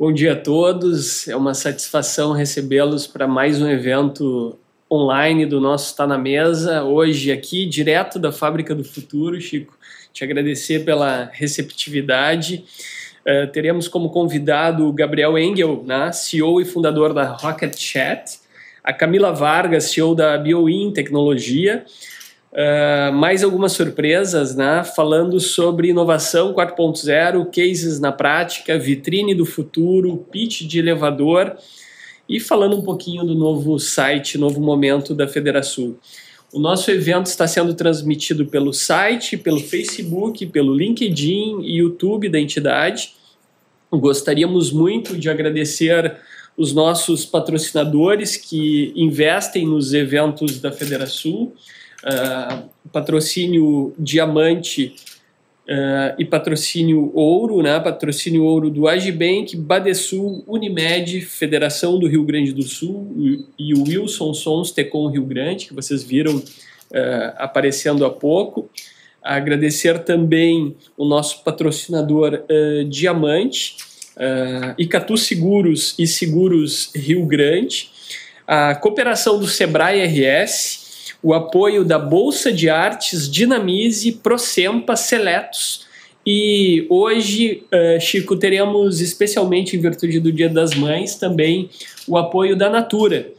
[0.00, 1.26] Bom dia a todos.
[1.26, 4.56] É uma satisfação recebê-los para mais um evento
[4.88, 6.84] online do nosso Está na Mesa.
[6.84, 9.76] Hoje aqui, direto da Fábrica do Futuro, Chico.
[10.12, 12.64] Te agradecer pela receptividade.
[13.26, 18.38] Uh, teremos como convidado o Gabriel Engel, né, CEO e fundador da Rocket Chat,
[18.84, 21.84] a Camila Vargas, CEO da BioIn Tecnologia,
[22.50, 24.82] Uh, mais algumas surpresas, né?
[24.82, 31.56] Falando sobre inovação 4.0, cases na prática, vitrine do futuro, pitch de elevador
[32.28, 35.96] e falando um pouquinho do novo site, novo momento da Federação.
[36.52, 42.40] O nosso evento está sendo transmitido pelo site, pelo Facebook, pelo LinkedIn e YouTube da
[42.40, 43.14] entidade.
[43.90, 46.16] Gostaríamos muito de agradecer
[46.56, 51.52] os nossos patrocinadores que investem nos eventos da Federação
[52.04, 54.94] uh, patrocínio diamante
[55.68, 57.78] uh, e patrocínio ouro, né?
[57.80, 64.34] patrocínio ouro do Agibank, Badesul, Unimed, Federação do Rio Grande do Sul e o Wilson
[64.34, 66.44] Sons Tecom Rio Grande, que vocês viram uh,
[67.36, 68.70] aparecendo há pouco.
[69.22, 72.44] Agradecer também o nosso patrocinador
[72.88, 73.76] Diamante,
[74.18, 77.90] uh, Icatu Seguros e Seguros Rio Grande,
[78.46, 80.77] a cooperação do Sebrae RS,
[81.22, 85.86] o apoio da Bolsa de Artes Dinamize Procempa Seletos.
[86.24, 91.70] E hoje, uh, Chico, teremos, especialmente em virtude do Dia das Mães, também
[92.06, 93.32] o apoio da Natura.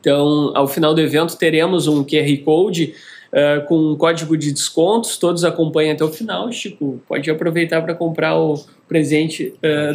[0.00, 2.94] Então, ao final do evento, teremos um QR Code
[3.32, 5.16] uh, com um código de descontos.
[5.16, 7.00] Todos acompanhem até o final, Chico.
[7.06, 9.94] Pode aproveitar para comprar o presente uh,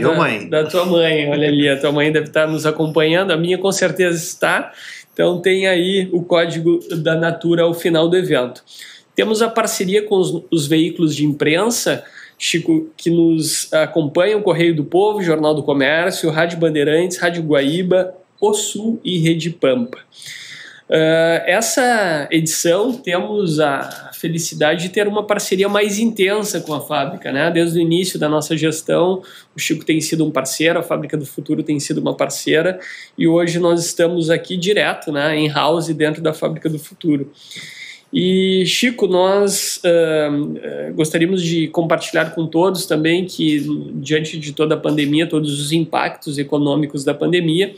[0.50, 1.30] da, da tua mãe.
[1.30, 3.32] Olha ali, a tua mãe deve estar nos acompanhando.
[3.32, 4.72] A minha, com certeza, está.
[5.14, 8.64] Então tem aí o código da Natura ao final do evento.
[9.16, 12.04] Temos a parceria com os, os veículos de imprensa,
[12.38, 18.54] Chico, que nos acompanham, Correio do Povo, Jornal do Comércio, Rádio Bandeirantes, Rádio Guaíba, O
[18.54, 20.00] Sul e Rede Pampa.
[20.90, 27.32] Uh, essa edição temos a felicidade de ter uma parceria mais intensa com a fábrica,
[27.32, 27.50] né?
[27.50, 29.22] Desde o início da nossa gestão,
[29.56, 32.80] o Chico tem sido um parceiro, a Fábrica do Futuro tem sido uma parceira
[33.18, 35.36] e hoje nós estamos aqui direto, né?
[35.38, 37.32] Em house dentro da Fábrica do Futuro.
[38.14, 44.78] E Chico, nós uh, gostaríamos de compartilhar com todos também que diante de toda a
[44.78, 47.74] pandemia, todos os impactos econômicos da pandemia,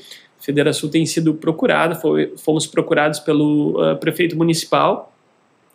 [0.45, 1.99] Federação tem sido procurada,
[2.37, 5.11] fomos procurados pelo uh, prefeito municipal,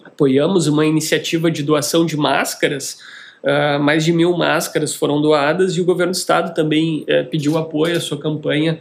[0.05, 2.97] apoiamos uma iniciativa de doação de máscaras,
[3.43, 7.59] uh, mais de mil máscaras foram doadas e o governo do estado também uh, pediu
[7.59, 8.79] apoio à sua campanha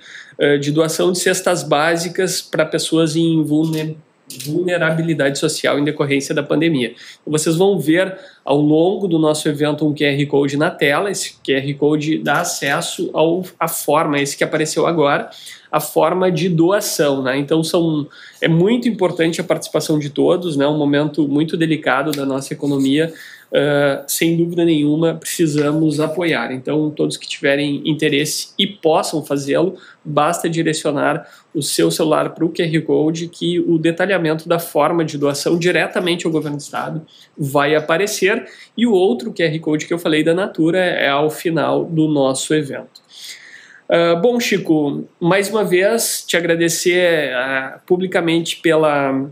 [0.61, 4.08] de doação de cestas básicas para pessoas em vulnerabilidade
[4.45, 6.94] vulnerabilidade social em decorrência da pandemia.
[7.22, 11.35] Então, vocês vão ver ao longo do nosso evento um QR Code na tela, esse
[11.45, 15.29] QR Code dá acesso ao, à forma, esse que apareceu agora,
[15.72, 17.38] a forma de doação, né?
[17.38, 18.07] Então são
[18.41, 20.68] é muito importante a participação de todos, né?
[20.68, 23.13] Um momento muito delicado da nossa economia
[23.51, 26.51] uh, sem dúvida nenhuma, precisamos apoiar.
[26.51, 32.49] Então, todos que tiverem interesse e possam fazê-lo, basta direcionar o seu celular para o
[32.49, 37.05] QR Code, que o detalhamento da forma de doação diretamente ao governo do estado
[37.38, 38.45] vai aparecer.
[38.77, 42.53] E o outro QR Code que eu falei da Natura é ao final do nosso
[42.53, 43.01] evento.
[43.89, 49.27] Uh, bom, Chico, mais uma vez te agradecer uh, publicamente pela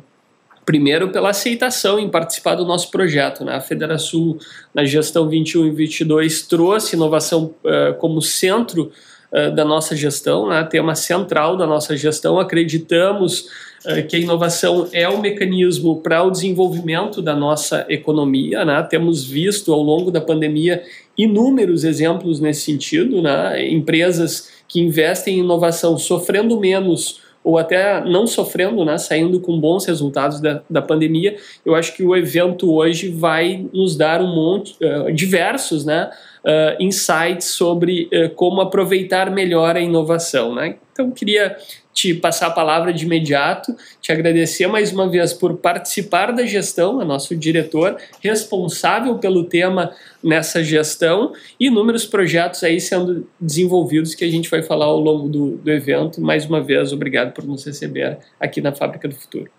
[0.67, 3.45] Primeiro, pela aceitação em participar do nosso projeto.
[3.45, 3.55] Né?
[3.55, 4.37] A Federação,
[4.73, 8.91] na gestão 21 e 22, trouxe inovação uh, como centro
[9.31, 10.61] uh, da nossa gestão, né?
[10.65, 12.37] tema central da nossa gestão.
[12.37, 13.47] Acreditamos
[13.85, 18.65] uh, que a inovação é o mecanismo para o desenvolvimento da nossa economia.
[18.65, 18.83] Né?
[18.89, 20.83] Temos visto ao longo da pandemia
[21.17, 23.65] inúmeros exemplos nesse sentido, né?
[23.71, 29.85] empresas que investem em inovação sofrendo menos ou até não sofrendo, né, saindo com bons
[29.85, 34.75] resultados da, da pandemia, eu acho que o evento hoje vai nos dar um monte,
[34.83, 36.11] uh, diversos, né,
[36.43, 40.75] uh, insights sobre uh, como aproveitar melhor a inovação, né.
[40.91, 41.55] Então, queria
[41.93, 47.03] te passar a palavra de imediato, te agradecer mais uma vez por participar da gestão,
[47.05, 49.91] nosso diretor responsável pelo tema
[50.27, 55.29] nessa gestão e inúmeros projetos aí sendo desenvolvidos que a gente vai falar ao longo
[55.29, 56.19] do, do evento.
[56.19, 59.49] Mais uma vez, obrigado por nos receber aqui na Fábrica do Futuro.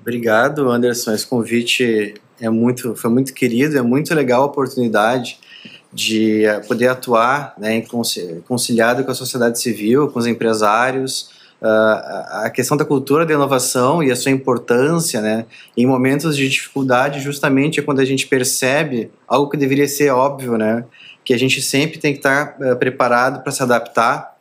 [0.00, 1.12] Obrigado, Anderson.
[1.12, 5.38] Esse convite é muito, foi muito querido, é muito legal a oportunidade
[5.92, 7.82] de eh, poder atuar né,
[8.46, 11.30] conciliado com a sociedade civil, com os empresários,
[11.62, 15.46] uh, a questão da cultura da inovação e a sua importância, né,
[15.76, 20.56] em momentos de dificuldade, justamente é quando a gente percebe algo que deveria ser óbvio,
[20.56, 20.84] né,
[21.24, 24.36] que a gente sempre tem que estar uh, preparado para se adaptar,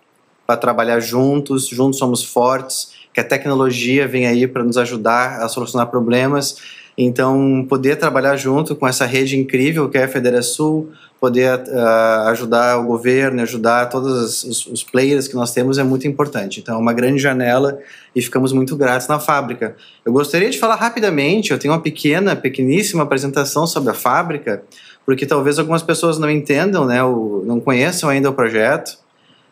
[0.46, 5.50] para trabalhar juntos, juntos somos fortes, que a tecnologia vem aí para nos ajudar a
[5.50, 6.58] solucionar problemas.
[6.98, 10.88] Então, poder trabalhar junto com essa rede incrível que é a Federação,
[11.20, 16.08] poder uh, ajudar o governo, ajudar todos os, os, players que nós temos é muito
[16.08, 16.60] importante.
[16.60, 17.78] Então, é uma grande janela
[18.16, 19.76] e ficamos muito gratos na fábrica.
[20.04, 24.64] Eu gostaria de falar rapidamente, eu tenho uma pequena, pequeníssima apresentação sobre a fábrica,
[25.06, 28.98] porque talvez algumas pessoas não entendam, né, ou não conheçam ainda o projeto.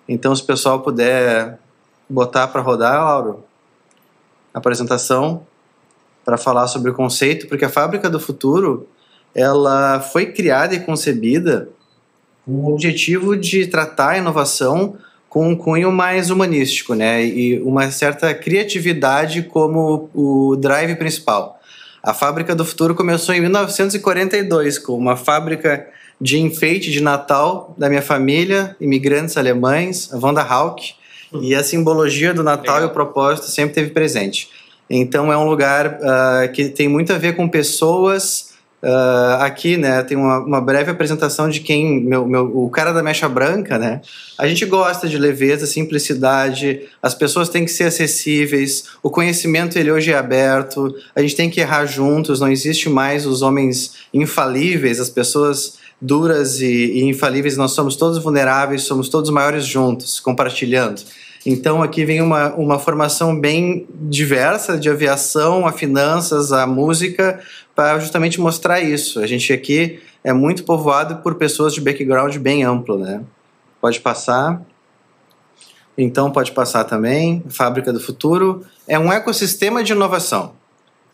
[0.09, 1.59] Então, se o pessoal puder
[2.09, 3.43] botar para rodar, Lauro,
[4.51, 5.45] a apresentação
[6.25, 8.87] para falar sobre o conceito, porque a Fábrica do Futuro
[9.33, 11.69] ela foi criada e concebida
[12.45, 14.97] com o objetivo de tratar a inovação
[15.29, 17.25] com um cunho mais humanístico, né?
[17.25, 21.59] E uma certa criatividade como o drive principal.
[22.01, 25.87] A Fábrica do Futuro começou em 1942 com uma fábrica
[26.21, 30.93] de enfeite de Natal da minha família, imigrantes alemães, a Wanda Hauck,
[31.41, 32.89] e a simbologia do Natal Legal.
[32.89, 34.49] e o propósito sempre teve presente.
[34.89, 38.55] Então é um lugar uh, que tem muito a ver com pessoas
[38.85, 43.01] Uh, aqui, né, tem uma, uma, breve apresentação de quem, meu, meu, o cara da
[43.01, 43.99] mecha branca, né?
[44.37, 49.91] A gente gosta de leveza, simplicidade, as pessoas têm que ser acessíveis, o conhecimento ele
[49.91, 54.99] hoje é aberto, a gente tem que errar juntos, não existe mais os homens infalíveis,
[54.99, 61.01] as pessoas duras e, e infalíveis, nós somos todos vulneráveis, somos todos maiores juntos, compartilhando.
[61.45, 67.39] Então aqui vem uma, uma formação bem diversa de aviação, a finanças, a música,
[67.75, 69.19] para justamente mostrar isso.
[69.19, 73.21] A gente aqui é muito povoado por pessoas de background bem amplo, né?
[73.79, 74.59] Pode passar.
[75.95, 77.43] Então pode passar também.
[77.47, 80.53] Fábrica do Futuro é um ecossistema de inovação.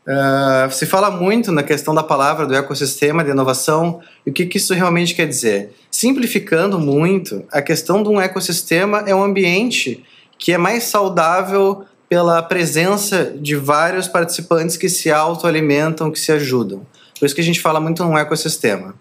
[0.07, 4.47] Uh, se fala muito na questão da palavra do ecossistema de inovação e o que,
[4.47, 5.75] que isso realmente quer dizer.
[5.91, 10.03] Simplificando muito, a questão de um ecossistema é um ambiente
[10.41, 16.81] que é mais saudável pela presença de vários participantes que se autoalimentam, que se ajudam.
[17.19, 18.95] Por isso que a gente fala muito num ecossistema.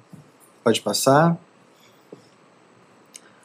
[0.62, 1.38] Pode passar.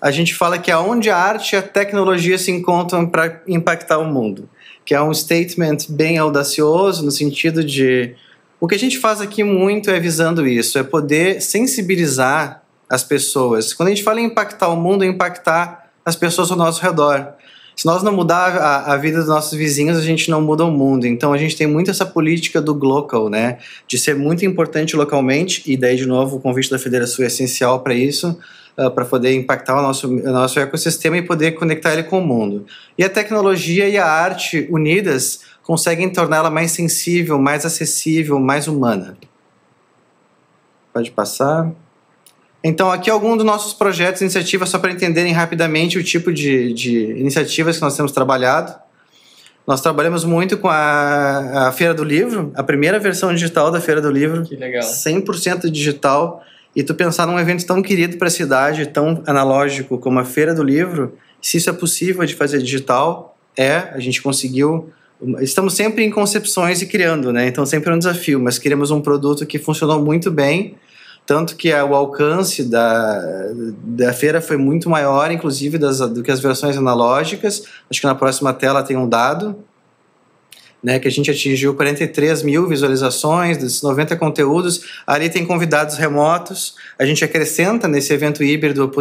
[0.01, 4.05] A gente fala que aonde a arte e a tecnologia se encontram para impactar o
[4.05, 4.49] mundo,
[4.83, 8.13] que é um statement bem audacioso no sentido de
[8.59, 13.73] o que a gente faz aqui muito é visando isso, é poder sensibilizar as pessoas.
[13.73, 17.33] Quando a gente fala em impactar o mundo, é impactar as pessoas ao nosso redor
[17.75, 20.71] se nós não mudar a, a, vida dos nossos vizinhos, a gente não muda o
[20.71, 21.05] mundo.
[21.05, 23.57] Então a gente tem muito essa política do local, né?
[23.87, 27.81] De ser muito importante localmente, e daí, de novo, o convite da federação é essencial
[27.81, 28.39] para isso,
[28.77, 32.25] uh, para poder impactar o nosso, o nosso ecossistema e poder conectar ele com o
[32.25, 32.65] mundo.
[32.97, 39.17] E a tecnologia e a arte unidas conseguem torná-la mais sensível, mais acessível, mais humana.
[40.93, 41.71] Pode passar.
[42.67, 47.11] Então, aqui alguns dos nossos projetos, iniciativas, só para entenderem rapidamente o tipo de, de
[47.11, 48.73] iniciativas que nós temos trabalhado.
[49.67, 54.01] Nós trabalhamos muito com a, a, Feira do Livro, a primeira versão digital da Feira
[54.01, 54.41] do Livro.
[54.41, 54.81] Que legal.
[54.81, 56.43] 100% digital.
[56.75, 60.55] E tu pensar num evento tão querido para a cidade, tão analógico como a Feira
[60.55, 64.89] do Livro, se isso é possível de fazer digital, é, a gente conseguiu.
[65.39, 67.47] Estamos sempre em concepções e criando, né?
[67.47, 70.75] Então sempre é um desafio, mas queremos um produto que funcionou muito bem
[71.25, 73.51] tanto que o alcance da,
[73.83, 77.63] da feira foi muito maior, inclusive, das, do que as versões analógicas.
[77.89, 79.55] Acho que na próxima tela tem um dado,
[80.83, 85.01] né, que a gente atingiu 43 mil visualizações, desses 90 conteúdos.
[85.07, 86.75] Ali tem convidados remotos.
[86.99, 88.91] A gente acrescenta nesse evento híbrido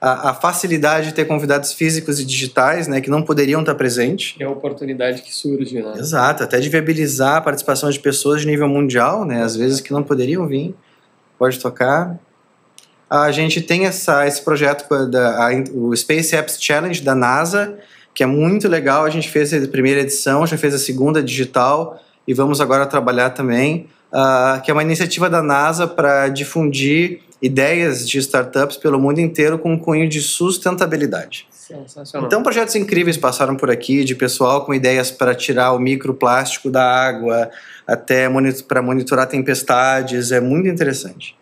[0.00, 4.36] a, a facilidade de ter convidados físicos e digitais, né, que não poderiam estar presentes.
[4.38, 5.94] É a oportunidade que surge, né?
[5.98, 9.92] Exato, até de viabilizar a participação de pessoas de nível mundial, né, às vezes que
[9.92, 10.72] não poderiam vir
[11.38, 12.18] pode tocar.
[13.08, 17.78] A gente tem essa, esse projeto, da, a, o Space Apps Challenge da NASA,
[18.14, 19.04] que é muito legal.
[19.04, 23.30] A gente fez a primeira edição, já fez a segunda digital e vamos agora trabalhar
[23.30, 29.20] também, uh, que é uma iniciativa da NASA para difundir ideias de startups pelo mundo
[29.20, 31.48] inteiro com um cunho de sustentabilidade.
[31.68, 32.26] Sensacional.
[32.26, 36.82] Então, projetos incríveis passaram por aqui, de pessoal com ideias para tirar o microplástico da
[36.82, 37.50] água,
[37.86, 41.36] até monitor, para monitorar tempestades, é muito interessante.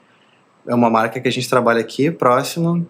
[0.67, 2.85] É uma marca que a gente trabalha aqui, próximo.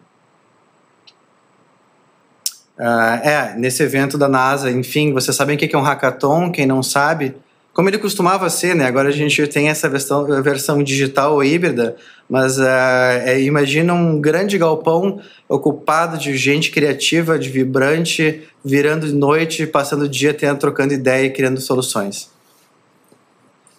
[2.79, 6.51] Uh, é, nesse evento da NASA, enfim, vocês sabem o que é um hackathon?
[6.51, 7.37] Quem não sabe,
[7.77, 8.87] como ele costumava ser, né?
[8.87, 11.95] Agora a gente tem essa versão, versão digital ou híbrida,
[12.27, 19.67] mas uh, é, imagina um grande galpão ocupado de gente criativa, de vibrante, virando noite,
[19.67, 22.31] passando o dia tendo, trocando ideia e criando soluções.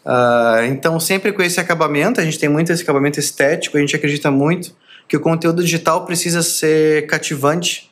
[0.05, 3.95] Uh, então, sempre com esse acabamento, a gente tem muito esse acabamento estético, a gente
[3.95, 4.75] acredita muito
[5.07, 7.91] que o conteúdo digital precisa ser cativante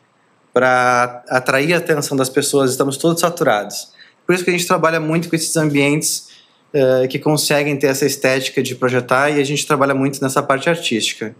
[0.53, 2.69] para atrair a atenção das pessoas.
[2.69, 3.94] Estamos todos saturados.
[4.25, 6.29] Por isso que a gente trabalha muito com esses ambientes
[6.73, 10.69] uh, que conseguem ter essa estética de projetar e a gente trabalha muito nessa parte
[10.69, 11.35] artística.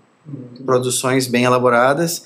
[0.65, 2.23] Produções bem elaboradas.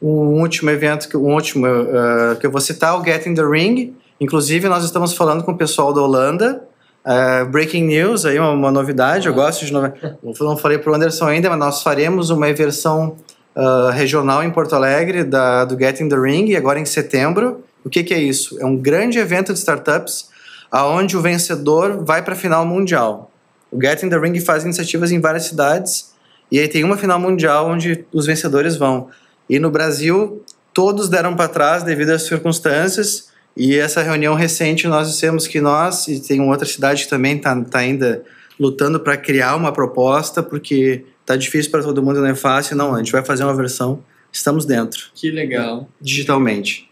[0.00, 3.44] Um último evento, que, um último uh, que eu vou citar, o Get in the
[3.44, 3.94] Ring.
[4.20, 6.62] Inclusive, nós estamos falando com o pessoal da Holanda,
[7.04, 10.16] Uh, breaking news, aí uma, uma novidade, eu gosto de novidade.
[10.22, 13.16] Não falei para o Anderson ainda, mas nós faremos uma versão
[13.56, 17.64] uh, regional em Porto Alegre da, do Getting the Ring, agora em setembro.
[17.84, 18.60] O que, que é isso?
[18.60, 20.30] É um grande evento de startups
[20.70, 23.30] aonde o vencedor vai para a final mundial.
[23.70, 26.12] O Getting the Ring faz iniciativas em várias cidades
[26.50, 29.08] e aí tem uma final mundial onde os vencedores vão.
[29.48, 35.10] E no Brasil, todos deram para trás devido às circunstâncias e essa reunião recente nós
[35.10, 38.22] dissemos que nós, e tem outra cidade que também está tá ainda
[38.58, 42.76] lutando para criar uma proposta, porque está difícil para todo mundo, não é fácil.
[42.76, 45.10] Não, a gente vai fazer uma versão, estamos dentro.
[45.14, 45.88] Que legal.
[46.00, 46.88] Digitalmente.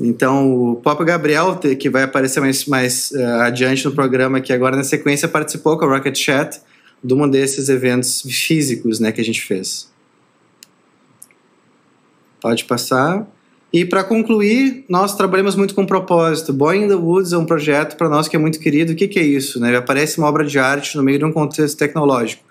[0.00, 4.76] Então, o Pop Gabriel, que vai aparecer mais, mais uh, adiante no programa, que agora
[4.76, 6.60] na sequência participou com a Rocket Chat
[7.02, 9.90] de um desses eventos físicos né, que a gente fez.
[12.40, 13.26] Pode passar.
[13.72, 16.52] E para concluir, nós trabalhamos muito com propósito.
[16.52, 18.92] Boy in the Woods é um projeto para nós que é muito querido.
[18.92, 19.60] O que, que é isso?
[19.60, 19.76] Né?
[19.76, 22.42] Aparece uma obra de arte no meio de um contexto tecnológico.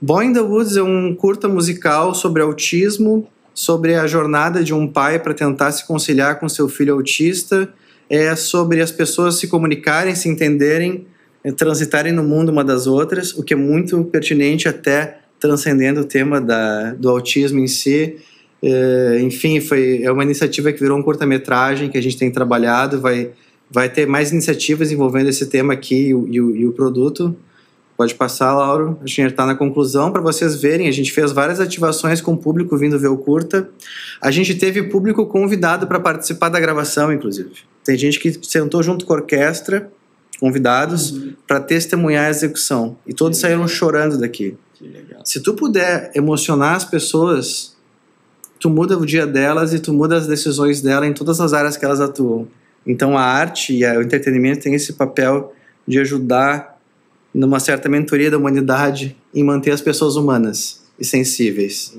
[0.00, 4.86] Boy in the Woods é um curta musical sobre autismo, sobre a jornada de um
[4.86, 7.68] pai para tentar se conciliar com seu filho autista.
[8.08, 11.08] É sobre as pessoas se comunicarem, se entenderem,
[11.42, 16.04] é, transitarem no mundo uma das outras, o que é muito pertinente até transcendendo o
[16.04, 18.16] tema da, do autismo em si
[18.62, 23.00] é, enfim, foi, é uma iniciativa que virou um curta-metragem que a gente tem trabalhado,
[23.00, 23.30] vai,
[23.70, 27.36] vai ter mais iniciativas envolvendo esse tema aqui e e e o produto.
[27.96, 28.98] Pode passar, Lauro.
[29.02, 30.86] A gente está na conclusão para vocês verem.
[30.86, 33.68] A gente fez várias ativações com o público vindo ver o curta.
[34.20, 37.50] A gente teve público convidado para participar da gravação, inclusive.
[37.84, 39.90] Tem gente que sentou junto com a orquestra,
[40.38, 41.32] convidados, uhum.
[41.46, 42.98] para testemunhar a execução.
[43.06, 44.56] E todos saíram chorando daqui.
[45.24, 47.76] Se tu puder emocionar as pessoas
[48.58, 51.76] tu muda o dia delas e tu muda as decisões dela em todas as áreas
[51.76, 52.48] que elas atuam.
[52.86, 55.52] Então a arte e o entretenimento tem esse papel
[55.86, 56.75] de ajudar
[57.36, 61.96] numa certa mentoria da humanidade em manter as pessoas humanas e sensíveis.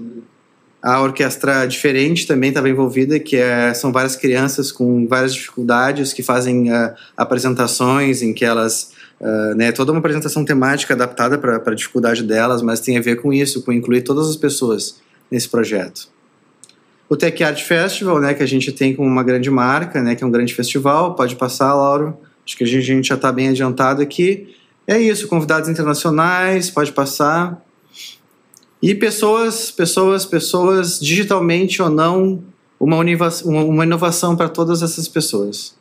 [0.82, 6.24] A orquestra diferente também estava envolvida, que é, são várias crianças com várias dificuldades que
[6.24, 11.74] fazem uh, apresentações em que elas Uh, né, toda uma apresentação temática adaptada para a
[11.74, 15.02] dificuldade delas, mas tem a ver com isso, com incluir todas as pessoas
[15.32, 16.08] nesse projeto.
[17.10, 20.24] O Tech Art Festival, né, que a gente tem como uma grande marca, né, que
[20.24, 21.16] é um grande festival.
[21.16, 22.16] Pode passar, Lauro.
[22.46, 24.56] Acho que a gente, a gente já está bem adiantado aqui.
[24.88, 27.62] É isso, convidados internacionais, pode passar.
[28.82, 32.42] E pessoas, pessoas, pessoas, digitalmente ou não,
[32.80, 32.98] uma,
[33.44, 35.76] uma inovação para todas essas pessoas.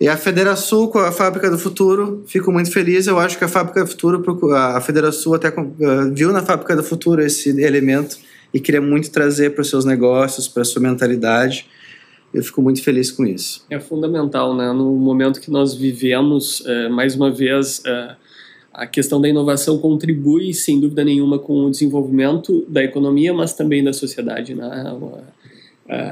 [0.00, 3.06] E a Federação com a Fábrica do Futuro, fico muito feliz.
[3.06, 5.52] Eu acho que a Fábrica do Futuro, a Federação até
[6.12, 8.16] viu na Fábrica do Futuro esse elemento
[8.52, 11.66] e queria muito trazer para os seus negócios, para a sua mentalidade.
[12.36, 13.64] Eu fico muito feliz com isso.
[13.70, 14.70] É fundamental, né?
[14.70, 18.14] No momento que nós vivemos, é, mais uma vez, é,
[18.74, 23.82] a questão da inovação contribui, sem dúvida nenhuma, com o desenvolvimento da economia, mas também
[23.82, 24.54] da sociedade.
[24.54, 24.68] Né?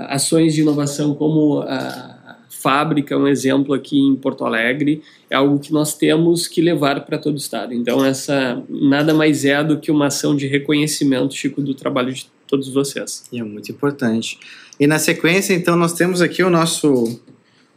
[0.08, 5.70] Ações de inovação como a fábrica, um exemplo aqui em Porto Alegre, é algo que
[5.74, 7.74] nós temos que levar para todo o estado.
[7.74, 12.26] Então, essa nada mais é do que uma ação de reconhecimento, Chico, do trabalho de
[12.46, 13.24] todos vocês.
[13.30, 14.38] E é muito importante.
[14.78, 17.20] E na sequência, então, nós temos aqui o nosso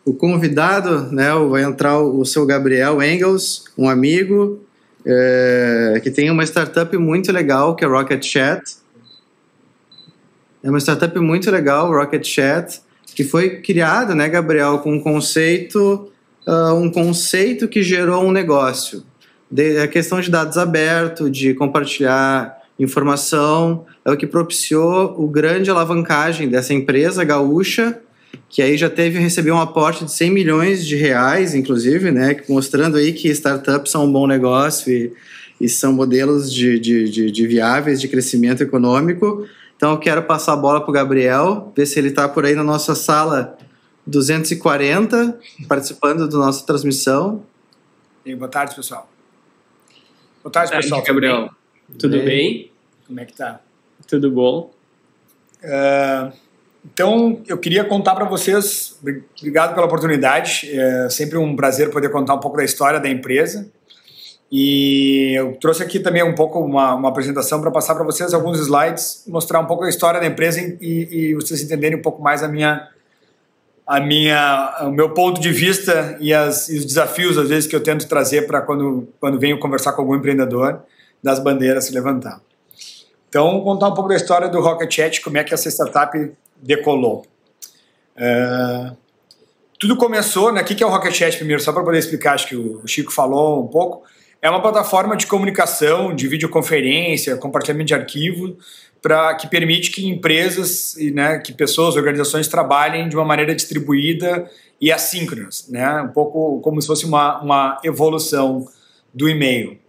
[0.04, 1.34] o convidado, né?
[1.50, 4.62] Vai entrar o seu Gabriel Engels, um amigo
[5.06, 8.78] é, que tem uma startup muito legal que é Rocket Chat.
[10.64, 12.82] É uma startup muito legal, Rocket Chat
[13.18, 16.12] que foi criada, né, Gabriel, com um conceito,
[16.46, 19.04] uh, um conceito que gerou um negócio.
[19.50, 25.70] De, a questão de dados abertos, de compartilhar informação, é o que propiciou o grande
[25.70, 28.00] alavancagem dessa empresa gaúcha,
[28.50, 32.98] que aí já teve receber um aporte de 100 milhões de reais, inclusive, né, mostrando
[32.98, 35.14] aí que startups são um bom negócio e,
[35.60, 39.48] e são modelos de, de, de, de viáveis de crescimento econômico.
[39.76, 42.56] Então eu quero passar a bola para o Gabriel, ver se ele está por aí
[42.56, 43.58] na nossa sala
[44.06, 47.44] 240, participando da nossa transmissão.
[48.26, 49.10] E boa tarde, pessoal.
[50.44, 51.02] Boa tarde, boa pessoal.
[51.02, 51.50] Tarde, Gabriel.
[51.98, 52.26] Tudo bem?
[52.26, 52.72] bem?
[53.06, 53.62] Como é que tá?
[54.08, 54.72] Tudo bom.
[55.64, 56.32] Uh,
[56.94, 58.98] então, eu queria contar para vocês,
[59.40, 63.70] obrigado pela oportunidade, é sempre um prazer poder contar um pouco da história da empresa.
[64.50, 68.60] E eu trouxe aqui também um pouco uma, uma apresentação para passar para vocês alguns
[68.60, 72.42] slides, mostrar um pouco a história da empresa e, e vocês entenderem um pouco mais
[72.42, 72.88] a minha,
[73.86, 77.76] a minha, o meu ponto de vista e, as, e os desafios, às vezes, que
[77.76, 80.82] eu tento trazer para quando, quando venho conversar com algum empreendedor,
[81.24, 82.42] das bandeiras se levantar.
[83.30, 86.32] Então, vou contar um pouco da história do Rocket Chat, como é que essa startup
[86.62, 87.26] decolou.
[88.16, 88.96] Uh,
[89.80, 90.62] tudo começou, né?
[90.62, 91.62] O que é o Rocket Chat primeiro?
[91.62, 94.04] Só para poder explicar, acho que o Chico falou um pouco.
[94.42, 98.58] É uma plataforma de comunicação, de videoconferência, compartilhamento de arquivo,
[99.02, 104.50] para que permite que empresas e né, que pessoas, organizações trabalhem de uma maneira distribuída
[104.80, 106.02] e assíncrona, né?
[106.02, 108.68] Um pouco como se fosse uma, uma evolução
[109.14, 109.80] do e-mail.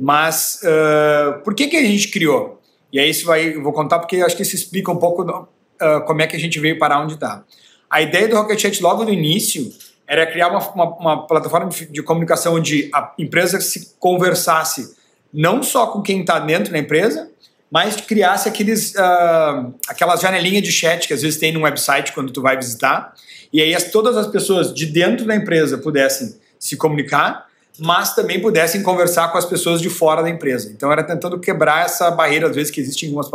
[0.00, 2.58] Mas uh, por que que a gente criou?
[2.90, 6.00] E aí isso vai, eu vou contar porque acho que isso explica um pouco uh,
[6.06, 7.44] como é que a gente veio parar onde está.
[7.90, 9.70] A ideia do Rocket Chat logo no início
[10.08, 14.96] era criar uma, uma, uma plataforma de, comunicação onde a empresa se conversasse
[15.30, 17.30] não só com quem está dentro da empresa,
[17.70, 22.32] mas criasse aqueles, uh, aquelas janelinhas de chat que às vezes tem no website quando
[22.32, 23.14] tu vai visitar,
[23.52, 27.49] e aí as, todas as pessoas de dentro da empresa pudessem se comunicar,
[27.80, 30.70] mas também pudessem conversar com as pessoas de fora da empresa.
[30.70, 33.30] Então era tentando quebrar essa barreira, às vezes, que existe em algumas,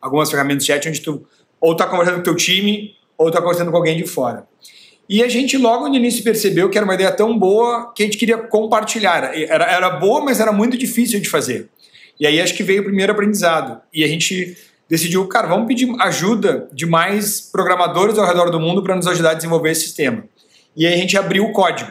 [0.00, 1.26] algumas ferramentas de chat, onde tu
[1.60, 4.46] ou está conversando com o teu time, ou está conversando com alguém de fora.
[5.08, 8.06] E a gente logo no início percebeu que era uma ideia tão boa que a
[8.06, 9.32] gente queria compartilhar.
[9.34, 11.68] Era, era boa, mas era muito difícil de fazer.
[12.20, 13.80] E aí acho que veio o primeiro aprendizado.
[13.92, 14.56] E a gente
[14.88, 19.30] decidiu, cara, vamos pedir ajuda de mais programadores ao redor do mundo para nos ajudar
[19.30, 20.24] a desenvolver esse sistema.
[20.76, 21.90] E aí a gente abriu o código.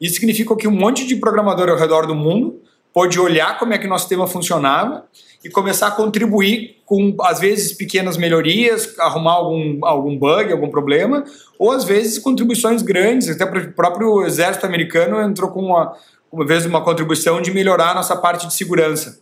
[0.00, 2.60] Isso significa que um monte de programador ao redor do mundo
[2.92, 5.04] pôde olhar como é que nosso sistema funcionava
[5.44, 11.24] e começar a contribuir com, às vezes, pequenas melhorias, arrumar algum, algum bug, algum problema,
[11.58, 13.28] ou às vezes contribuições grandes.
[13.28, 15.96] Até o próprio exército americano entrou com uma,
[16.32, 19.20] uma vez uma contribuição de melhorar a nossa parte de segurança.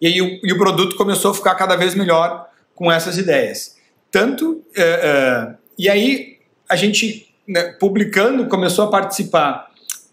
[0.00, 3.76] E aí o, e o produto começou a ficar cada vez melhor com essas ideias.
[4.10, 4.62] Tanto.
[4.74, 6.38] É, é, e aí
[6.68, 9.68] a gente, né, publicando, começou a participar.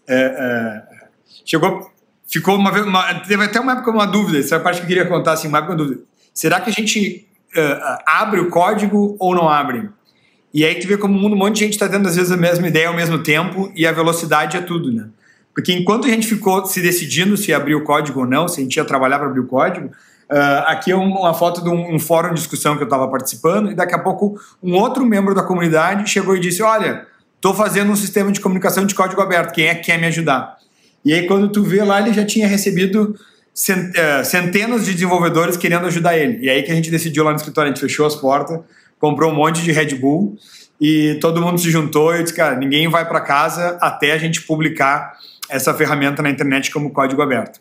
[0.06, 0.82] É,
[1.44, 1.90] chegou
[2.28, 4.88] ficou uma, uma, teve até uma época uma dúvida, essa é a parte que eu
[4.88, 6.02] queria contar, assim, uma época uma dúvida.
[6.32, 7.26] Será que a gente
[7.56, 9.88] uh, abre o código ou não abre?
[10.52, 12.68] E aí tu vê como um monte de gente está tendo às vezes a mesma
[12.68, 15.08] ideia ao mesmo tempo e a velocidade é tudo, né?
[15.52, 18.62] Porque enquanto a gente ficou se decidindo se abrir o código ou não, se a
[18.62, 21.98] gente ia trabalhar para abrir o código, uh, aqui é uma foto de um, um
[21.98, 25.42] fórum de discussão que eu estava participando e daqui a pouco um outro membro da
[25.42, 27.06] comunidade chegou e disse, olha,
[27.38, 30.58] estou fazendo um sistema de comunicação de código aberto, quem é que quer me ajudar?
[31.04, 33.14] E aí, quando tu vê lá, ele já tinha recebido
[33.94, 36.44] é, centenas de desenvolvedores querendo ajudar ele.
[36.44, 38.60] E aí que a gente decidiu lá no escritório, a gente fechou as portas,
[39.00, 40.36] comprou um monte de Red Bull
[40.80, 44.42] e todo mundo se juntou e disse, cara, ninguém vai para casa até a gente
[44.42, 45.14] publicar
[45.48, 47.60] essa ferramenta na internet como código aberto.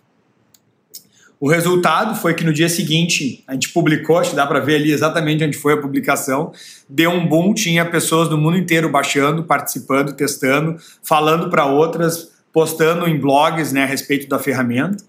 [1.39, 4.75] O resultado foi que no dia seguinte a gente publicou, acho que dá para ver
[4.75, 6.51] ali exatamente onde foi a publicação.
[6.89, 13.07] Deu um boom, tinha pessoas do mundo inteiro baixando, participando, testando, falando para outras, postando
[13.07, 15.03] em blogs né, a respeito da ferramenta.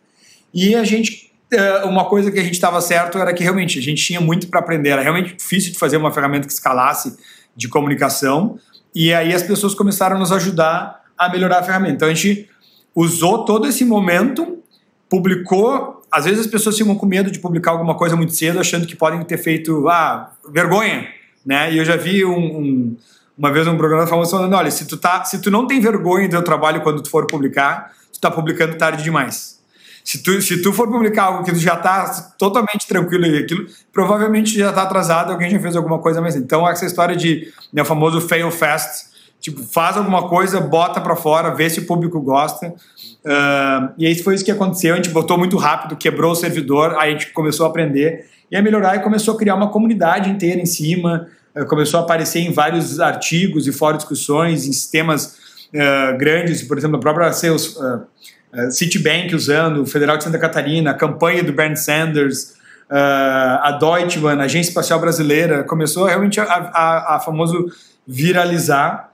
[0.52, 3.82] E a gente, é, uma coisa que a gente estava certo era que realmente a
[3.82, 4.90] gente tinha muito para aprender.
[4.90, 7.16] Era realmente difícil de fazer uma ferramenta que escalasse
[7.56, 8.58] de comunicação.
[8.94, 11.94] E aí as pessoas começaram a nos ajudar a melhorar a ferramenta.
[11.94, 12.48] Então a gente
[12.94, 14.62] usou todo esse momento,
[15.08, 15.97] publicou.
[16.10, 18.96] Às vezes as pessoas ficam com medo de publicar alguma coisa muito cedo, achando que
[18.96, 21.08] podem ter feito ah, vergonha.
[21.44, 21.72] Né?
[21.72, 22.96] E eu já vi um, um
[23.38, 26.26] uma vez um programa famoso falando, olha, se tu, tá, se tu não tem vergonha
[26.26, 29.58] do teu trabalho quando tu for publicar, tu tá publicando tarde demais.
[30.04, 33.66] Se tu, se tu for publicar algo que tu já tá totalmente tranquilo e aquilo,
[33.92, 36.34] provavelmente já tá atrasado, alguém já fez alguma coisa mais.
[36.34, 39.06] Então, essa história de, né, o famoso fail fast,
[39.40, 42.68] tipo, faz alguma coisa, bota para fora, vê se o público gosta.
[42.68, 46.96] Uh, e aí foi isso que aconteceu, a gente botou muito rápido, quebrou o servidor,
[46.98, 48.26] aí a gente começou a aprender.
[48.50, 52.02] E a melhorar e começou a criar uma comunidade inteira em cima, eh, começou a
[52.02, 55.36] aparecer em vários artigos e fora discussões, em sistemas
[55.74, 58.06] uh, grandes, por exemplo, a própria Sales, uh,
[58.54, 62.56] uh, Citibank usando, o Federal de Santa Catarina, a campanha do Bernie Sanders,
[62.90, 67.66] a Deutsche Bahn, a Agência Espacial Brasileira, começou realmente a, a, a famoso
[68.06, 69.07] viralizar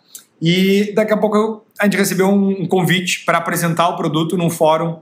[0.47, 4.99] e daqui a pouco a gente recebeu um, convite para apresentar o produto num fórum,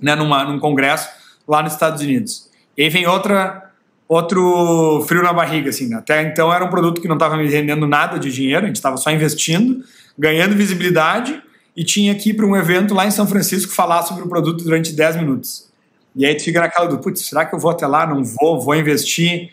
[0.00, 1.08] né, numa, num congresso
[1.46, 2.48] lá nos Estados Unidos.
[2.78, 3.72] E aí vem outra
[4.06, 5.88] outro frio na barriga, assim.
[5.88, 5.96] Né?
[5.96, 8.76] Até então era um produto que não estava me rendendo nada de dinheiro, a gente
[8.76, 9.82] estava só investindo,
[10.16, 11.42] ganhando visibilidade
[11.76, 14.62] e tinha que ir para um evento lá em São Francisco falar sobre o produto
[14.62, 15.68] durante 10 minutos.
[16.14, 18.06] E aí tu fica naquela do, putz, será que eu vou até lá?
[18.06, 19.50] Não vou, vou investir.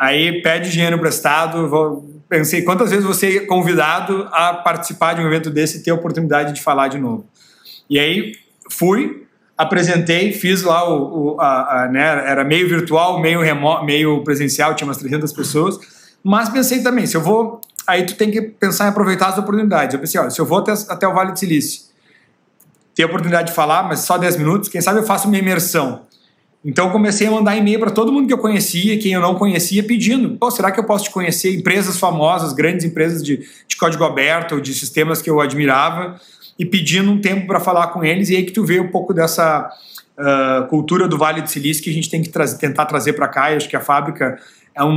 [0.00, 1.68] Aí pede dinheiro emprestado.
[1.68, 2.08] Vou...
[2.26, 5.94] Pensei, quantas vezes você é convidado a participar de um evento desse e ter a
[5.94, 7.26] oportunidade de falar de novo?
[7.88, 8.32] E aí
[8.70, 9.26] fui,
[9.58, 14.74] apresentei, fiz lá o, o a, a, né, era meio virtual, meio remoto, meio presencial,
[14.74, 15.78] tinha umas 300 pessoas,
[16.22, 19.92] mas pensei também, se eu vou, aí tu tem que pensar em aproveitar as oportunidades.
[19.92, 21.82] Eu pensei, olha, se eu vou até, até o Vale do Silício,
[22.94, 26.06] ter a oportunidade de falar, mas só 10 minutos, quem sabe eu faço uma imersão.
[26.64, 29.82] Então comecei a mandar e-mail para todo mundo que eu conhecia, quem eu não conhecia,
[29.82, 31.54] pedindo: oh, será que eu posso te conhecer?
[31.54, 36.20] Empresas famosas, grandes empresas de, de código aberto, de sistemas que eu admirava,
[36.58, 38.28] e pedindo um tempo para falar com eles.
[38.28, 39.70] E aí que tu vê um pouco dessa
[40.18, 43.26] uh, cultura do Vale do Silício que a gente tem que trazer, tentar trazer para
[43.26, 43.52] cá.
[43.52, 44.38] E acho que a fábrica
[44.74, 44.94] é um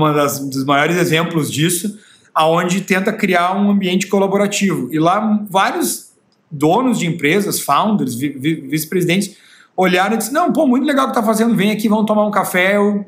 [0.50, 1.98] dos maiores exemplos disso,
[2.36, 4.90] aonde tenta criar um ambiente colaborativo.
[4.92, 6.12] E lá vários
[6.52, 9.38] donos de empresas, founders, vice-presidentes
[9.76, 12.26] olharam e disseram, não, pô, muito legal o que tá fazendo, vem aqui, vamos tomar
[12.26, 13.06] um café, eu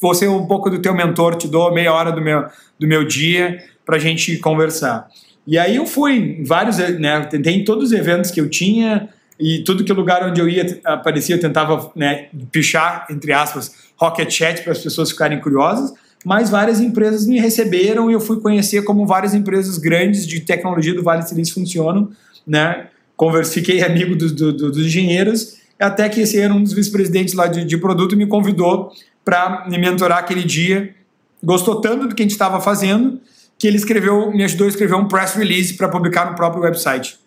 [0.00, 2.44] vou ser um pouco do teu mentor, te dou meia hora do meu,
[2.78, 5.08] do meu dia para a gente conversar.
[5.46, 9.08] E aí eu fui em vários, né, tentei em todos os eventos que eu tinha
[9.40, 14.30] e tudo que lugar onde eu ia aparecia, eu tentava né, pichar, entre aspas, rocket
[14.30, 18.82] chat para as pessoas ficarem curiosas, mas várias empresas me receberam e eu fui conhecer
[18.82, 22.10] como várias empresas grandes de tecnologia do Vale do Silício funcionam,
[22.46, 26.72] né, conversei, fiquei amigo dos do, do, do engenheiros até que esse era um dos
[26.72, 28.92] vice-presidentes lá de, de produto me convidou
[29.24, 30.94] para me mentorar aquele dia.
[31.42, 33.20] Gostou tanto do que a gente estava fazendo
[33.58, 37.18] que ele escreveu, me ajudou a escrever um press release para publicar no próprio website.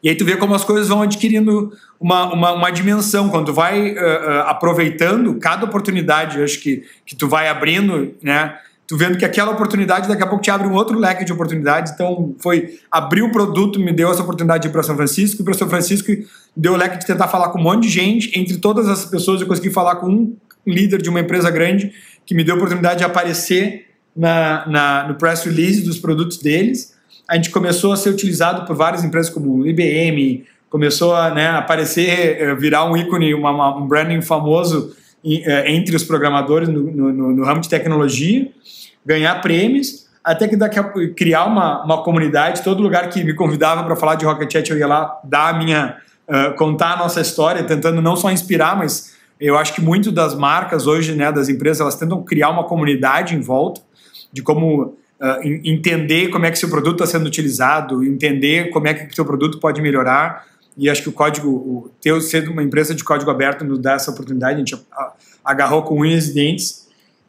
[0.00, 3.52] E aí tu vê como as coisas vão adquirindo uma, uma, uma dimensão, quando tu
[3.54, 8.56] vai uh, uh, aproveitando cada oportunidade, acho que, que tu vai abrindo, né?
[8.86, 11.92] Tu vendo que aquela oportunidade daqui a pouco te abre um outro leque de oportunidades.
[11.92, 15.44] Então, foi abrir o produto, me deu essa oportunidade de ir para São Francisco, e
[15.44, 16.12] para São Francisco
[16.56, 18.38] deu o leque de tentar falar com um monte de gente.
[18.38, 21.92] Entre todas as pessoas, eu consegui falar com um líder de uma empresa grande
[22.26, 26.94] que me deu a oportunidade de aparecer na, na, no press release dos produtos deles.
[27.28, 32.40] A gente começou a ser utilizado por várias empresas como IBM, começou a né, aparecer,
[32.40, 37.44] eh, virar um ícone, uma, uma, um branding famoso entre os programadores no, no, no
[37.44, 38.50] ramo de tecnologia
[39.04, 40.84] ganhar prêmios, até que daqui a
[41.14, 42.62] criar uma, uma comunidade.
[42.64, 45.58] Todo lugar que me convidava para falar de Rocket Chat, eu ia lá dar a
[45.58, 50.10] minha, uh, contar a nossa história, tentando não só inspirar, mas eu acho que muito
[50.10, 53.82] das marcas hoje, né, das empresas, elas tentam criar uma comunidade em volta
[54.32, 54.96] de como uh,
[55.62, 59.58] entender como é que seu produto está sendo utilizado, entender como é que seu produto
[59.58, 60.46] pode melhorar.
[60.76, 63.94] E acho que o código, o, ter ser uma empresa de código aberto nos dá
[63.94, 64.54] essa oportunidade.
[64.54, 64.76] A gente
[65.44, 66.84] agarrou com unhas e dentes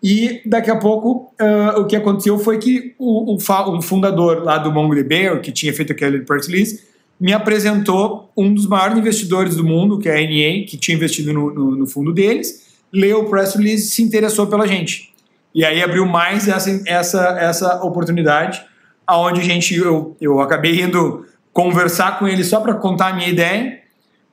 [0.08, 4.60] e daqui a pouco uh, o que aconteceu foi que o, o, o, fundador lá
[4.60, 6.84] do MongoDB, que tinha feito aquele press release,
[7.20, 11.34] me apresentou um dos maiores investidores do mundo, que é a NA, que tinha investido
[11.34, 15.12] no, no, no fundo deles, leu o press release e se interessou pela gente.
[15.56, 18.64] E aí abriu mais essa, essa, essa oportunidade,
[19.08, 21.26] aonde a gente, eu, eu acabei indo
[21.56, 23.80] conversar com ele só para contar a minha ideia.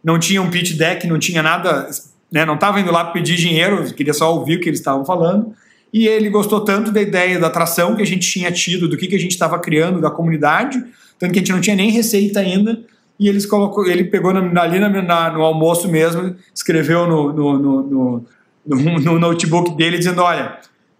[0.02, 1.88] Não tinha um pitch deck, não tinha nada,
[2.32, 5.54] né, não estava indo lá pedir dinheiro, queria só ouvir o que eles estavam falando.
[5.92, 9.06] E ele gostou tanto da ideia da atração que a gente tinha tido, do que,
[9.06, 10.82] que a gente estava criando, da comunidade,
[11.16, 12.82] tanto que a gente não tinha nem receita ainda.
[13.20, 17.58] E eles colocou, ele pegou na, ali na, na, no almoço mesmo, escreveu no, no,
[17.58, 18.26] no,
[18.66, 20.58] no, no notebook dele, dizendo: Olha,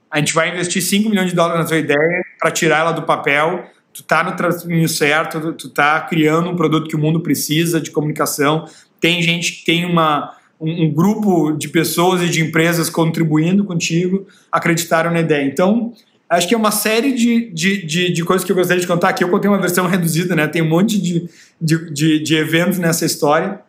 [0.09, 3.03] a gente vai investir 5 milhões de dólares na sua ideia para tirar ela do
[3.03, 3.65] papel.
[3.93, 7.91] Tu tá no caminho certo, tu tá criando um produto que o mundo precisa de
[7.91, 8.67] comunicação.
[8.99, 14.27] Tem gente que tem uma, um, um, grupo de pessoas e de empresas contribuindo contigo
[14.51, 15.45] acreditaram na ideia.
[15.45, 15.93] Então,
[16.29, 19.11] acho que é uma série de, de, de, de, coisas que eu gostaria de contar
[19.11, 19.23] aqui.
[19.23, 20.47] Eu contei uma versão reduzida, né?
[20.47, 21.29] Tem um monte de,
[21.61, 23.61] de, de, de eventos nessa história,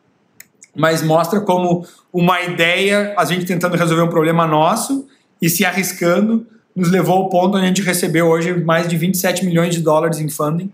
[0.76, 5.08] mas mostra como uma ideia, a gente tentando resolver um problema nosso
[5.42, 9.46] e se arriscando, nos levou ao ponto onde a gente recebeu hoje mais de 27
[9.46, 10.72] milhões de dólares em funding.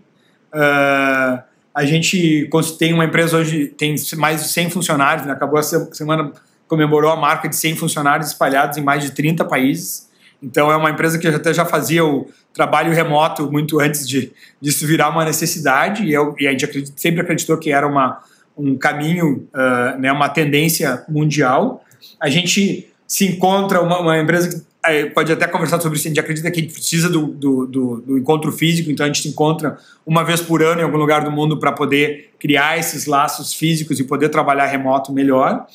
[0.52, 1.42] Uh,
[1.74, 5.32] a gente tem uma empresa hoje, tem mais de 100 funcionários, né?
[5.32, 6.32] acabou essa semana,
[6.66, 10.08] comemorou a marca de 100 funcionários espalhados em mais de 30 países.
[10.42, 14.86] Então é uma empresa que até já fazia o trabalho remoto muito antes de disso
[14.86, 18.20] virar uma necessidade e, eu, e a gente acredita, sempre acreditou que era uma,
[18.56, 21.84] um caminho, uh, né, uma tendência mundial.
[22.18, 24.69] A gente se encontra uma, uma empresa que
[25.14, 28.00] pode até conversar sobre isso, a gente acredita que a gente precisa do, do, do,
[28.00, 31.24] do, encontro físico, então a gente se encontra uma vez por ano em algum lugar
[31.24, 35.66] do mundo para poder criar esses laços físicos e poder trabalhar remoto melhor.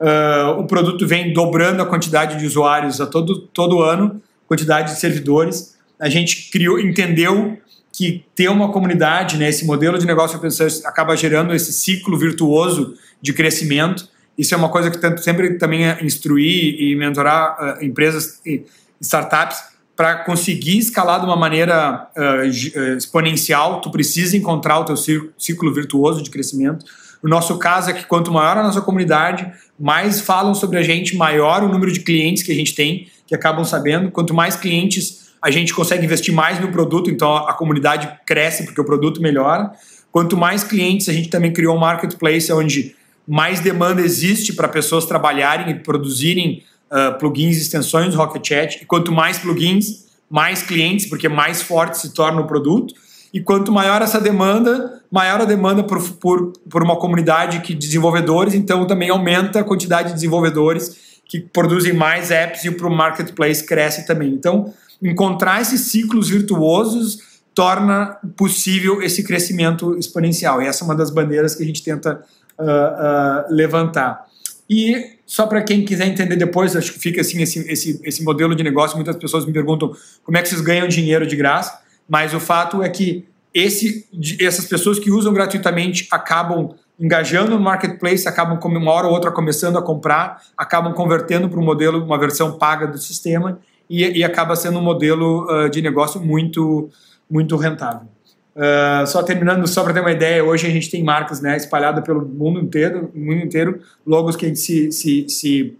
[0.00, 4.98] Uh, o produto vem dobrando a quantidade de usuários a todo, todo ano, quantidade de
[4.98, 5.76] servidores.
[5.98, 7.58] A gente criou, entendeu
[7.92, 10.40] que ter uma comunidade, né, esse modelo de negócio
[10.84, 15.82] acaba gerando esse ciclo virtuoso de crescimento isso é uma coisa que tento sempre também
[16.02, 18.64] instruir e mentorar uh, empresas e
[19.00, 23.80] startups para conseguir escalar de uma maneira uh, exponencial.
[23.80, 26.86] Tu precisa encontrar o teu ciclo virtuoso de crescimento.
[27.22, 31.16] O nosso caso é que quanto maior a nossa comunidade, mais falam sobre a gente,
[31.16, 34.10] maior o número de clientes que a gente tem, que acabam sabendo.
[34.10, 38.80] Quanto mais clientes a gente consegue investir mais no produto, então a comunidade cresce porque
[38.80, 39.70] o produto melhora.
[40.10, 42.96] Quanto mais clientes, a gente também criou um marketplace onde
[43.30, 48.82] mais demanda existe para pessoas trabalharem e produzirem uh, plugins e extensões Rocket Chat.
[48.82, 52.92] E quanto mais plugins, mais clientes, porque mais forte se torna o produto.
[53.32, 58.52] E quanto maior essa demanda, maior a demanda por, por, por uma comunidade de desenvolvedores,
[58.52, 64.04] então também aumenta a quantidade de desenvolvedores que produzem mais apps e o marketplace cresce
[64.04, 64.30] também.
[64.30, 67.20] Então, encontrar esses ciclos virtuosos
[67.54, 70.60] torna possível esse crescimento exponencial.
[70.60, 72.24] E essa é uma das bandeiras que a gente tenta
[72.60, 74.26] uh, levantar.
[74.68, 78.54] E só para quem quiser entender depois, acho que fica assim esse, esse, esse modelo
[78.54, 78.96] de negócio.
[78.96, 79.92] Muitas pessoas me perguntam
[80.24, 84.08] como é que vocês ganham dinheiro de graça, mas o fato é que esse,
[84.40, 89.78] essas pessoas que usam gratuitamente acabam engajando no marketplace, acabam uma hora ou outra começando
[89.78, 94.54] a comprar, acabam convertendo para um modelo, uma versão paga do sistema e, e acaba
[94.54, 96.90] sendo um modelo uh, de negócio muito,
[97.28, 98.06] muito rentável.
[98.54, 102.04] Uh, só terminando, só para ter uma ideia, hoje a gente tem marcas né, espalhadas
[102.04, 105.76] pelo mundo inteiro, mundo inteiro, logos que a gente se, se, se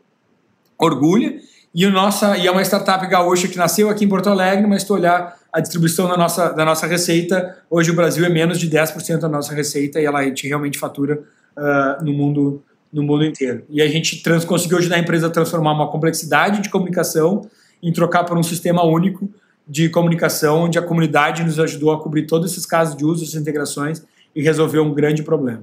[0.79, 1.41] orgulha.
[1.75, 4.83] E, o nossa, e é uma startup gaúcha que nasceu aqui em Porto Alegre, mas
[4.83, 8.59] se tu olhar a distribuição da nossa, da nossa receita, hoje o Brasil é menos
[8.59, 11.23] de 10% da nossa receita e ela, a gente realmente fatura
[11.57, 13.65] uh, no, mundo, no mundo inteiro.
[13.69, 17.49] E a gente trans, conseguiu ajudar a empresa a transformar uma complexidade de comunicação
[17.83, 19.29] em trocar por um sistema único
[19.67, 23.41] de comunicação, onde a comunidade nos ajudou a cobrir todos esses casos de uso, essas
[23.41, 25.63] integrações e resolver um grande problema.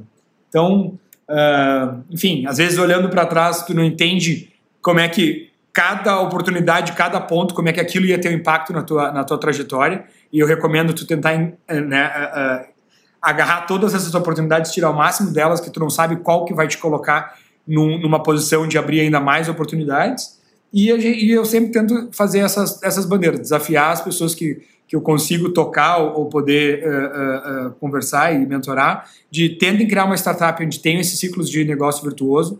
[0.50, 0.98] Então,
[1.30, 4.50] uh, enfim, às vezes olhando para trás, tu não entende
[4.82, 8.74] como é que cada oportunidade, cada ponto, como é que aquilo ia ter um impacto
[8.74, 10.06] na tua, na tua trajetória.
[10.34, 12.66] E eu recomendo tu tentar né, uh, uh,
[13.22, 16.68] agarrar todas essas oportunidades, tirar o máximo delas, que tu não sabe qual que vai
[16.68, 17.36] te colocar
[17.68, 20.37] num, numa posição de abrir ainda mais oportunidades.
[20.74, 25.02] E, e, eu sempre tento fazer essas, essas bandeiras, desafiar as pessoas que, que eu
[25.02, 30.64] consigo tocar ou, ou poder uh, uh, conversar e mentorar, de tentem criar uma startup
[30.64, 32.60] onde tem esses ciclos de negócio virtuoso,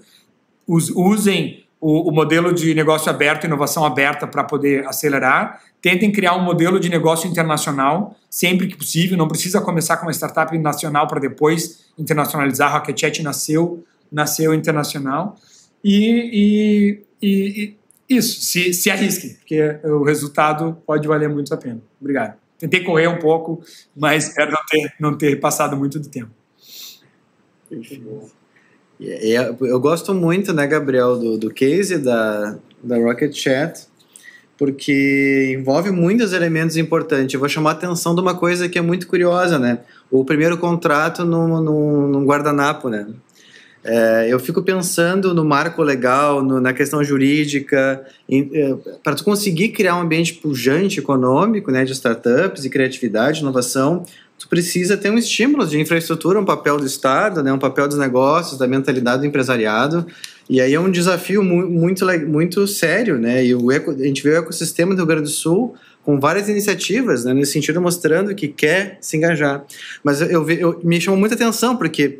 [0.67, 6.36] us, usem o, o, modelo de negócio aberto, inovação aberta para poder acelerar, tentem criar
[6.36, 11.08] um modelo de negócio internacional sempre que possível, não precisa começar com uma startup nacional
[11.08, 15.36] para depois internacionalizar, Rocket Chat nasceu, nasceu internacional,
[15.84, 17.78] e, e, e
[18.10, 21.82] isso, se, se arrisque, porque o resultado pode valer muito a pena.
[22.00, 22.38] Obrigado.
[22.58, 23.62] Tentei correr um pouco,
[23.96, 26.32] mas espero não ter, não ter passado muito do tempo.
[29.62, 33.88] Eu gosto muito, né, Gabriel, do, do case da, da Rocket Chat,
[34.58, 37.34] porque envolve muitos elementos importantes.
[37.34, 39.82] Eu vou chamar a atenção de uma coisa que é muito curiosa, né?
[40.10, 43.06] O primeiro contrato no, no, no guardanapo, né?
[43.89, 49.69] É, eu fico pensando no marco legal, no, na questão jurídica, é, para tu conseguir
[49.69, 54.06] criar um ambiente pujante econômico, né, de startups e criatividade, inovação,
[54.38, 57.97] tu precisa ter um estímulo de infraestrutura, um papel do Estado, né, um papel dos
[57.97, 60.06] negócios, da mentalidade do empresariado,
[60.50, 64.21] e aí é um desafio mu muito, muito sério, né, e o eco, a gente
[64.21, 68.36] vê o ecossistema do Rio Grande do Sul com várias iniciativas, né, nesse sentido, mostrando
[68.36, 69.63] que quer se engajar.
[70.04, 72.19] Mas eu, eu, eu me chamou muita atenção, porque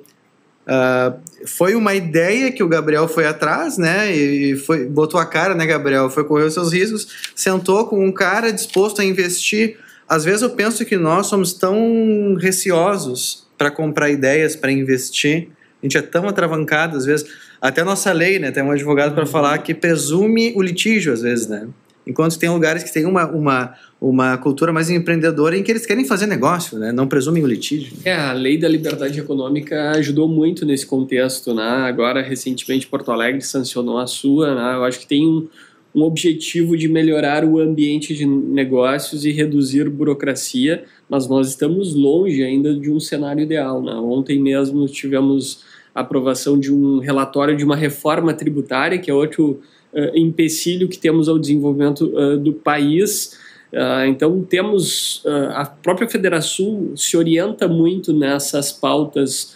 [0.68, 4.14] Uh, foi uma ideia que o Gabriel foi atrás, né?
[4.14, 6.10] E foi, botou a cara, né, Gabriel?
[6.10, 9.78] Foi correr os seus riscos, sentou com um cara disposto a investir.
[10.10, 15.48] Às vezes eu penso que nós somos tão receosos para comprar ideias, para investir.
[15.82, 17.26] A gente é tão atravancado, às vezes.
[17.62, 18.52] Até a nossa lei, né?
[18.52, 21.68] Tem um advogado para falar que presume o litígio, às vezes, né?
[22.06, 26.06] Enquanto tem lugares que tem uma, uma, uma cultura mais empreendedora em que eles querem
[26.06, 26.92] fazer negócio, né?
[26.92, 27.94] não presumem o litígio.
[28.06, 31.54] É, a lei da liberdade econômica ajudou muito nesse contexto.
[31.54, 31.64] Né?
[31.64, 34.54] Agora, recentemente, Porto Alegre sancionou a sua.
[34.54, 34.76] Né?
[34.76, 35.48] Eu acho que tem um,
[35.96, 42.44] um objetivo de melhorar o ambiente de negócios e reduzir burocracia, mas nós estamos longe
[42.44, 43.82] ainda de um cenário ideal.
[43.82, 43.94] Né?
[43.94, 49.60] Ontem mesmo tivemos a aprovação de um relatório de uma reforma tributária, que é outro
[49.92, 53.47] uh, empecilho que temos ao desenvolvimento uh, do país.
[53.74, 59.56] Uh, então, temos a própria Federação se orienta muito nessas pautas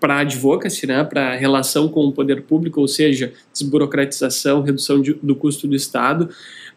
[0.00, 5.34] para advocacy, né, para relação com o poder público, ou seja, desburocratização, redução de, do
[5.34, 6.28] custo do Estado.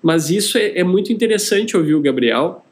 [0.01, 2.65] Mas isso é, é, muito interessante ouvir o Gabriel,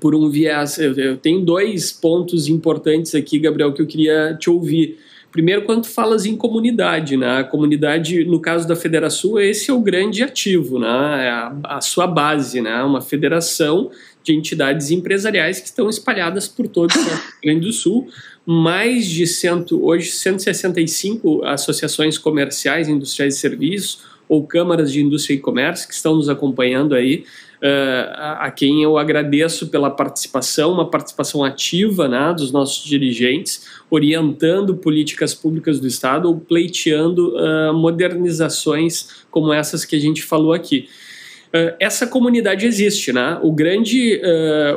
[0.00, 0.78] por um viés.
[0.78, 4.98] Eu, eu tenho dois pontos importantes aqui, Gabriel, que eu queria te ouvir.
[5.30, 7.38] Primeiro, quando falas em comunidade, né?
[7.38, 10.88] A comunidade, no caso da Federação, esse é o grande ativo, né?
[10.88, 12.82] É a, a sua base, né?
[12.82, 13.90] Uma federação
[14.24, 18.08] de entidades empresariais que estão espalhadas por todo o Rio Grande do Sul.
[18.44, 25.38] Mais de cento, hoje 165 associações comerciais, industriais e serviços ou câmaras de indústria e
[25.38, 27.24] comércio que estão nos acompanhando aí
[27.62, 33.66] uh, a, a, quem eu agradeço pela participação, uma participação ativa né, dos nossos dirigentes,
[33.90, 40.52] orientando políticas públicas do Estado ou pleiteando uh, modernizações como essas que a gente falou
[40.52, 40.88] aqui.
[41.48, 43.38] Uh, essa comunidade existe, né?
[43.42, 44.20] O grande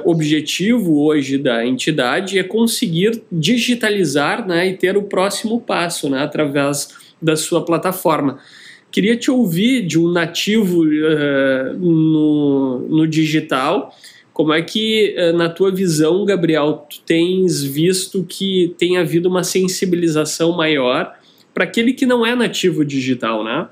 [0.03, 6.89] objetivo hoje da entidade é conseguir digitalizar né, e ter o próximo passo né, através
[7.21, 8.39] da sua plataforma.
[8.93, 13.91] Queria te ouvir de um nativo uh, no, no digital.
[14.31, 19.43] Como é que, uh, na tua visão, Gabriel, tu tens visto que tem havido uma
[19.43, 21.11] sensibilização maior
[21.55, 23.67] para aquele que não é nativo digital, né?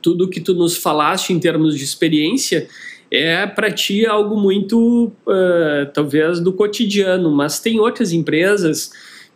[0.00, 2.66] Tudo que tu nos falaste em termos de experiência
[3.10, 8.90] é para ti algo muito, uh, talvez, do cotidiano, mas tem outras empresas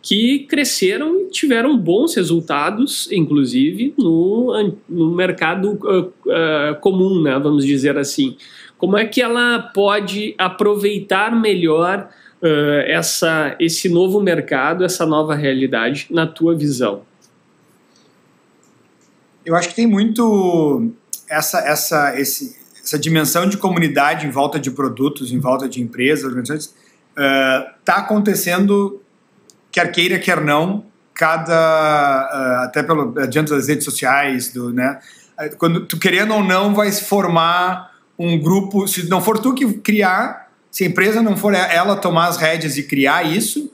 [0.05, 7.65] que cresceram e tiveram bons resultados, inclusive no, no mercado uh, uh, comum, né, vamos
[7.65, 8.37] dizer assim.
[8.77, 12.07] Como é que ela pode aproveitar melhor
[12.39, 17.01] uh, essa, esse novo mercado, essa nova realidade, na tua visão?
[19.43, 20.91] Eu acho que tem muito
[21.27, 26.25] essa, essa, esse, essa dimensão de comunidade em volta de produtos, em volta de empresas,
[26.25, 26.75] organizações,
[27.79, 29.01] está acontecendo
[29.75, 34.99] quer queira, quer não, cada uh, até pelo adiante das redes sociais, do, né?
[35.57, 39.73] Quando tu querendo ou não vai se formar um grupo, se não for tu que
[39.73, 43.69] criar, se a empresa não for ela tomar as rédeas e criar isso,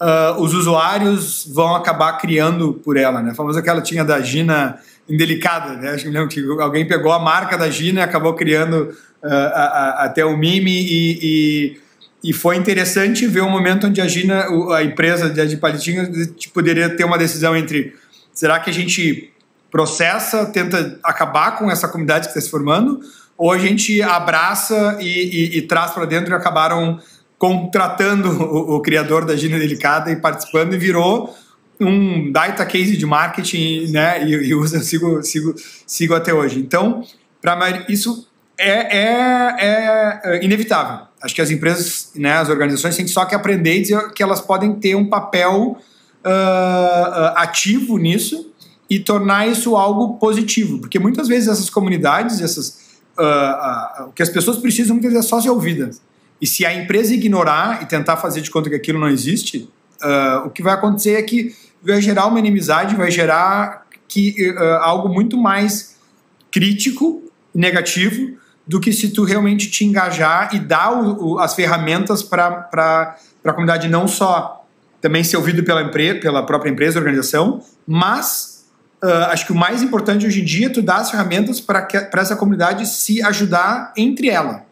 [0.00, 3.32] uh, os usuários vão acabar criando por ela, né?
[3.32, 5.90] A famosa que ela tinha da Gina indelicada, né?
[5.90, 8.84] Acho que alguém pegou a marca da Gina e acabou criando
[9.22, 11.81] uh, a, a, até o mime e, e
[12.22, 16.08] e foi interessante ver o momento onde a Gina, a empresa de palitinhos,
[16.54, 17.94] poderia ter uma decisão entre
[18.32, 19.32] será que a gente
[19.70, 23.00] processa, tenta acabar com essa comunidade que está se formando,
[23.36, 27.00] ou a gente abraça e, e, e traz para dentro e acabaram
[27.38, 31.36] contratando o, o, criador da Gina Delicada e participando e virou
[31.80, 34.24] um data case de marketing, né?
[34.24, 35.54] E, e sigo, sigo,
[35.84, 36.60] sigo até hoje.
[36.60, 37.02] Então,
[37.40, 43.24] para isso é, é, é inevitável Acho que as empresas, né, as organizações têm só
[43.24, 45.78] que aprender e dizer que elas podem ter um papel
[46.24, 48.50] uh, ativo nisso
[48.90, 54.22] e tornar isso algo positivo, porque muitas vezes essas comunidades, essas uh, uh, o que
[54.22, 56.02] as pessoas precisam muitas vezes é só ser ouvidas.
[56.40, 59.70] E se a empresa ignorar e tentar fazer de conta que aquilo não existe,
[60.44, 65.38] o que vai acontecer é que vai gerar uma inimizade, vai gerar que, algo muito
[65.38, 65.94] mais
[66.50, 67.22] crítico,
[67.54, 72.68] negativo, do que se tu realmente te engajar e dar o, o, as ferramentas para
[73.44, 74.64] a comunidade não só
[75.00, 78.66] também ser ouvido pela, empresa, pela própria empresa, organização, mas
[79.02, 81.88] uh, acho que o mais importante hoje em dia é tu dar as ferramentas para
[82.14, 84.64] essa comunidade se ajudar entre ela.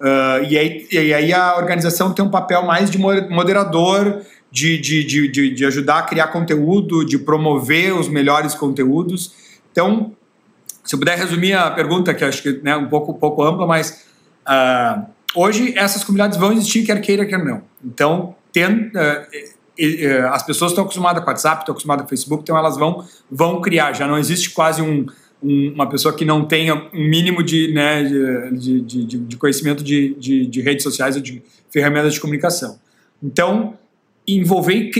[0.00, 5.04] Uh, e, aí, e aí a organização tem um papel mais de moderador, de, de,
[5.04, 9.32] de, de ajudar a criar conteúdo, de promover os melhores conteúdos.
[9.70, 10.12] Então,
[10.86, 13.66] se eu puder resumir a pergunta, que acho que é né, um pouco, pouco ampla,
[13.66, 14.04] mas
[14.46, 17.62] uh, hoje essas comunidades vão existir, quer queira, quer não.
[17.84, 22.56] Então, tem, uh, uh, as pessoas estão acostumadas com WhatsApp, estão acostumadas com Facebook, então
[22.56, 23.92] elas vão, vão criar.
[23.94, 25.06] Já não existe quase um,
[25.42, 29.82] um, uma pessoa que não tenha um mínimo de, né, de, de, de, de conhecimento
[29.82, 32.78] de, de, de, redes sociais ou de ferramentas de comunicação.
[33.20, 33.76] Então,
[34.26, 34.90] envolver,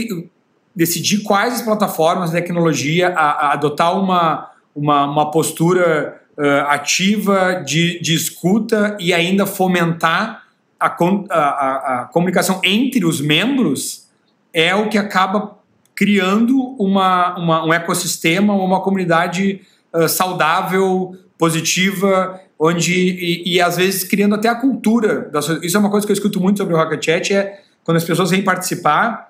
[0.75, 7.99] decidir quais as plataformas tecnologia, a, a adotar uma uma, uma postura uh, ativa de,
[7.99, 10.43] de escuta e ainda fomentar
[10.79, 14.07] a, a, a, comunicação entre os membros
[14.53, 15.57] é o que acaba
[15.95, 19.61] criando uma, uma um ecossistema, uma comunidade
[19.91, 25.29] uh, saudável, positiva, onde e, e, às vezes criando até a cultura.
[25.31, 27.97] Da, isso é uma coisa que eu escuto muito sobre o Rocket Chat, é quando
[27.97, 29.26] as pessoas vêm participar,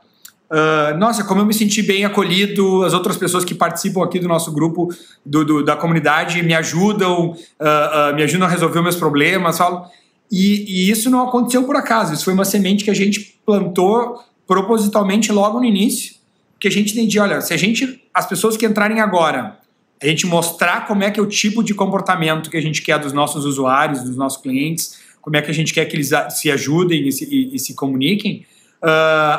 [0.50, 4.30] Uh, nossa, como eu me senti bem acolhido, as outras pessoas que participam aqui do
[4.30, 4.88] nosso grupo
[5.26, 9.86] do, do da comunidade me ajudam, uh, uh, me ajudam a resolver meus problemas, falo.
[10.32, 14.22] E, e, isso não aconteceu por acaso, isso foi uma semente que a gente plantou
[14.46, 16.16] propositalmente logo no início,
[16.60, 19.58] que a gente entendia, olha, se a gente, as pessoas que entrarem agora,
[20.02, 23.00] a gente mostrar como é que é o tipo de comportamento que a gente quer
[23.00, 26.52] dos nossos usuários, dos nossos clientes, como é que a gente quer que eles se
[26.52, 28.46] ajudem e se, e, e se comuniquem,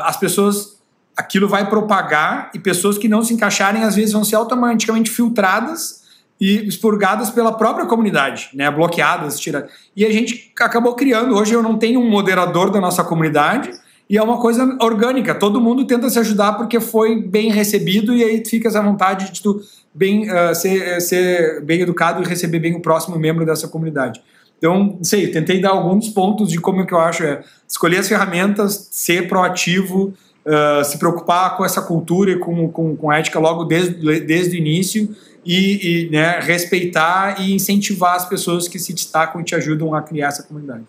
[0.04, 0.77] as pessoas
[1.18, 6.04] aquilo vai propagar e pessoas que não se encaixarem às vezes vão ser automaticamente filtradas
[6.40, 9.72] e expurgadas pela própria comunidade, né, bloqueadas, tiradas.
[9.96, 13.72] E a gente acabou criando, hoje eu não tenho um moderador da nossa comunidade,
[14.08, 18.22] e é uma coisa orgânica, todo mundo tenta se ajudar porque foi bem recebido e
[18.22, 19.60] aí fica à vontade de tu
[19.92, 24.22] bem, uh, ser, ser bem educado e receber bem o próximo membro dessa comunidade.
[24.56, 28.08] Então, não sei, tentei dar alguns pontos de como que eu acho é escolher as
[28.08, 30.14] ferramentas, ser proativo,
[30.48, 34.58] uh, se preocupar com essa cultura e com, com, com ética logo desde, desde o
[34.58, 39.94] início e, e né, respeitar e incentivar as pessoas que se destacam e te ajudam
[39.94, 40.84] a criar essa comunidade.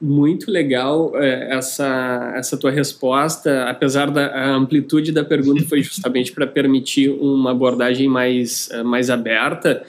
[0.00, 6.46] Muito legal é, essa, essa tua resposta, apesar da amplitude da pergunta foi justamente para
[6.46, 9.82] permitir uma abordagem mais, é, mais aberta.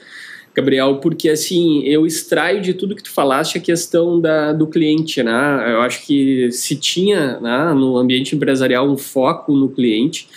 [0.54, 5.22] Gabriel, porque assim, eu extraio de tudo que tu falaste a questão da, do cliente,
[5.22, 5.72] né?
[5.72, 10.28] Eu acho que se tinha né, no ambiente empresarial um foco no cliente,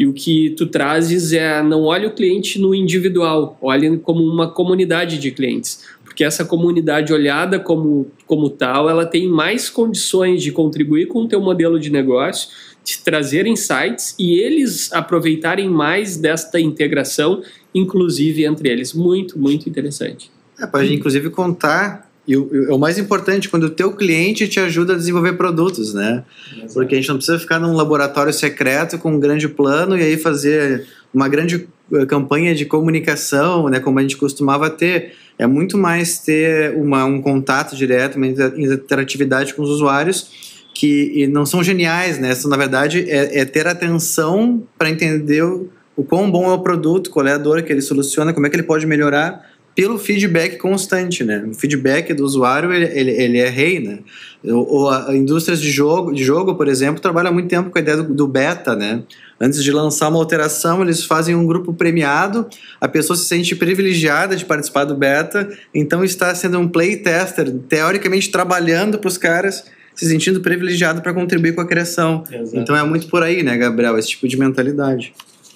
[0.00, 4.50] e o que tu trazes é não olhe o cliente no individual, olhe como uma
[4.50, 5.84] comunidade de clientes.
[6.02, 11.28] Porque essa comunidade olhada como, como tal, ela tem mais condições de contribuir com o
[11.28, 12.48] teu modelo de negócio,
[12.82, 17.42] de trazer insights e eles aproveitarem mais desta integração
[17.74, 18.92] inclusive entre eles.
[18.92, 20.30] Muito, muito interessante.
[20.58, 24.92] É, pode inclusive contar e o, o, mais importante, quando o teu cliente te ajuda
[24.92, 26.22] a desenvolver produtos, né?
[26.52, 26.74] Exato.
[26.74, 30.16] Porque a gente não precisa ficar num laboratório secreto com um grande plano e aí
[30.16, 33.80] fazer uma grande eh, campanha de comunicação, né?
[33.80, 35.12] Como a gente costumava ter.
[35.38, 41.44] É muito mais ter uma, um contato direto, uma interatividade com os usuários que não
[41.44, 42.34] são geniais, né?
[42.34, 46.60] São, na verdade, é, é ter atenção para entender o o quão bom é o
[46.60, 49.98] produto, qual é a dor que ele soluciona, como é que ele pode melhorar pelo
[49.98, 51.44] feedback constante, né?
[51.48, 54.00] O feedback do usuário, ele, ele, ele é rei, né?
[54.44, 57.80] Ou a, a indústrias de jogo, de jogo, por exemplo, trabalha muito tempo com a
[57.80, 59.02] ideia do, do, beta, né?
[59.40, 62.46] Antes de lançar uma alteração, eles fazem um grupo premiado,
[62.80, 68.30] a pessoa se sente privilegiada de participar do beta, então está sendo um playtester, teoricamente
[68.30, 69.64] trabalhando para os caras,
[69.94, 72.24] se sentindo privilegiado para contribuir com a criação.
[72.30, 72.58] Exato.
[72.58, 73.96] Então é muito por aí, né, Gabriel?
[73.98, 75.14] Esse tipo de mentalidade.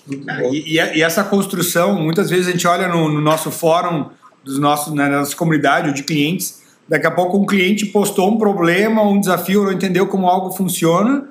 [0.09, 4.07] E, e, essa construção, muitas vezes a gente olha no, no nosso fórum,
[4.45, 8.37] dos nossos, né, na nossa comunidade de clientes, daqui a pouco um cliente postou um
[8.37, 11.25] problema, um desafio, ou não entendeu como algo funciona,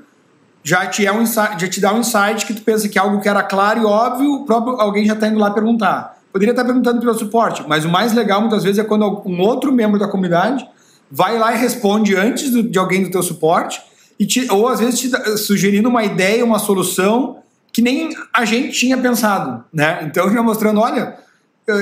[0.64, 3.02] já te, é um insight, já te dá um insight que tu pensa que é
[3.02, 6.18] algo que era claro e óbvio, o próprio, alguém já está indo lá perguntar.
[6.32, 9.72] Poderia estar perguntando pelo suporte, mas o mais legal muitas vezes é quando um outro
[9.72, 10.68] membro da comunidade
[11.12, 13.80] vai lá e responde antes do, de alguém do teu suporte,
[14.20, 17.43] e te, ou às vezes te, sugerindo uma ideia, uma solução
[17.74, 20.04] que nem a gente tinha pensado, né?
[20.04, 21.18] Então já mostrando, olha,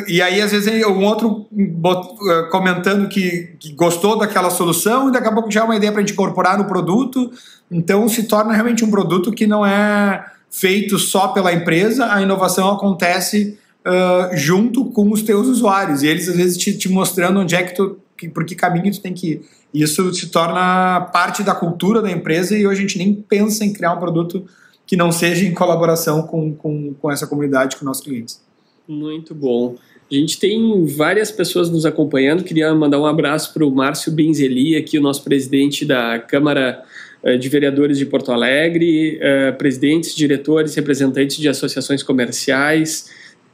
[0.08, 5.28] e aí às vezes um outro eh, comentando que, que gostou daquela solução e daqui
[5.28, 7.32] a pouco já é uma ideia para a gente incorporar no produto,
[7.70, 12.72] então se torna realmente um produto que não é feito só pela empresa, a inovação
[12.72, 17.56] acontece uh, junto com os teus usuários e eles às vezes te, te mostrando onde
[17.56, 17.98] é que tu,
[18.34, 19.42] por que caminho tu tem que ir.
[19.74, 23.74] Isso se torna parte da cultura da empresa e hoje a gente nem pensa em
[23.74, 24.46] criar um produto
[24.92, 28.42] que não seja em colaboração com, com, com essa comunidade, com nossos clientes.
[28.86, 29.78] Muito bom.
[30.12, 32.44] A gente tem várias pessoas nos acompanhando.
[32.44, 36.84] Queria mandar um abraço para o Márcio Benzeli, aqui o nosso presidente da Câmara
[37.24, 43.10] eh, de Vereadores de Porto Alegre, eh, presidentes, diretores, representantes de associações comerciais.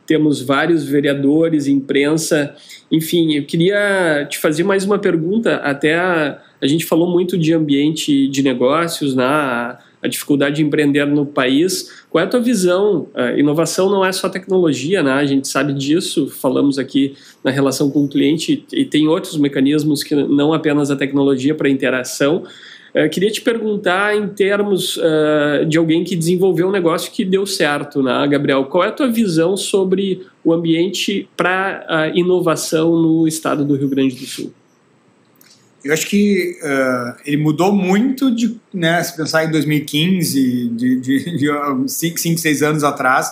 [0.08, 2.56] Temos vários vereadores, imprensa.
[2.92, 5.58] Enfim, eu queria te fazer mais uma pergunta.
[5.58, 9.87] Até a, a gente falou muito de ambiente de negócios, na né?
[10.02, 12.06] A dificuldade de empreender no país.
[12.10, 13.08] Qual é a tua visão?
[13.14, 15.12] A inovação não é só tecnologia, né?
[15.12, 20.04] A gente sabe disso, falamos aqui na relação com o cliente e tem outros mecanismos
[20.04, 22.44] que não apenas a tecnologia para interação.
[22.96, 27.46] Uh, queria te perguntar em termos uh, de alguém que desenvolveu um negócio que deu
[27.46, 28.66] certo, né, Gabriel?
[28.66, 33.90] Qual é a tua visão sobre o ambiente para a inovação no estado do Rio
[33.90, 34.54] Grande do Sul?
[35.88, 41.38] Eu acho que uh, ele mudou muito de, né, se pensar em 2015, de, de,
[41.38, 41.48] de
[41.88, 43.32] 5, 6 anos atrás,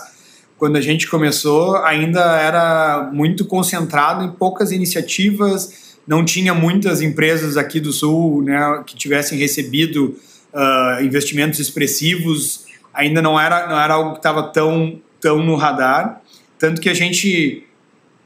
[0.56, 7.58] quando a gente começou, ainda era muito concentrado em poucas iniciativas, não tinha muitas empresas
[7.58, 10.16] aqui do Sul né, que tivessem recebido
[10.54, 16.22] uh, investimentos expressivos, ainda não era, não era algo que estava tão, tão no radar,
[16.58, 17.66] tanto que a gente,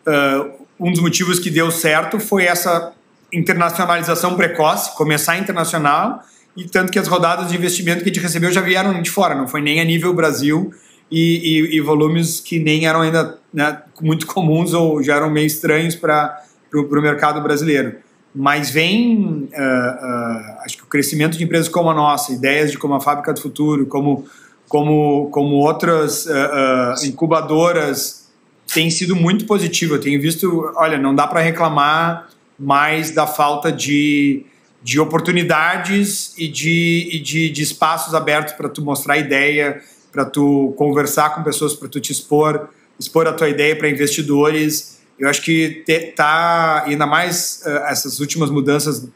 [0.07, 2.93] uh, um dos motivos que deu certo foi essa
[3.33, 6.21] internacionalização precoce, começar internacional,
[6.57, 9.35] e tanto que as rodadas de investimento que a gente recebeu já vieram de fora,
[9.35, 10.73] não foi nem a nível Brasil
[11.11, 15.47] e, e, e volumes que nem eram ainda né, muito comuns ou já eram meio
[15.47, 17.97] estranhos para o mercado brasileiro.
[18.35, 22.79] Mas vem, uh, uh, acho que o crescimento de empresas como a nossa, ideias de
[22.79, 24.25] como a Fábrica do Futuro, como
[24.71, 28.31] como, como outras uh, incubadoras,
[28.73, 29.97] tem sido muito positivo.
[29.97, 32.29] Eu tenho visto, olha, não dá para reclamar
[32.61, 34.45] mais da falta de,
[34.83, 39.83] de oportunidades e de, e de, de espaços abertos para tu mostrar ideia,
[40.13, 45.01] para tu conversar com pessoas, para tu te expor, expor a tua ideia para investidores.
[45.19, 45.83] Eu acho que
[46.15, 49.09] tá ainda mais uh, essas últimas mudanças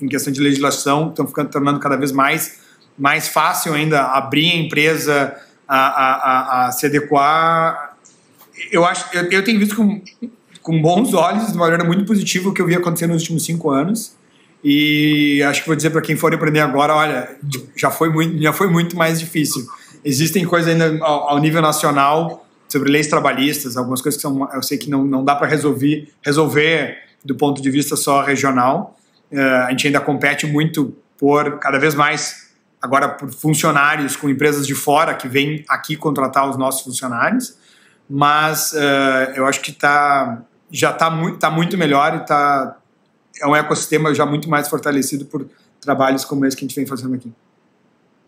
[0.00, 2.58] em questão de legislação estão ficando tornando cada vez mais
[2.98, 5.36] mais fácil ainda abrir a empresa
[5.66, 7.96] a, a, a, a se adequar.
[8.70, 10.02] Eu acho, eu, eu tenho visto com,
[10.62, 13.44] com bons olhos, de uma maneira muito positiva, o que eu vi acontecendo nos últimos
[13.44, 14.14] cinco anos.
[14.62, 17.36] E acho que vou dizer para quem for empreender agora, olha,
[17.76, 19.66] já foi muito, já foi muito mais difícil.
[20.04, 24.76] Existem coisas ainda ao, nível nacional sobre leis trabalhistas, algumas coisas que são, eu sei
[24.76, 28.96] que não, não dá para resolver, resolver do ponto de vista só regional.
[29.32, 32.50] Uh, a gente ainda compete muito por cada vez mais
[32.80, 37.54] agora por funcionários com empresas de fora que vêm aqui contratar os nossos funcionários,
[38.08, 42.78] mas uh, eu acho que tá, já está muito, tá muito melhor e tá,
[43.40, 45.46] é um ecossistema já muito mais fortalecido por
[45.80, 47.30] trabalhos como esse que a gente vem fazendo aqui.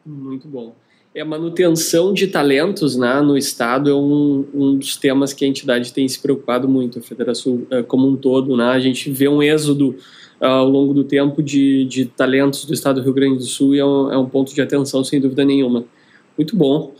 [0.05, 0.75] Muito bom.
[1.15, 5.49] É a manutenção de talentos né, no Estado é um, um dos temas que a
[5.49, 8.57] entidade tem se preocupado muito, a Federação uh, como um todo.
[8.57, 8.65] Né?
[8.65, 9.95] A gente vê um êxodo
[10.41, 13.79] ao longo do tempo de, de talentos do estado do Rio Grande do Sul e
[13.79, 15.85] é um, é um ponto de atenção, sem dúvida nenhuma.
[16.37, 16.95] Muito bom.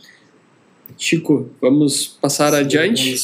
[0.97, 3.17] Chico, vamos passar Sim, adiante?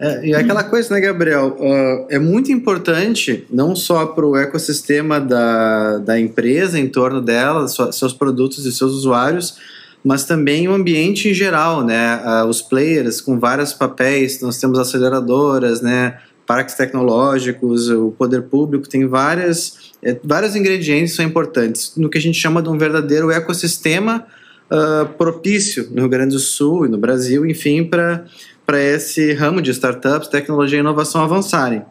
[0.00, 1.56] É, e aquela coisa, né, Gabriel?
[1.58, 7.66] Uh, é muito importante, não só para o ecossistema da, da empresa em torno dela,
[7.66, 9.58] seus produtos e seus usuários,
[10.04, 12.22] mas também o ambiente em geral, né?
[12.24, 16.18] Uh, os players com vários papéis, nós temos aceleradoras, né?
[16.48, 22.16] parques tecnológicos, o poder público, tem várias, é, vários ingredientes que são importantes no que
[22.16, 24.26] a gente chama de um verdadeiro ecossistema
[24.72, 28.24] uh, propício no Rio Grande do Sul e no Brasil, enfim, para
[28.76, 31.82] esse ramo de startups, tecnologia e inovação avançarem.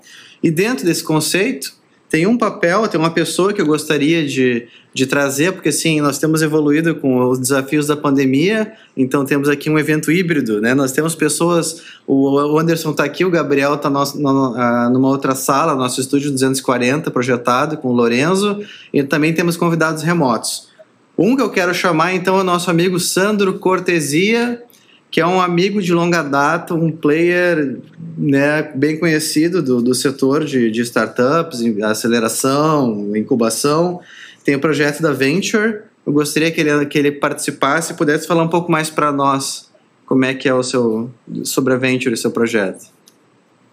[0.44, 1.78] E dentro desse conceito,
[2.10, 6.18] tem um papel, tem uma pessoa que eu gostaria de, de trazer, porque sim, nós
[6.18, 10.74] temos evoluído com os desafios da pandemia, então temos aqui um evento híbrido, né?
[10.74, 16.32] Nós temos pessoas, o Anderson está aqui, o Gabriel está numa outra sala, nosso estúdio
[16.32, 18.62] 240 projetado com o Lorenzo,
[18.94, 20.70] e também temos convidados remotos.
[21.18, 24.64] Um que eu quero chamar então é o nosso amigo Sandro Cortesia,
[25.10, 27.78] que é um amigo de longa data, um player
[28.18, 34.02] né, bem conhecido do, do setor de, de startups, aceleração, incubação.
[34.44, 35.82] Tem o projeto da Venture.
[36.06, 39.72] Eu gostaria que ele, que ele participasse e pudesse falar um pouco mais para nós
[40.06, 41.10] como é que é o seu
[41.44, 42.86] sobre a Venture, o seu projeto.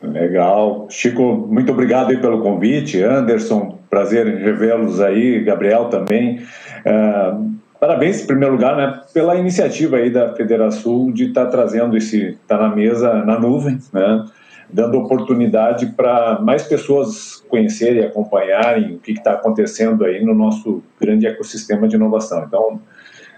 [0.03, 0.87] Legal.
[0.91, 3.01] Chico, muito obrigado aí pelo convite.
[3.01, 5.43] Anderson, prazer em revê-los aí.
[5.43, 6.41] Gabriel também.
[6.85, 11.97] Uh, Parabéns, em primeiro lugar, né, pela iniciativa aí da Federação de estar tá trazendo
[11.97, 14.25] esse, tá na mesa, na nuvem, né,
[14.73, 20.83] dando oportunidade para mais pessoas conhecerem e acompanharem o que está acontecendo aí no nosso
[21.01, 22.45] grande ecossistema de inovação.
[22.45, 22.81] Então,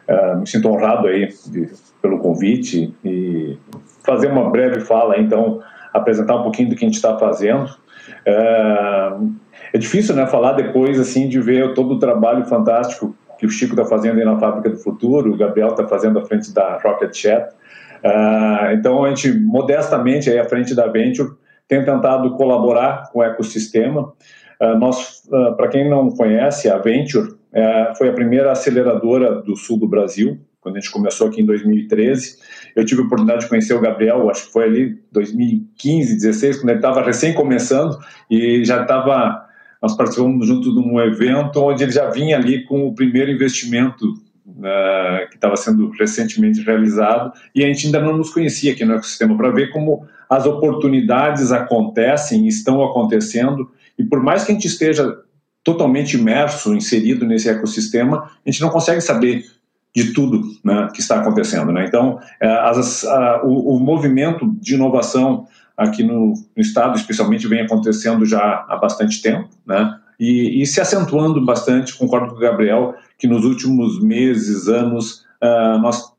[0.09, 1.69] uh, me sinto honrado aí de,
[2.01, 3.59] pelo convite e
[4.05, 5.61] fazer uma breve fala, então,
[5.93, 7.65] apresentar um pouquinho do que a gente está fazendo.
[8.27, 9.35] Uh,
[9.73, 13.73] é difícil, né, falar depois, assim, de ver todo o trabalho fantástico que o Chico
[13.73, 17.15] está fazendo aí na Fábrica do Futuro, o Gabriel está fazendo à frente da Rocket
[17.15, 17.53] Chat.
[18.05, 21.31] Uh, então, a gente, modestamente, aí à frente da Venture,
[21.69, 24.13] tem tentado colaborar com o ecossistema.
[24.61, 27.35] Uh, nós, uh, para quem não conhece, a Venture
[27.97, 32.37] foi a primeira aceleradora do sul do Brasil, quando a gente começou aqui em 2013.
[32.75, 36.69] Eu tive a oportunidade de conhecer o Gabriel, acho que foi ali 2015, 16, quando
[36.69, 37.97] ele estava recém começando
[38.31, 39.46] e já estava
[39.83, 44.07] nós participamos junto de um evento onde ele já vinha ali com o primeiro investimento
[44.47, 48.95] uh, que estava sendo recentemente realizado e a gente ainda não nos conhecia aqui no
[48.95, 54.67] ecossistema para ver como as oportunidades acontecem, estão acontecendo e por mais que a gente
[54.67, 55.17] esteja
[55.63, 59.45] totalmente imerso, inserido nesse ecossistema, a gente não consegue saber
[59.97, 61.73] de tudo né, que está acontecendo.
[61.73, 61.87] Né?
[61.87, 63.03] Então, eh, as,
[63.43, 69.21] o, o movimento de inovação aqui no, no, estado, especialmente, vem acontecendo já há bastante
[69.21, 69.99] tempo, né?
[70.19, 75.79] E, e, se acentuando bastante, concordo com o Gabriel, que nos últimos meses, anos, uh,
[75.79, 76.17] nós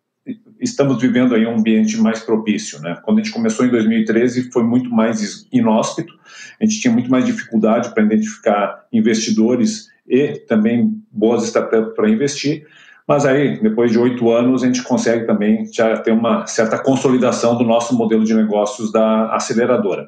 [0.59, 2.99] estamos vivendo aí um ambiente mais propício, né?
[3.03, 6.13] Quando a gente começou em 2013, foi muito mais inóspito,
[6.59, 12.65] a gente tinha muito mais dificuldade para identificar investidores e também boas startups para investir,
[13.07, 17.57] mas aí, depois de oito anos, a gente consegue também já ter uma certa consolidação
[17.57, 20.07] do nosso modelo de negócios da aceleradora.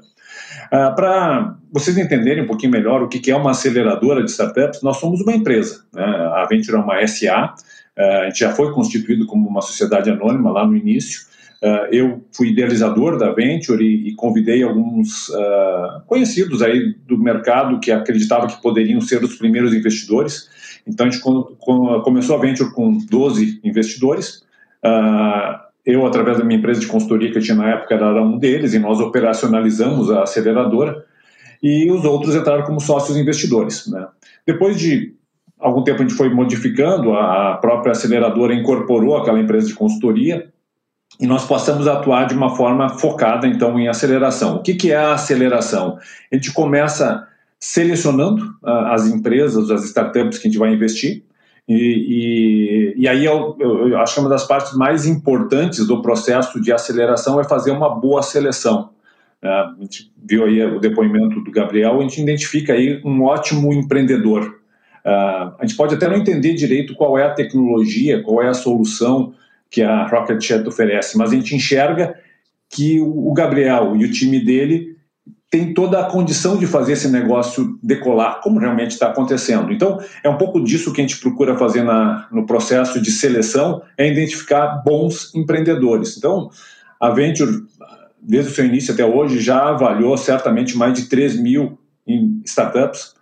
[0.67, 4.97] Uh, Para vocês entenderem um pouquinho melhor o que é uma aceleradora de startups, nós
[4.97, 5.85] somos uma empresa.
[5.93, 6.03] Né?
[6.03, 7.55] A Venture é uma SA,
[7.97, 11.21] uh, a gente já foi constituído como uma sociedade anônima lá no início.
[11.63, 15.31] Uh, eu fui idealizador da Venture e, convidei alguns
[16.05, 20.49] conhecidos aí do mercado que acreditavam que poderiam ser os primeiros investidores.
[20.87, 24.43] Então a gente começou a Venture com 12 investidores.
[24.83, 28.37] Uh, eu, através da minha empresa de consultoria que eu tinha na época, era um
[28.37, 31.05] deles, e nós operacionalizamos a aceleradora,
[31.61, 33.87] e os outros entraram como sócios investidores.
[33.87, 34.07] Né?
[34.45, 35.15] Depois de
[35.59, 40.49] algum tempo, a gente foi modificando, a própria aceleradora incorporou aquela empresa de consultoria,
[41.19, 44.57] e nós passamos a atuar de uma forma focada, então, em aceleração.
[44.57, 45.97] O que, que é a aceleração?
[46.31, 47.27] A gente começa
[47.59, 51.23] selecionando uh, as empresas, as startups que a gente vai investir,
[51.67, 56.59] e, e, e, aí eu, eu, acho que uma das partes mais importantes do processo
[56.59, 58.89] de aceleração é fazer uma boa seleção.
[59.39, 63.71] É, a gente viu aí o depoimento do Gabriel, a gente identifica aí um ótimo
[63.71, 64.59] empreendedor.
[65.05, 68.53] É, a gente pode até não entender direito qual é a tecnologia, qual é a
[68.55, 69.35] solução
[69.69, 72.15] que a Rocket Chat oferece, mas a gente enxerga
[72.67, 74.97] que o Gabriel e o time dele
[75.49, 79.71] tem toda a condição de fazer esse negócio decolar, como realmente está acontecendo.
[79.73, 83.81] Então, é um pouco disso que a gente procura fazer na, no processo de seleção,
[83.97, 86.17] é identificar bons empreendedores.
[86.17, 86.51] Então,
[86.99, 87.63] a Venture,
[88.21, 91.79] desde o seu início até hoje, já avaliou certamente mais de 3 mil
[92.45, 93.15] startups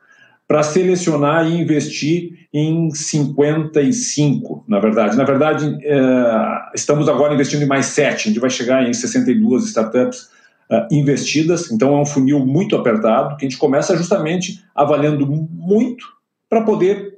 [0.45, 5.15] para selecionar e investir em 55, na verdade.
[5.15, 9.65] Na verdade, é, estamos agora investindo em mais 7, a gente vai chegar em 62
[9.65, 10.29] startups
[10.91, 16.05] investidas, então é um funil muito apertado, que a gente começa justamente avaliando muito
[16.49, 17.17] para poder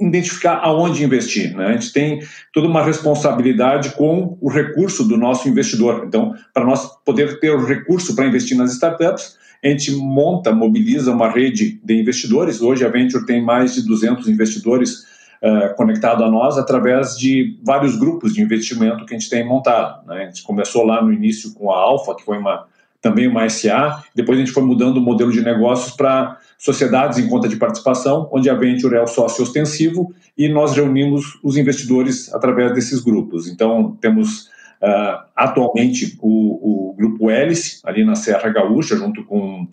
[0.00, 1.56] identificar aonde investir.
[1.56, 1.66] Né?
[1.66, 2.20] A gente tem
[2.52, 6.04] toda uma responsabilidade com o recurso do nosso investidor.
[6.06, 11.12] Então, para nós poder ter o recurso para investir nas startups, a gente monta, mobiliza
[11.12, 12.60] uma rede de investidores.
[12.60, 15.04] Hoje a Venture tem mais de 200 investidores
[15.42, 20.06] uh, conectados a nós através de vários grupos de investimento que a gente tem montado.
[20.06, 20.22] Né?
[20.22, 22.66] A gente começou lá no início com a Alfa, que foi uma
[23.00, 24.02] também uma SA.
[24.14, 28.28] Depois a gente foi mudando o modelo de negócios para sociedades em conta de participação,
[28.32, 33.48] onde a Venture é o sócio ostensivo e nós reunimos os investidores através desses grupos.
[33.48, 34.48] Então, temos
[34.82, 39.68] uh, atualmente o, o grupo Hélice, ali na Serra Gaúcha, junto com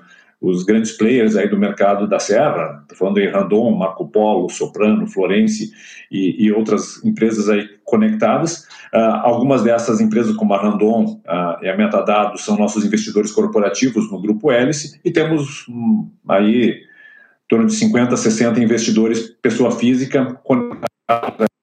[0.50, 5.72] os grandes players aí do mercado da Serra, falando aí Randon, Marco Polo, Soprano, Florence
[6.12, 8.68] e, e outras empresas aí conectadas.
[8.94, 14.12] Uh, algumas dessas empresas, como a Randon uh, e a Metadados, são nossos investidores corporativos
[14.12, 20.40] no grupo Hélice e temos um, aí em torno de 50, 60 investidores, pessoa física,
[20.44, 21.55] conectados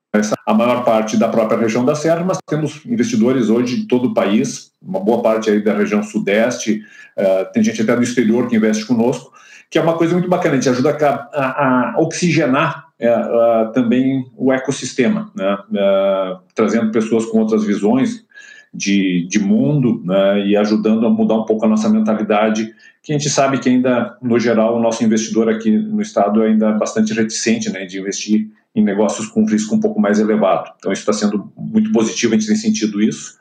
[0.46, 4.14] a maior parte da própria região da Serra, mas temos investidores hoje de todo o
[4.14, 6.82] país, uma boa parte aí da região sudeste,
[7.16, 9.32] uh, tem gente até do exterior que investe conosco,
[9.70, 10.90] que é uma coisa muito bacana, a gente ajuda
[11.32, 15.56] a, a, oxigenar uh, uh, também o ecossistema, né?
[16.54, 18.22] trazendo pessoas com outras visões
[18.74, 20.46] de, de mundo né?
[20.46, 24.16] e ajudando a mudar um pouco a nossa mentalidade, que a gente sabe que ainda,
[24.20, 28.50] no geral, o nosso investidor aqui no estado é ainda bastante reticente né, de investir
[28.74, 30.72] em negócios com risco um pouco mais elevado.
[30.78, 33.36] Então, isso está sendo muito positivo, a gente tem sentido isso.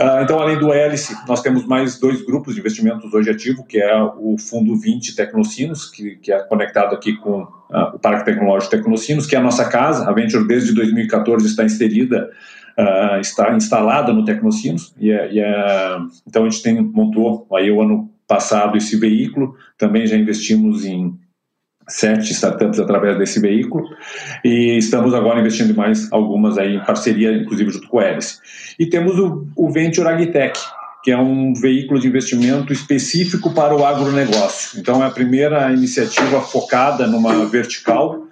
[0.00, 3.78] Uh, então, além do Hélice, nós temos mais dois grupos de investimentos hoje ativo, que
[3.78, 8.70] é o Fundo 20 Tecnocinos, que, que é conectado aqui com uh, o Parque Tecnológico
[8.70, 10.08] Tecnocinos, que é a nossa casa.
[10.08, 12.30] A Venture, desde 2014, está inserida,
[12.78, 14.94] uh, está instalada no Tecnocinos.
[14.98, 19.56] E, é, e é, então, a gente tem, montou aí o ano passado esse veículo.
[19.76, 21.16] Também já investimos em
[21.88, 23.84] sete startups através desse veículo
[24.44, 28.38] e estamos agora investindo mais algumas aí em parceria, inclusive junto com Hélice.
[28.78, 30.58] E temos o, o Venture Agtech,
[31.02, 34.78] que é um veículo de investimento específico para o agronegócio.
[34.78, 38.26] Então é a primeira iniciativa focada numa vertical,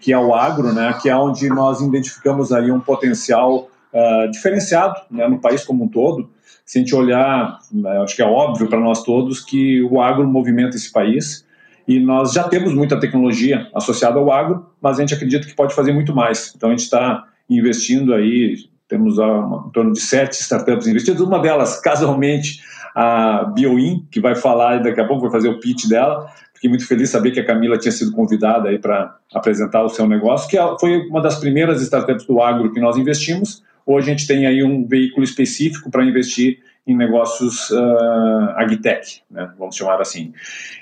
[0.00, 4.94] que é o agro, né, que é onde nós identificamos aí um potencial uh, diferenciado
[5.10, 6.30] né, no país como um todo.
[6.64, 10.26] Se a gente olhar, né, acho que é óbvio para nós todos que o agro
[10.26, 11.43] movimenta esse país,
[11.86, 15.74] e nós já temos muita tecnologia associada ao agro, mas a gente acredita que pode
[15.74, 16.52] fazer muito mais.
[16.56, 18.56] Então a gente está investindo aí,
[18.88, 22.60] temos em torno de sete startups investidas, uma delas, casualmente,
[22.94, 26.26] a Bioin, que vai falar daqui a pouco, vai fazer o pitch dela.
[26.54, 30.06] Fiquei muito feliz saber que a Camila tinha sido convidada aí para apresentar o seu
[30.06, 33.62] negócio, que é, foi uma das primeiras startups do agro que nós investimos.
[33.84, 39.50] Hoje a gente tem aí um veículo específico para investir em negócios uh, agtech, né,
[39.58, 40.32] vamos chamar assim.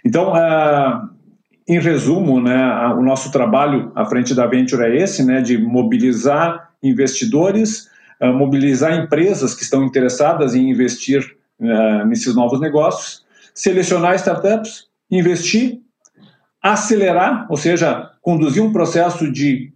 [0.05, 1.09] Então, uh,
[1.67, 6.71] em resumo, né, o nosso trabalho à frente da Venture é esse, né, de mobilizar
[6.83, 7.89] investidores,
[8.21, 11.37] uh, mobilizar empresas que estão interessadas em investir
[12.07, 13.25] nesses novos negócios,
[13.55, 15.79] selecionar startups, investir,
[16.61, 19.73] acelerar, ou seja, conduzir um processo de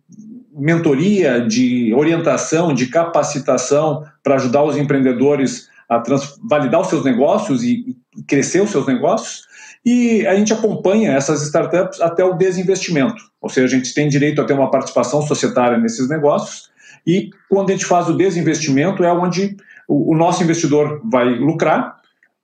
[0.53, 6.03] mentoria, de orientação, de capacitação para ajudar os empreendedores a
[6.49, 9.47] validar os seus negócios e crescer os seus negócios.
[9.85, 14.41] E a gente acompanha essas startups até o desinvestimento, ou seja, a gente tem direito
[14.41, 16.69] a ter uma participação societária nesses negócios.
[17.07, 19.57] E quando a gente faz o desinvestimento, é onde
[19.87, 21.97] o, nosso investidor vai lucrar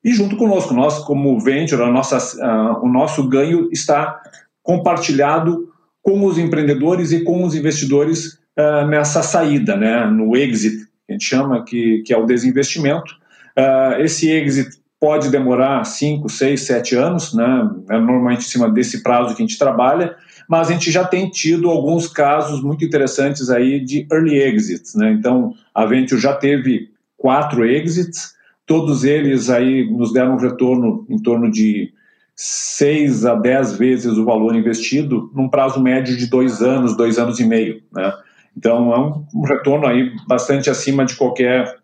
[0.05, 4.21] e junto conosco, nós como venture, a nossa, uh, o nosso ganho está
[4.63, 5.69] compartilhado
[6.03, 10.77] com os empreendedores e com os investidores uh, nessa saída, né, no exit,
[11.07, 13.22] que a gente chama, que, que é o desinvestimento.
[13.59, 19.03] Uh, esse exit pode demorar 5, 6, 7 anos, né, é normalmente em cima desse
[19.03, 20.15] prazo que a gente trabalha,
[20.49, 24.95] mas a gente já tem tido alguns casos muito interessantes aí de early exits.
[24.95, 25.11] Né?
[25.11, 28.35] Então, a Venture já teve quatro exits,
[28.65, 31.93] todos eles aí nos deram um retorno em torno de
[32.37, 37.39] 6 a 10 vezes o valor investido num prazo médio de dois anos, dois anos
[37.41, 37.83] e meio.
[37.93, 38.13] Né?
[38.57, 38.99] Então, é
[39.37, 41.77] um, retorno aí bastante acima de qualquer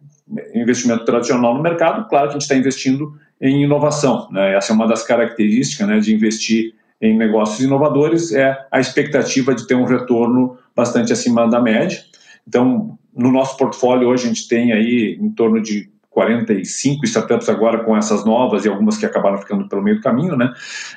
[0.68, 2.08] investimento tradicional no mercado.
[2.08, 4.28] Claro que a gente está investindo em inovação.
[4.30, 4.54] Né?
[4.54, 9.66] Essa é uma das características né, de investir em negócios inovadores, é a expectativa de
[9.68, 12.00] ter um retorno bastante acima da média.
[12.46, 15.88] Então, no nosso portfólio hoje a gente tem aí em torno de
[16.18, 20.36] 45 startups agora com essas novas e algumas que acabaram ficando pelo meio do caminho,
[20.36, 20.52] né?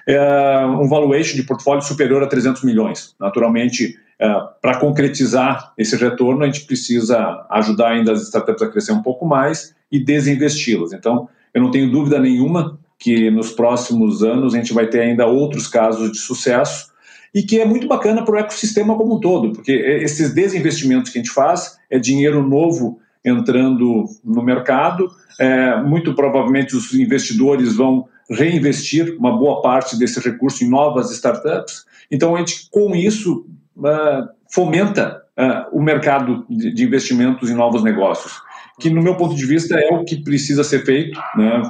[0.08, 3.16] É um valuation de portfólio superior a 300 milhões.
[3.20, 4.28] Naturalmente, é,
[4.60, 9.24] para concretizar esse retorno, a gente precisa ajudar ainda as startups a crescer um pouco
[9.24, 10.92] mais e desinvesti-las.
[10.92, 15.28] Então, eu não tenho dúvida nenhuma que nos próximos anos a gente vai ter ainda
[15.28, 16.88] outros casos de sucesso
[17.32, 21.20] e que é muito bacana para o ecossistema como um todo, porque esses desinvestimentos que
[21.20, 25.10] a gente faz é dinheiro novo entrando no mercado.
[25.40, 31.86] É, muito provavelmente os investidores vão reinvestir uma boa parte desse recurso em novas startups.
[32.10, 33.46] Então, a gente, com isso,
[33.78, 38.42] uh, fomenta uh, o mercado de, investimentos em novos negócios,
[38.80, 41.62] que, no meu ponto de vista, é o que precisa ser feito, né,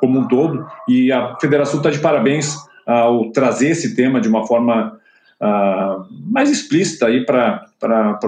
[0.00, 0.66] como um todo.
[0.88, 4.98] E a Federação está de parabéns ao trazer esse tema de uma forma
[5.40, 7.24] uh, mais explícita aí
[7.78, 8.18] para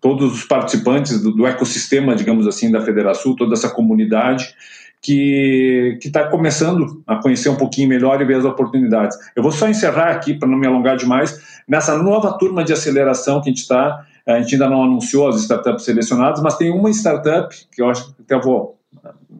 [0.00, 4.54] todos os participantes do, do, ecossistema, digamos assim, da Federação, toda essa comunidade
[5.00, 9.18] que está começando a conhecer um pouquinho melhor e ver as oportunidades.
[9.34, 13.40] Eu vou só encerrar aqui, para não me alongar demais, nessa nova turma de aceleração
[13.40, 16.88] que a gente está, a gente ainda não anunciou as startups selecionadas, mas tem uma
[16.90, 18.78] startup, que eu acho que até vou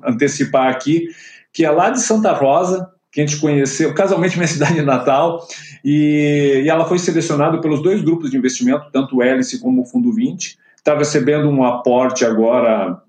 [0.05, 1.09] antecipar aqui,
[1.53, 5.47] que é lá de Santa Rosa, que a gente conheceu, casualmente minha cidade natal,
[5.85, 9.85] e, e, ela foi selecionada pelos dois grupos de investimento, tanto o Hélice como o
[9.85, 13.01] Fundo 20, está recebendo um aporte agora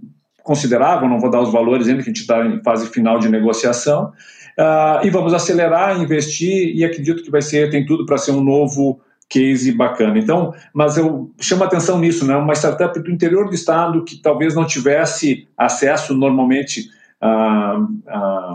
[0.43, 3.29] considerável, não vou dar os valores ainda, que a gente está em fase final de
[3.29, 4.11] negociação,
[4.59, 8.43] uh, e vamos acelerar, investir, e acredito que vai ser, tem tudo para ser um
[8.43, 8.99] novo
[9.29, 10.19] case bacana.
[10.19, 12.35] Então, mas eu chamo atenção nisso, né?
[12.35, 16.89] Uma startup do interior do estado que talvez não tivesse acesso normalmente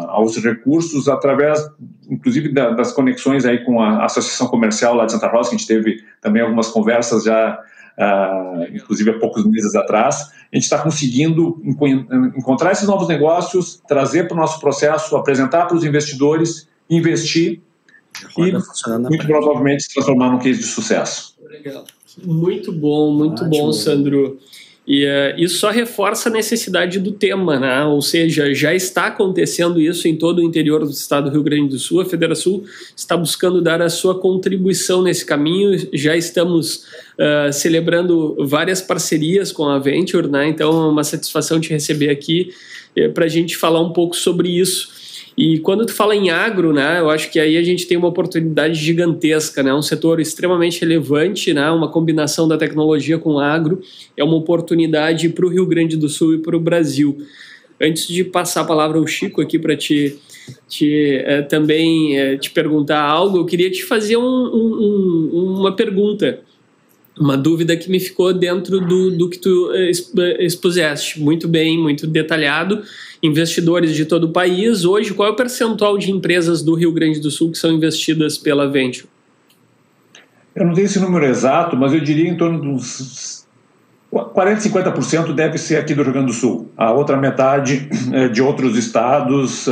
[0.08, 1.58] aos recursos através,
[2.08, 5.58] inclusive, da, das conexões aí com a Associação Comercial lá de Santa Rosa, que a
[5.58, 7.58] gente teve também algumas conversas já,
[7.98, 10.30] uh, inclusive há poucos meses atrás.
[10.52, 11.62] A gente está conseguindo
[12.36, 17.60] encontrar esses novos negócios, trazer para o nosso processo, apresentar para os investidores, investir
[18.36, 21.36] e, muito provavelmente, se transformar num case de sucesso.
[21.48, 21.84] Legal.
[22.24, 23.66] Muito bom, muito Ótimo.
[23.66, 24.38] bom, Sandro.
[24.88, 27.84] E uh, isso só reforça a necessidade do tema, né?
[27.84, 31.68] ou seja, já está acontecendo isso em todo o interior do estado do Rio Grande
[31.68, 32.00] do Sul.
[32.00, 32.64] A Federação
[32.96, 35.78] está buscando dar a sua contribuição nesse caminho.
[35.92, 36.86] Já estamos
[37.18, 40.48] uh, celebrando várias parcerias com a Venture, né?
[40.48, 42.54] então é uma satisfação te receber aqui
[42.96, 44.97] uh, para a gente falar um pouco sobre isso.
[45.38, 48.08] E quando tu fala em agro, né, eu acho que aí a gente tem uma
[48.08, 53.80] oportunidade gigantesca, né, um setor extremamente relevante, né, uma combinação da tecnologia com agro,
[54.16, 57.18] é uma oportunidade para o Rio Grande do Sul e para o Brasil.
[57.80, 60.18] Antes de passar a palavra ao Chico aqui para te,
[60.66, 66.40] te é, também é, te perguntar algo, eu queria te fazer um, um, uma pergunta
[67.20, 71.20] uma dúvida que me ficou dentro do, do que tu eh, eh, expuseste.
[71.20, 72.82] Muito bem, muito detalhado.
[73.22, 74.84] Investidores de todo o país.
[74.84, 78.38] Hoje, qual é o percentual de empresas do Rio Grande do Sul que são investidas
[78.38, 79.08] pela Venture?
[80.54, 83.46] Eu não tenho esse número exato, mas eu diria em torno dos
[84.10, 86.70] 40, 50% deve ser aqui do Rio Grande do Sul.
[86.76, 89.66] A outra metade é de outros estados.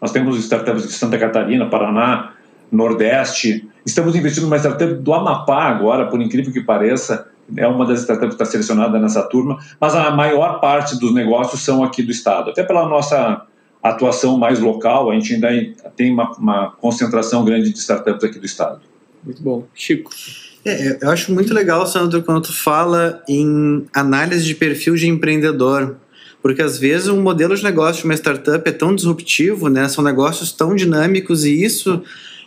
[0.00, 2.32] Nós temos startups de Santa Catarina, Paraná,
[2.70, 3.69] Nordeste.
[3.84, 8.36] Estamos investindo numa startup do Amapá agora, por incrível que pareça, é uma das startups
[8.36, 12.50] que está selecionada nessa turma, mas a maior parte dos negócios são aqui do estado,
[12.50, 13.46] até pela nossa
[13.82, 15.48] atuação mais local, a gente ainda
[15.96, 18.80] tem uma, uma concentração grande de startups aqui do estado.
[19.24, 19.66] Muito bom.
[19.74, 20.10] Chico.
[20.64, 25.96] É, eu acho muito legal, Sandro, quando tu fala em análise de perfil de empreendedor.
[26.42, 29.88] Porque às vezes um modelo de negócio de uma startup é tão disruptivo, né?
[29.88, 32.02] São negócios tão dinâmicos e isso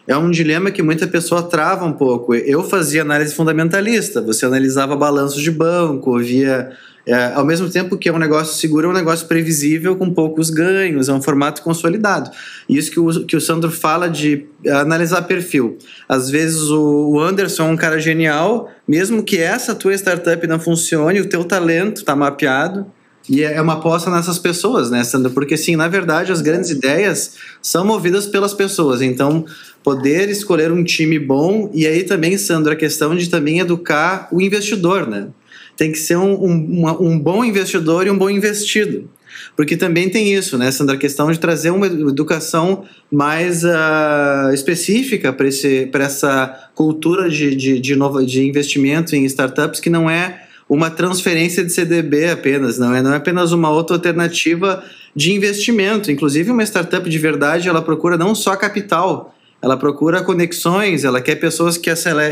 [0.07, 2.33] é um dilema que muita pessoa trava um pouco.
[2.35, 6.71] Eu fazia análise fundamentalista, você analisava balanços de banco, via
[7.05, 10.49] é, ao mesmo tempo que é um negócio seguro, é um negócio previsível com poucos
[10.49, 12.31] ganhos, é um formato consolidado.
[12.67, 15.77] E isso que o, que o Sandro fala de analisar perfil.
[16.07, 21.19] Às vezes o Anderson é um cara genial, mesmo que essa tua startup não funcione,
[21.19, 22.85] o teu talento está mapeado,
[23.29, 25.29] e é uma aposta nessas pessoas, né, Sandra?
[25.29, 29.01] Porque, sim, na verdade, as grandes ideias são movidas pelas pessoas.
[29.01, 29.45] Então,
[29.81, 34.41] poder escolher um time bom e aí também, Sandra, a questão de também educar o
[34.41, 35.27] investidor, né?
[35.77, 39.09] Tem que ser um, um, um bom investidor e um bom investido.
[39.55, 40.95] Porque também tem isso, né, Sandra?
[40.95, 47.95] A questão de trazer uma educação mais uh, específica para essa cultura de, de, de,
[47.95, 53.01] nova, de investimento em startups que não é uma transferência de CDB apenas, não é,
[53.01, 54.83] não é apenas uma outra alternativa
[55.15, 56.11] de investimento.
[56.11, 61.35] Inclusive, uma startup de verdade, ela procura não só capital, ela procura conexões, ela quer
[61.35, 61.89] pessoas que,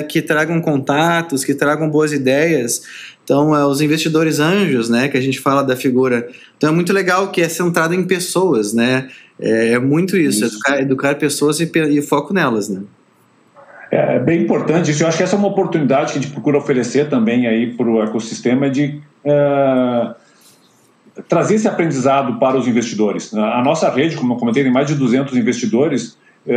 [0.09, 2.83] que tragam contatos, que tragam boas ideias.
[3.23, 6.27] Então, é, os investidores anjos, né, que a gente fala da figura.
[6.57, 9.09] Então, é muito legal que é centrado em pessoas, né?
[9.39, 10.55] É, é muito isso, isso.
[10.55, 12.81] Educar, educar, pessoas e, e foco nelas, né?
[13.91, 15.03] É, é bem importante isso.
[15.03, 17.87] Eu acho que essa é uma oportunidade que a gente procura oferecer também aí para
[17.87, 20.15] o ecossistema de é,
[21.27, 23.33] trazer esse aprendizado para os investidores.
[23.33, 26.17] A nossa rede, como eu comentei, tem mais de 200 investidores.
[26.47, 26.55] É,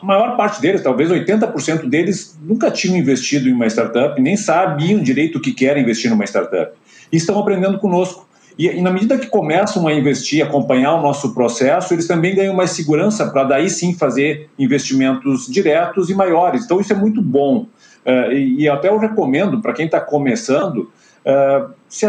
[0.00, 5.02] a maior parte deles, talvez 80% deles, nunca tinham investido em uma startup, nem sabiam
[5.02, 6.72] direito o que querem investir numa startup.
[7.12, 8.27] E estão aprendendo conosco.
[8.58, 12.54] E, e, na medida que começam a investir, acompanhar o nosso processo, eles também ganham
[12.54, 16.64] mais segurança para daí sim fazer investimentos diretos e maiores.
[16.64, 17.68] Então isso é muito bom.
[18.04, 20.90] Uh, e, e, até eu recomendo para quem está começando,
[21.24, 22.06] uh, se,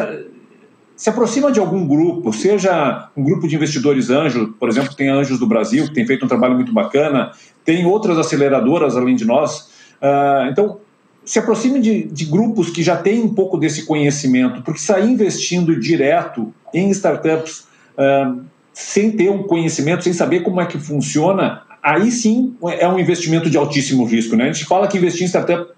[0.95, 5.39] se aproxima de algum grupo, seja um grupo de investidores anjo, por exemplo, tem Anjos
[5.39, 7.31] do Brasil, que tem feito um trabalho muito bacana,
[7.63, 9.69] tem outras aceleradoras além de nós.
[10.01, 10.79] Uh, então,
[11.25, 15.79] se aproxime de, de, grupos que já têm um pouco desse conhecimento, porque sair investindo
[15.79, 17.65] direto em startups
[17.97, 18.41] uh,
[18.73, 23.49] sem ter um conhecimento, sem saber como é que funciona, aí sim é um investimento
[23.49, 24.35] de altíssimo risco.
[24.35, 24.45] Né?
[24.49, 25.71] A gente fala que investir em startup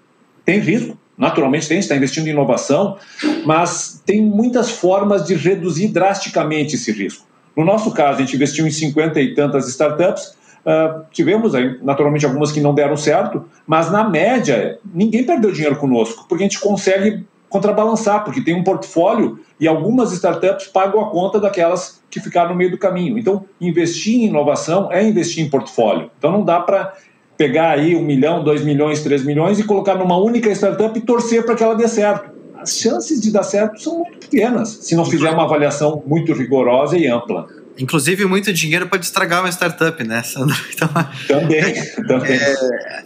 [0.44, 2.96] tem risco, naturalmente tem, está investindo em inovação,
[3.44, 7.26] mas tem muitas formas de reduzir drasticamente esse risco.
[7.56, 10.34] No nosso caso, a gente investiu em 50 e tantas startups,
[10.64, 15.76] Uh, tivemos aí, naturalmente, algumas que não deram certo, mas na média, ninguém perdeu dinheiro
[15.76, 21.10] conosco, porque a gente consegue contrabalançar, porque tem um portfólio e algumas startups pagam a
[21.10, 23.18] conta daquelas que ficaram no meio do caminho.
[23.18, 26.10] Então, investir em inovação é investir em portfólio.
[26.18, 26.94] Então, não dá para
[27.36, 31.44] pegar aí um milhão, dois milhões, três milhões e colocar numa única startup e torcer
[31.44, 32.30] para que ela dê certo.
[32.54, 36.96] As chances de dar certo são muito pequenas, se não fizer uma avaliação muito rigorosa
[36.96, 37.48] e ampla.
[37.78, 40.56] Inclusive, muito dinheiro pode estragar uma startup, né, Sandro?
[40.72, 40.88] Então,
[41.26, 41.74] também,
[42.06, 42.38] também.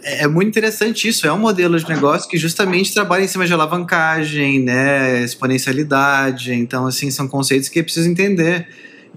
[0.03, 1.25] É, é, muito interessante isso.
[1.25, 6.53] É um modelo de negócio que justamente trabalha em cima de alavancagem, né, exponencialidade.
[6.53, 8.67] Então, assim, são conceitos que precisa entender.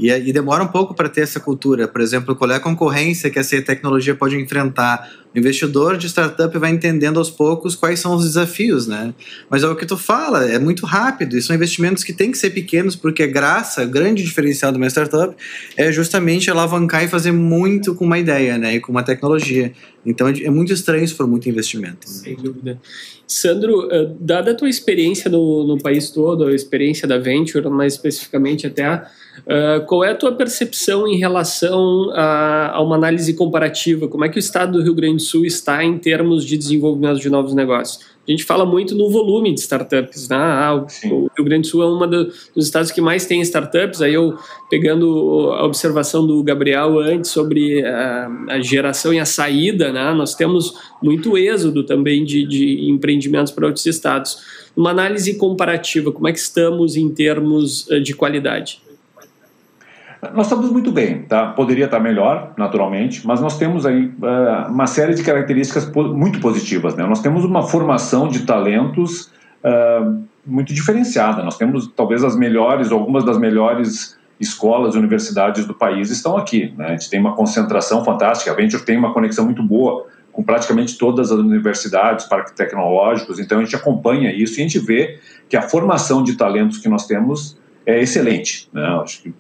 [0.01, 1.87] E, e demora um pouco para ter essa cultura.
[1.87, 5.11] Por exemplo, qual é a concorrência que essa tecnologia pode enfrentar?
[5.35, 9.13] O investidor de startup vai entendendo aos poucos quais são os desafios, né?
[9.51, 11.37] Mas é o que tu fala, é muito rápido.
[11.37, 14.79] E são investimentos que têm que ser pequenos, porque a graça, o grande diferencial de
[14.79, 15.37] uma startup
[15.77, 18.77] é justamente alavancar e fazer muito com uma ideia, né?
[18.77, 19.73] E com uma tecnologia.
[20.05, 22.09] Então é, é muito estranho se for muito investimento.
[22.09, 22.15] Né?
[22.15, 22.81] Sem dúvida.
[23.27, 27.93] Sandro, eh, dada a tua experiência no, no país todo, a experiência da Venture, mais
[27.93, 29.05] especificamente até
[29.41, 34.07] Uh, qual é a tua percepção em relação a, a, uma análise comparativa?
[34.07, 37.21] Como é que o estado do Rio Grande do Sul está em termos de desenvolvimento
[37.21, 38.05] de novos negócios?
[38.29, 40.37] A gente fala muito no volume de startups, né?
[40.37, 42.09] Ah, o, o, Rio Grande do Sul é um
[42.55, 44.03] dos estados que mais tem startups.
[44.03, 44.37] Aí eu,
[44.69, 50.13] pegando a observação do Gabriel antes sobre a, a geração e a saída, né?
[50.13, 54.39] Nós temos muito êxodo também de, de empreendimentos para outros estados.
[54.77, 58.81] Uma análise comparativa, como é que estamos em termos eh, de qualidade?
[60.35, 61.47] Nós estamos muito bem, tá?
[61.47, 66.95] Poderia estar melhor, naturalmente, mas nós temos aí uh, uma série de características muito positivas,
[66.95, 67.07] né?
[67.07, 69.33] Nós temos uma formação de talentos
[69.65, 71.43] uh, muito diferenciada.
[71.43, 76.75] Nós temos talvez as melhores, algumas das melhores escolas e universidades do país estão aqui,
[76.77, 76.89] né?
[76.89, 78.51] A gente tem uma concentração fantástica.
[78.51, 83.39] A Venture tem uma conexão muito boa com praticamente todas as universidades, parques tecnológicos.
[83.39, 85.19] Então a gente acompanha isso e a gente vê
[85.49, 88.69] que a formação de talentos que nós temos é excelente.
[88.73, 88.83] Né?
[89.03, 89.35] Acho que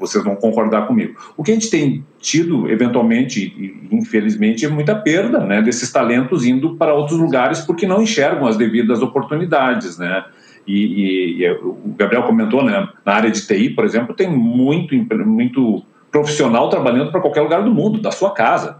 [0.00, 1.14] vocês vão concordar comigo.
[1.36, 6.44] O que a gente tem tido, eventualmente, e infelizmente, é muita perda né, desses talentos
[6.44, 10.24] indo para outros lugares porque não enxergam as devidas oportunidades, né?
[10.66, 14.94] E, e, e o Gabriel comentou, né, na área de TI, por exemplo, tem muito,
[15.26, 18.78] muito profissional trabalhando para qualquer lugar do mundo, da sua casa,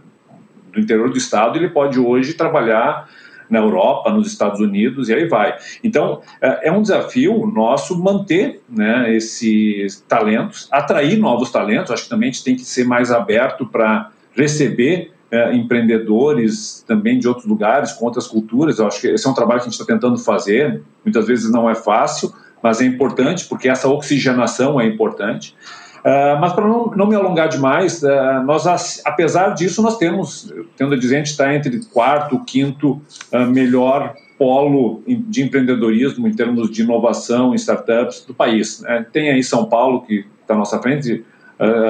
[0.72, 3.08] do interior do estado, ele pode hoje trabalhar
[3.50, 5.56] na Europa, nos Estados Unidos e aí vai.
[5.82, 11.90] Então, é, é um desafio nosso manter né, esses talentos, atrair novos talentos.
[11.90, 17.18] Acho que também a gente tem que ser mais aberto para receber é, empreendedores também
[17.18, 18.78] de outros lugares, com outras culturas.
[18.78, 20.82] Eu acho que esse é um trabalho que a gente está tentando fazer.
[21.04, 22.32] Muitas vezes não é fácil,
[22.62, 25.54] mas é importante, porque essa oxigenação é importante.
[26.00, 30.94] Uh, mas para não, não, me alongar demais, uh, nós, apesar disso, nós temos, tendo
[30.94, 36.70] a dizer, a gente está entre quarto, quinto uh, melhor polo de empreendedorismo em termos
[36.70, 38.80] de inovação em startups do país.
[38.80, 39.04] Né?
[39.12, 41.22] Tem aí São Paulo, que está à nossa frente,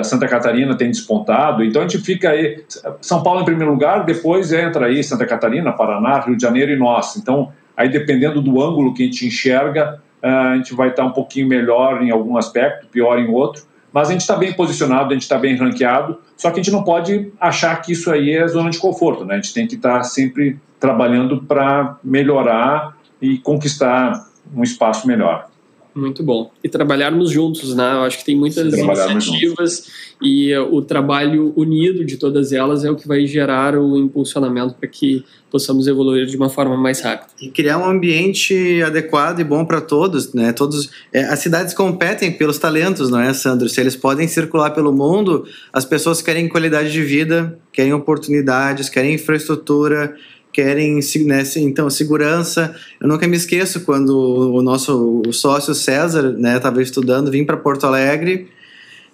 [0.02, 2.64] Santa Catarina tem despontado, então a gente fica aí,
[3.00, 6.76] São Paulo em primeiro lugar, depois entra aí Santa Catarina, Paraná, Rio de Janeiro e
[6.76, 7.16] nós.
[7.16, 11.46] Então, aí dependendo do ângulo que a gente enxerga, a gente vai estar um pouquinho
[11.46, 13.62] melhor em algum aspecto, pior em outro,
[13.92, 16.72] mas a gente está bem posicionado, a gente está bem ranqueado, só que a gente
[16.72, 19.34] não pode achar que isso aí é zona de conforto, né?
[19.34, 24.24] A gente tem que estar tá sempre trabalhando para melhorar e conquistar
[24.54, 25.49] um espaço melhor.
[25.94, 26.50] Muito bom.
[26.62, 27.92] E trabalharmos juntos, né?
[27.94, 29.90] Eu acho que tem muitas iniciativas juntos.
[30.22, 34.74] e uh, o trabalho unido de todas elas é o que vai gerar o impulsionamento
[34.74, 37.32] para que possamos evoluir de uma forma mais rápida.
[37.42, 40.52] E criar um ambiente adequado e bom para todos, né?
[40.52, 43.68] Todos, é, as cidades competem pelos talentos, não é, Sandro?
[43.68, 49.14] Se eles podem circular pelo mundo, as pessoas querem qualidade de vida, querem oportunidades, querem
[49.14, 50.14] infraestrutura,
[50.52, 52.74] querem né, então segurança.
[53.00, 57.56] Eu nunca me esqueço quando o nosso o sócio César estava né, estudando, vim para
[57.56, 58.48] Porto Alegre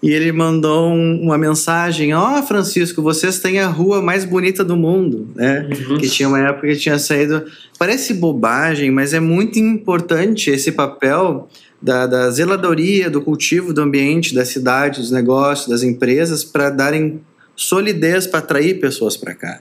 [0.03, 4.63] e ele mandou um, uma mensagem: ó oh, Francisco, vocês têm a rua mais bonita
[4.63, 5.69] do mundo, né?
[5.89, 5.99] Uhum.
[5.99, 7.45] Que tinha uma época que tinha saído.
[7.79, 11.49] Parece bobagem, mas é muito importante esse papel
[11.81, 17.21] da, da zeladoria, do cultivo do ambiente, da cidade, dos negócios, das empresas, para darem
[17.55, 19.61] solidez para atrair pessoas para cá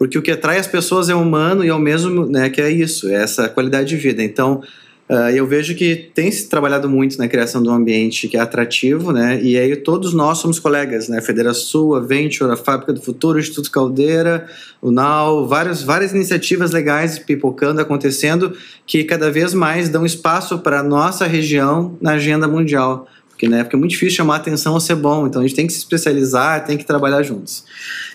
[0.00, 2.70] porque o que atrai as pessoas é humano e é o mesmo, né, que é
[2.70, 4.22] isso, é essa qualidade de vida.
[4.22, 4.62] Então,
[5.10, 8.40] uh, eu vejo que tem se trabalhado muito na criação de um ambiente que é
[8.40, 13.02] atrativo, né, e aí todos nós somos colegas, né, Federação, a Venture, a Fábrica do
[13.02, 14.48] Futuro, o Instituto Caldeira,
[14.80, 20.80] o NAU, várias, várias iniciativas legais pipocando, acontecendo, que cada vez mais dão espaço para
[20.80, 23.06] a nossa região na agenda mundial
[23.40, 25.78] porque é muito difícil chamar atenção ou ser bom, então a gente tem que se
[25.78, 27.64] especializar, tem que trabalhar juntos.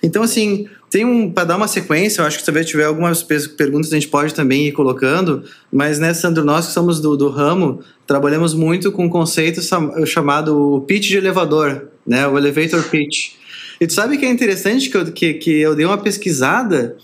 [0.03, 3.91] Então, assim, tem um, para dar uma sequência, eu acho que se tiver algumas perguntas
[3.91, 7.81] a gente pode também ir colocando, mas né, Sandro, nós que somos do, do ramo,
[8.07, 9.59] trabalhamos muito com um conceito
[10.05, 13.33] chamado pitch de elevador, né, o elevator pitch.
[13.81, 16.95] E tu sabe que é interessante que eu, que, que eu dei uma pesquisada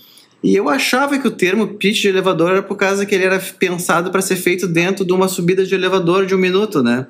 [0.42, 3.38] e eu achava que o termo pitch de elevador era por causa que ele era
[3.58, 7.08] pensado para ser feito dentro de uma subida de elevador de um minuto, né?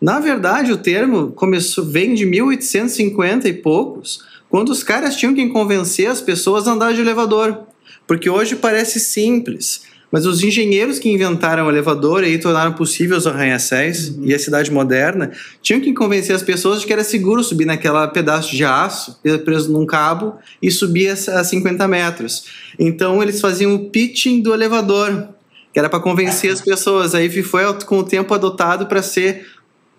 [0.00, 4.24] Na verdade, o termo começou, vem de 1850 e poucos,
[4.56, 7.64] quando os caras tinham que convencer as pessoas a andar de elevador.
[8.06, 13.26] Porque hoje parece simples, mas os engenheiros que inventaram o elevador e tornaram possível os
[13.26, 14.24] arranha-céus uhum.
[14.24, 15.30] e a cidade moderna
[15.60, 19.70] tinham que convencer as pessoas de que era seguro subir naquela pedaço de aço preso
[19.70, 22.46] num cabo e subir a 50 metros.
[22.78, 25.28] Então eles faziam o pitching do elevador,
[25.70, 27.14] que era para convencer as pessoas.
[27.14, 29.46] Aí foi com o tempo adotado para ser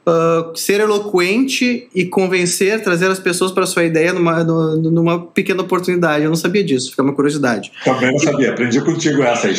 [0.08, 5.62] uh, ser eloquente e convencer, trazer as pessoas para a sua ideia numa, numa pequena
[5.62, 6.24] oportunidade.
[6.24, 7.72] Eu não sabia disso, fica uma curiosidade.
[7.84, 9.56] Também não sabia, aprendi contigo essa aí.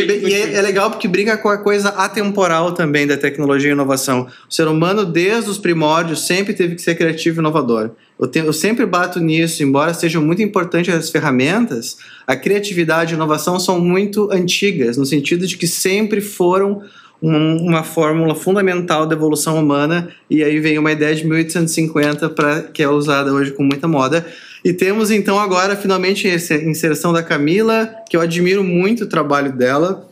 [0.00, 3.70] e, bem, e é, é, legal porque brinca com a coisa atemporal também da tecnologia
[3.70, 4.26] e inovação.
[4.48, 7.90] O ser humano, desde os primórdios, sempre teve que ser criativo e inovador.
[8.18, 11.96] Eu, tenho, eu sempre bato nisso, embora sejam muito importantes as ferramentas,
[12.26, 16.82] a criatividade e a inovação são muito antigas, no sentido de que sempre foram
[17.22, 22.82] uma fórmula fundamental da evolução humana e aí vem uma ideia de 1850 para que
[22.82, 24.26] é usada hoje com muita moda.
[24.64, 29.52] E temos então agora finalmente essa inserção da Camila, que eu admiro muito o trabalho
[29.52, 30.08] dela,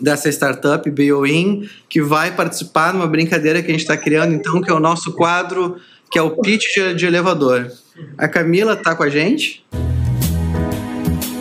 [0.00, 4.70] dessa startup BioIn, que vai participar numa brincadeira que a gente está criando então, que
[4.70, 5.76] é o nosso quadro,
[6.10, 7.70] que é o pitch de elevador.
[8.16, 9.64] A Camila está com a gente?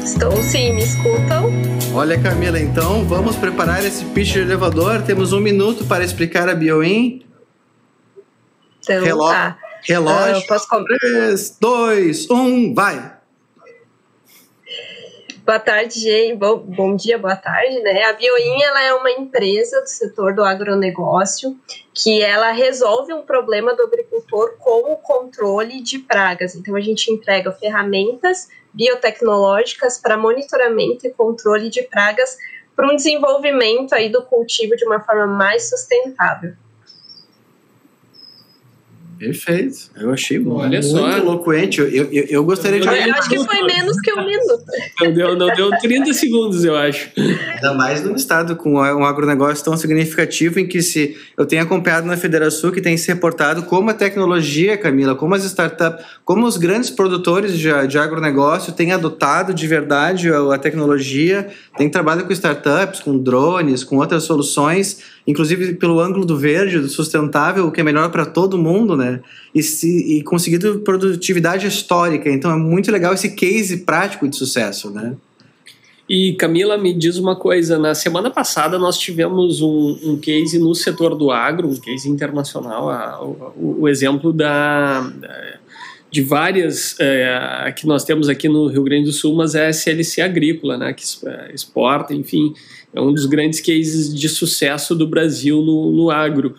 [0.08, 1.52] Estou sim, me escutam?
[1.94, 5.02] Olha, Camila, então vamos preparar esse pitch de elevador.
[5.02, 7.26] Temos um minuto para explicar a BioIn.
[8.80, 9.60] Então, Reló tá.
[9.84, 10.38] Relógio.
[10.38, 10.98] Uh, posso comprar?
[10.98, 13.18] 3, 2, 1, vai!
[15.46, 16.34] Boa tarde, Jay.
[16.34, 17.78] Bom, bom dia, boa tarde.
[17.82, 18.04] Né?
[18.06, 21.58] A Bioin ela é uma empresa do setor do agronegócio
[21.94, 26.56] que ela resolve um problema do agricultor com o controle de pragas.
[26.56, 28.48] Então, a gente entrega ferramentas
[28.78, 32.38] biotecnológicas para monitoramento e controle de pragas
[32.76, 36.54] para um desenvolvimento aí do cultivo de uma forma mais sustentável.
[39.18, 39.90] Perfeito.
[39.96, 41.10] Eu achei Olha muito só.
[41.18, 41.82] eloquente.
[41.82, 42.88] Eu, eu, eu gostaria de.
[42.88, 44.64] Eu acho que foi menos que um minuto.
[45.02, 47.10] Não deu, não deu 30 segundos, eu acho.
[47.18, 52.06] Ainda mais num estado com um agronegócio tão significativo em que se eu tenho acompanhado
[52.06, 56.58] na Federação que tem se reportado como a tecnologia, Camila, como as startups, como os
[56.58, 61.48] grandes produtores de, de agronegócio têm adotado de verdade a, a tecnologia,
[61.78, 66.88] têm trabalhado com startups, com drones, com outras soluções inclusive pelo ângulo do verde, do
[66.88, 69.20] sustentável, o que é melhor para todo mundo, né?
[69.54, 72.30] E, se, e conseguido produtividade histórica.
[72.30, 75.16] Então é muito legal esse case prático de sucesso, né?
[76.10, 80.74] E Camila, me diz uma coisa: na semana passada nós tivemos um, um case no
[80.74, 85.02] setor do agro, um case internacional, a, o, o, exemplo da,
[86.12, 89.70] de várias é, que nós temos aqui no Rio Grande do Sul, mas é a
[89.70, 91.04] SLC Agrícola, né, que
[91.54, 92.54] exporta, enfim,
[92.94, 96.56] é um dos grandes cases de sucesso do Brasil no, no agro.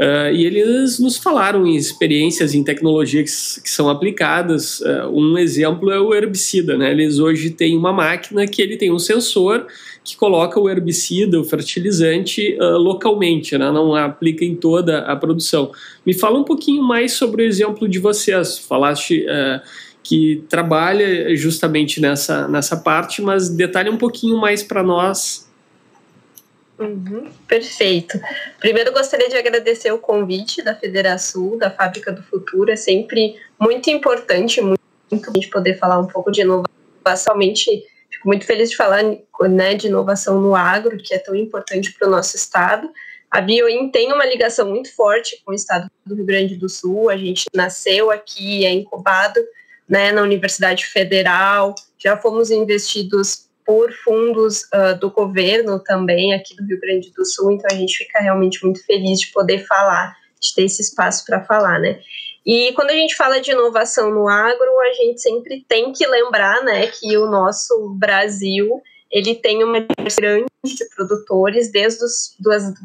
[0.00, 4.80] Uh, e eles nos falaram em experiências em tecnologias que, que são aplicadas.
[4.80, 6.74] Uh, um exemplo é o herbicida.
[6.78, 6.90] Né?
[6.90, 9.66] Eles hoje têm uma máquina que ele tem um sensor
[10.10, 13.70] que coloca o herbicida, o fertilizante, uh, localmente, né?
[13.70, 15.72] não aplica em toda a produção.
[16.04, 18.58] Me fala um pouquinho mais sobre o exemplo de vocês.
[18.58, 19.24] Falaste
[20.02, 25.50] que trabalha justamente nessa, nessa parte, mas detalhe um pouquinho mais para nós
[26.80, 28.18] Uhum, perfeito.
[28.58, 32.70] Primeiro, gostaria de agradecer o convite da Federação, da Fábrica do Futuro.
[32.70, 34.80] É sempre muito importante, muito,
[35.12, 36.64] a gente poder falar um pouco de inovação.
[37.34, 37.84] Realmente,
[38.20, 42.06] fico muito feliz de falar né, de inovação no agro, que é tão importante para
[42.06, 42.90] o nosso estado.
[43.30, 47.08] A Bioin tem uma ligação muito forte com o estado do Rio Grande do Sul.
[47.08, 49.40] A gente nasceu aqui, é incubado
[49.88, 56.64] né, na Universidade Federal, já fomos investidos por fundos uh, do governo também aqui do
[56.64, 60.54] Rio Grande do Sul, então a gente fica realmente muito feliz de poder falar, de
[60.54, 62.00] ter esse espaço para falar, né?
[62.44, 66.62] E quando a gente fala de inovação no agro, a gente sempre tem que lembrar,
[66.64, 69.80] né, que o nosso Brasil ele tem uma
[70.18, 72.36] grande de produtores, desde os,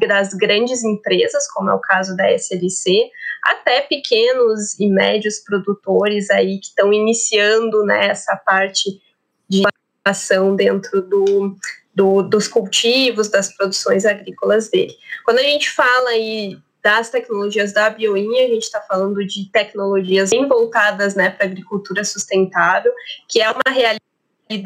[0.08, 3.10] das, grandes empresas, como é o caso da SLC,
[3.44, 9.00] até pequenos e médios produtores aí que estão iniciando né, essa parte
[9.48, 9.62] de
[10.04, 11.56] ação dentro do,
[11.94, 14.94] do, dos cultivos, das produções agrícolas dele.
[15.24, 20.30] Quando a gente fala aí das tecnologias da bioinha, a gente está falando de tecnologias
[20.30, 22.92] bem voltadas né, para a agricultura sustentável,
[23.28, 24.00] que é uma realidade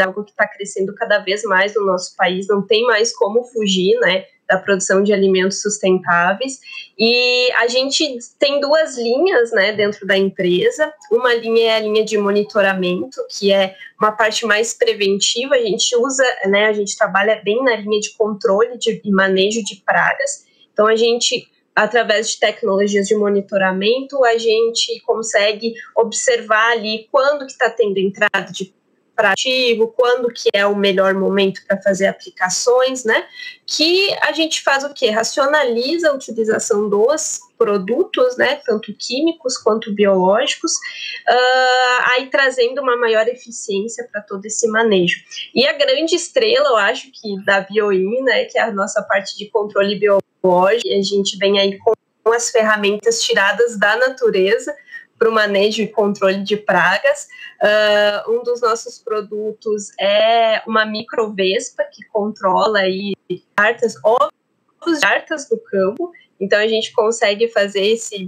[0.05, 3.99] algo que está crescendo cada vez mais no nosso país, não tem mais como fugir,
[4.01, 4.27] né?
[4.47, 6.59] da produção de alimentos sustentáveis.
[6.99, 10.93] E a gente tem duas linhas né, dentro da empresa.
[11.11, 15.55] Uma linha é a linha de monitoramento, que é uma parte mais preventiva.
[15.55, 19.62] A gente usa, né, a gente trabalha bem na linha de controle de, e manejo
[19.62, 20.45] de pragas.
[20.73, 27.53] Então a gente através de tecnologias de monitoramento, a gente consegue observar ali quando que
[27.53, 28.75] está tendo entrada de
[29.97, 33.27] quando que é o melhor momento para fazer aplicações, né?
[33.66, 35.11] Que a gente faz o quê?
[35.11, 43.29] Racionaliza a utilização dos produtos, né, tanto químicos quanto biológicos, uh, aí trazendo uma maior
[43.29, 45.23] eficiência para todo esse manejo.
[45.55, 49.37] E a grande estrela, eu acho que da Bioin, né, que é a nossa parte
[49.37, 54.75] de controle biológico, a gente vem aí com as ferramentas tiradas da natureza,
[55.21, 57.29] para o manejo e controle de pragas.
[57.62, 63.12] Uh, um dos nossos produtos é uma microvespa que controla aí
[63.55, 64.31] cartas, ovos
[64.87, 66.11] de cartas do campo.
[66.40, 68.24] Então a gente consegue fazer esse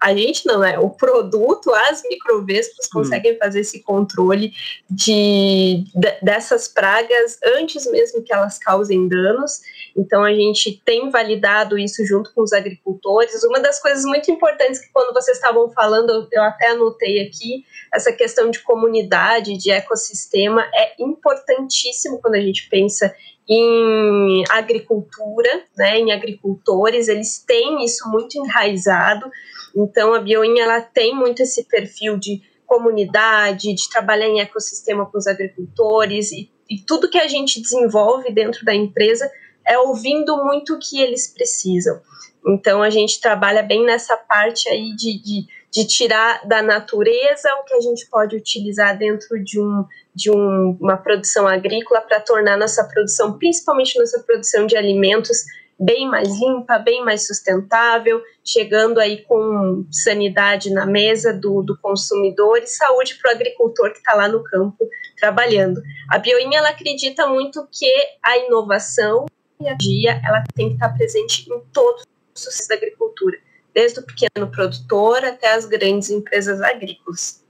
[0.00, 2.90] a gente não é o produto, as microvespas hum.
[2.92, 4.52] conseguem fazer esse controle
[4.88, 9.60] de, de, dessas pragas antes mesmo que elas causem danos.
[9.96, 13.42] Então a gente tem validado isso junto com os agricultores.
[13.44, 18.12] Uma das coisas muito importantes que quando vocês estavam falando, eu até anotei aqui, essa
[18.12, 23.14] questão de comunidade, de ecossistema é importantíssimo quando a gente pensa
[23.48, 29.30] em agricultura, né, em agricultores, eles têm isso muito enraizado.
[29.78, 35.16] Então, a Bioin ela tem muito esse perfil de comunidade, de trabalhar em ecossistema com
[35.16, 39.30] os agricultores e, e tudo que a gente desenvolve dentro da empresa
[39.64, 42.00] é ouvindo muito o que eles precisam.
[42.46, 47.64] Então, a gente trabalha bem nessa parte aí de, de, de tirar da natureza o
[47.64, 49.84] que a gente pode utilizar dentro de, um,
[50.14, 55.38] de um, uma produção agrícola para tornar nossa produção, principalmente nossa produção de alimentos,
[55.78, 62.58] bem mais limpa, bem mais sustentável, chegando aí com sanidade na mesa do, do consumidor
[62.58, 65.80] e saúde para o agricultor que está lá no campo trabalhando.
[66.08, 67.90] A Bioim ela acredita muito que
[68.22, 69.26] a inovação
[69.60, 73.38] e a dia ela tem que estar presente em todos os processos da agricultura,
[73.72, 77.44] desde o pequeno produtor até as grandes empresas agrícolas.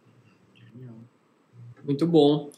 [1.85, 2.51] Muito bom.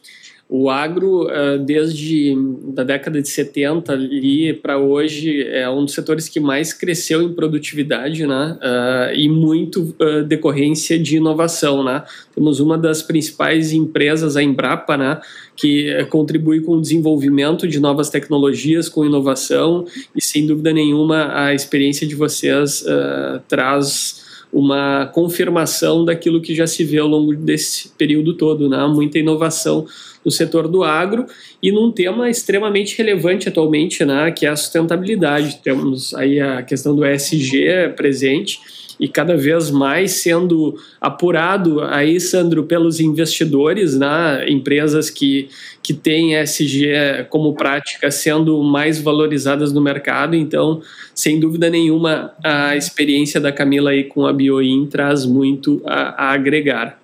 [0.53, 2.35] O agro, eh, desde
[2.75, 7.31] a década de 70 ali para hoje, é um dos setores que mais cresceu em
[7.31, 8.57] produtividade, né?
[8.61, 12.03] Uh, e muito uh, decorrência de inovação, né?
[12.35, 15.21] Temos uma das principais empresas, a Embrapa, né?
[15.55, 21.53] Que contribui com o desenvolvimento de novas tecnologias, com inovação e, sem dúvida nenhuma, a
[21.53, 27.87] experiência de vocês uh, traz uma confirmação daquilo que já se vê ao longo desse
[27.97, 28.85] período todo, né?
[28.87, 29.87] Muita inovação
[30.23, 31.25] no setor do agro
[31.61, 35.59] e num tema extremamente relevante atualmente, né, que é a sustentabilidade.
[35.63, 38.59] Temos aí a questão do ESG presente
[39.01, 45.49] e cada vez mais sendo apurado aí, Sandro, pelos investidores, né, empresas que,
[45.81, 50.35] que têm ESG como prática sendo mais valorizadas no mercado.
[50.35, 50.83] Então,
[51.15, 56.33] sem dúvida nenhuma, a experiência da Camila aí com a Bioin traz muito a, a
[56.33, 57.00] agregar.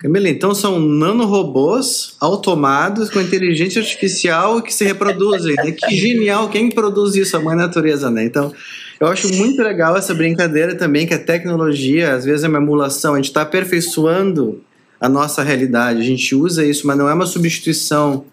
[0.00, 5.54] Camila, então são nanorobôs automados com inteligência artificial que se reproduzem.
[5.56, 5.72] Né?
[5.72, 6.48] Que genial!
[6.48, 7.36] Quem produz isso?
[7.36, 8.24] A mãe natureza, né?
[8.24, 8.50] Então,
[8.98, 13.12] eu acho muito legal essa brincadeira também, que a tecnologia, às vezes, é uma emulação.
[13.12, 14.62] A gente está aperfeiçoando
[14.98, 16.00] a nossa realidade.
[16.00, 18.24] A gente usa isso, mas não é uma substituição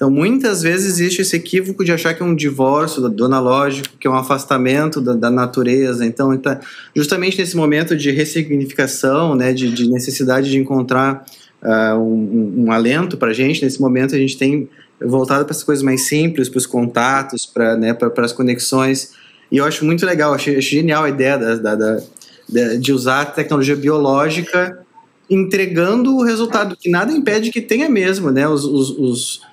[0.00, 4.06] então, muitas vezes existe esse equívoco de achar que é um divórcio do analógico, que
[4.06, 6.06] é um afastamento da, da natureza.
[6.06, 6.58] Então, tá
[6.96, 11.26] justamente nesse momento de ressignificação, né, de, de necessidade de encontrar
[11.62, 15.62] uh, um, um, alento para a gente, nesse momento a gente tem voltado para as
[15.62, 19.12] coisas mais simples, para os contatos, para né, as conexões.
[19.52, 21.74] E eu acho muito legal, acho, acho genial a ideia da, da,
[22.48, 24.78] da, de usar a tecnologia biológica
[25.28, 28.48] entregando o resultado, que nada impede que tenha mesmo, né?
[28.48, 29.49] Os, os, os,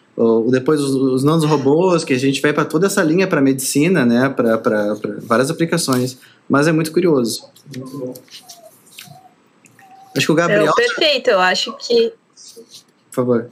[0.50, 4.28] depois os, os nanorobôs, que a gente vai para toda essa linha para medicina, né,
[4.30, 6.18] para várias aplicações.
[6.50, 7.48] Mas é muito curioso.
[7.76, 8.14] Muito bom.
[10.16, 10.72] Acho que o Gabriel.
[10.72, 12.14] É, perfeito, eu acho que.
[13.12, 13.52] Por favor.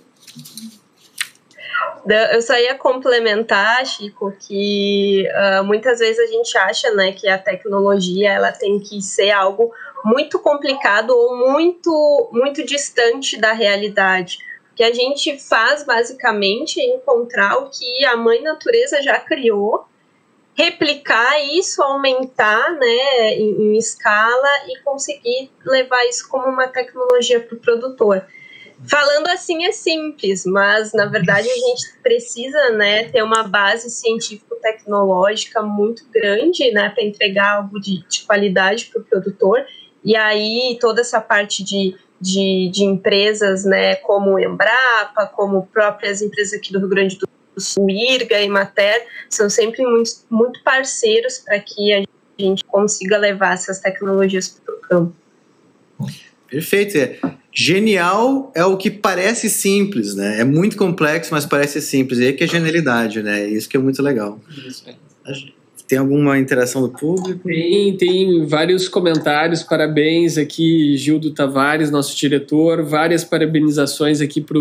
[2.32, 7.38] Eu só ia complementar, Chico, que uh, muitas vezes a gente acha né, que a
[7.38, 9.72] tecnologia ela tem que ser algo
[10.04, 14.38] muito complicado ou muito, muito distante da realidade
[14.76, 19.86] que a gente faz basicamente é encontrar o que a mãe natureza já criou,
[20.54, 27.56] replicar isso, aumentar né, em, em escala e conseguir levar isso como uma tecnologia para
[27.56, 28.26] o produtor.
[28.88, 35.62] Falando assim é simples, mas na verdade a gente precisa né, ter uma base científico-tecnológica
[35.62, 39.66] muito grande né, para entregar algo de, de qualidade para o produtor.
[40.04, 41.96] E aí toda essa parte de
[42.26, 47.88] de, de empresas, né, como Embrapa, como próprias empresas aqui do Rio Grande do Sul,
[47.88, 52.04] IRGA e Mater, são sempre muito, muito parceiros para que a
[52.40, 55.16] gente consiga levar essas tecnologias para o campo.
[56.50, 56.98] Perfeito.
[56.98, 57.20] É.
[57.54, 60.42] Genial é o que parece simples, né?
[60.42, 62.20] É muito complexo, mas parece simples.
[62.20, 63.46] E aí que é genialidade, né?
[63.48, 64.40] Isso que é muito legal.
[64.50, 64.96] Isso, é.
[65.88, 67.48] Tem alguma interação do público?
[67.48, 74.58] Tem, tem vários comentários, parabéns aqui, Gildo Tavares, nosso diretor, várias parabenizações aqui para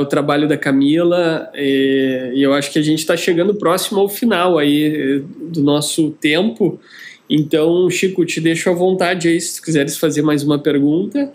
[0.00, 4.08] o trabalho da Camila, e, e eu acho que a gente está chegando próximo ao
[4.08, 6.78] final aí do nosso tempo,
[7.34, 11.32] então, Chico, te deixo à vontade aí, se quiseres fazer mais uma pergunta.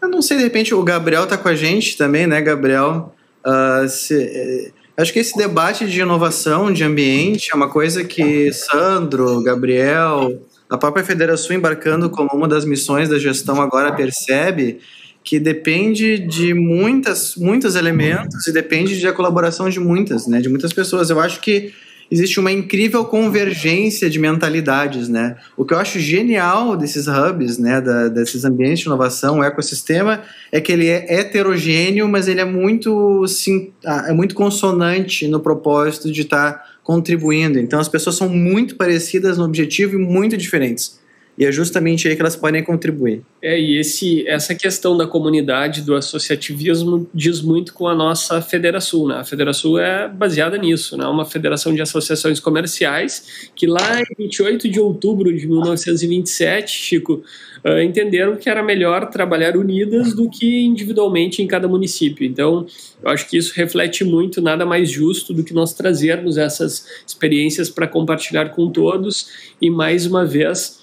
[0.00, 3.14] Eu não sei, de repente o Gabriel está com a gente também, né, Gabriel?
[3.46, 9.42] Uh, se, Acho que esse debate de inovação de ambiente é uma coisa que Sandro,
[9.42, 10.38] Gabriel,
[10.68, 14.80] a própria Federação embarcando como uma das missões da gestão agora percebe
[15.24, 20.72] que depende de muitas, muitos elementos e depende da colaboração de muitas, né, de muitas
[20.72, 21.10] pessoas.
[21.10, 21.72] Eu acho que
[22.12, 25.36] existe uma incrível convergência de mentalidades, né?
[25.56, 30.20] O que eu acho genial desses hubs, né, da, desses ambientes de inovação, o ecossistema,
[30.52, 35.40] é que ele é heterogêneo, mas ele é muito, sim, ah, é muito consonante no
[35.40, 37.58] propósito de estar tá contribuindo.
[37.58, 41.00] Então, as pessoas são muito parecidas no objetivo e muito diferentes.
[41.42, 43.22] E é justamente aí que elas podem contribuir.
[43.42, 49.08] É, e esse, essa questão da comunidade, do associativismo, diz muito com a nossa Federação.
[49.08, 49.16] Né?
[49.16, 51.04] A Federação é baseada nisso, né?
[51.06, 57.24] uma federação de associações comerciais que lá em 28 de outubro de 1927, Chico,
[57.64, 62.24] uh, entenderam que era melhor trabalhar unidas do que individualmente em cada município.
[62.24, 62.66] Então,
[63.02, 67.68] eu acho que isso reflete muito, nada mais justo do que nós trazermos essas experiências
[67.68, 69.26] para compartilhar com todos
[69.60, 70.81] e, mais uma vez,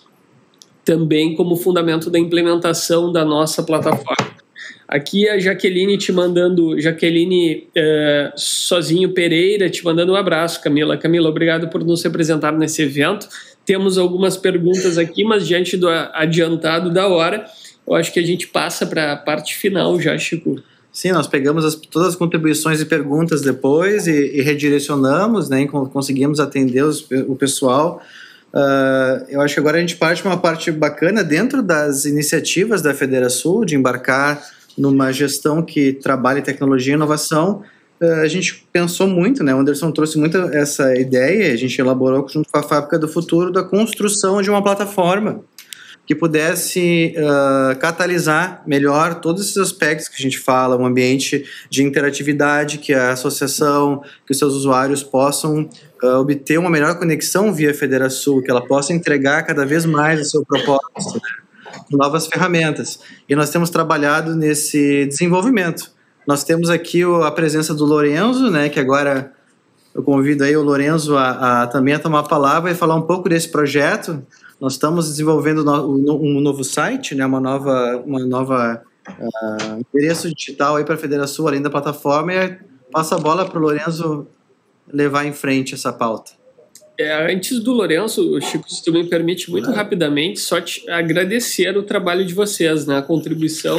[0.90, 4.28] também como fundamento da implementação da nossa plataforma.
[4.88, 10.98] Aqui a Jaqueline te mandando, Jaqueline uh, Sozinho Pereira te mandando um abraço, Camila.
[10.98, 13.30] Camila, obrigado por nos representar nesse evento.
[13.64, 17.46] Temos algumas perguntas aqui, mas diante do adiantado da hora,
[17.88, 20.60] eu acho que a gente passa para a parte final já, Chico.
[20.92, 25.68] Sim, nós pegamos as, todas as contribuições e perguntas depois e, e redirecionamos, né, e
[25.68, 28.02] conseguimos atender os, o pessoal.
[28.54, 32.94] Uh, eu acho que agora a gente parte uma parte bacana dentro das iniciativas da
[32.94, 34.42] Federação de embarcar
[34.78, 37.64] numa gestão que trabalhe tecnologia e inovação.
[38.02, 39.54] Uh, a gente pensou muito, né?
[39.54, 43.52] O Anderson trouxe muito essa ideia, a gente elaborou junto com a Fábrica do Futuro
[43.52, 45.42] da construção de uma plataforma
[46.10, 51.84] que pudesse uh, catalisar melhor todos esses aspectos que a gente fala, um ambiente de
[51.84, 55.70] interatividade, que a associação, que os seus usuários possam
[56.02, 60.26] uh, obter uma melhor conexão via Federação, que ela possa entregar cada vez mais o
[60.26, 61.78] seu propósito, né?
[61.92, 63.00] novas ferramentas.
[63.30, 65.92] E nós temos trabalhado nesse desenvolvimento.
[66.26, 69.32] Nós temos aqui a presença do Lorenzo, né, que agora
[69.94, 73.04] eu convido aí o Lorenzo a, a também a tomar a palavra e falar um
[73.04, 74.26] pouco desse projeto,
[74.60, 80.84] nós estamos desenvolvendo um novo site, né, uma nova, uma nova uh, endereço digital aí
[80.84, 82.58] para a Federação, além da plataforma, e
[82.92, 84.28] passa a bola para o Lourenço
[84.92, 86.32] levar em frente essa pauta.
[87.00, 91.84] É, antes do Lourenço, Chico, se tu me permite, muito rapidamente, só te agradecer o
[91.84, 93.78] trabalho de vocês, né, a contribuição.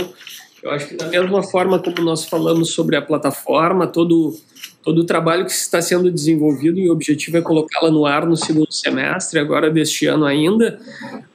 [0.63, 4.35] Eu acho que da mesma forma como nós falamos sobre a plataforma, todo
[4.83, 8.37] todo o trabalho que está sendo desenvolvido e o objetivo é colocá-la no ar no
[8.37, 10.81] segundo semestre, agora deste ano ainda.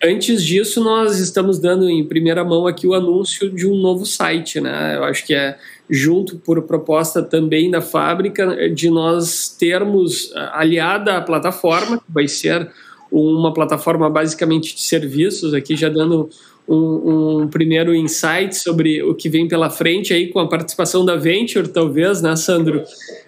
[0.04, 4.60] Antes disso, nós estamos dando em primeira mão aqui o anúncio de um novo site,
[4.60, 4.98] né?
[4.98, 5.58] Eu acho que é
[5.88, 12.72] junto por proposta também da fábrica de nós termos aliada à plataforma, que vai ser
[13.12, 16.30] uma plataforma basicamente de serviços, aqui já dando
[16.68, 21.16] um, um, primeiro insight sobre o que vem pela frente aí com a participação da
[21.16, 22.84] Venture, talvez, né, Sandro?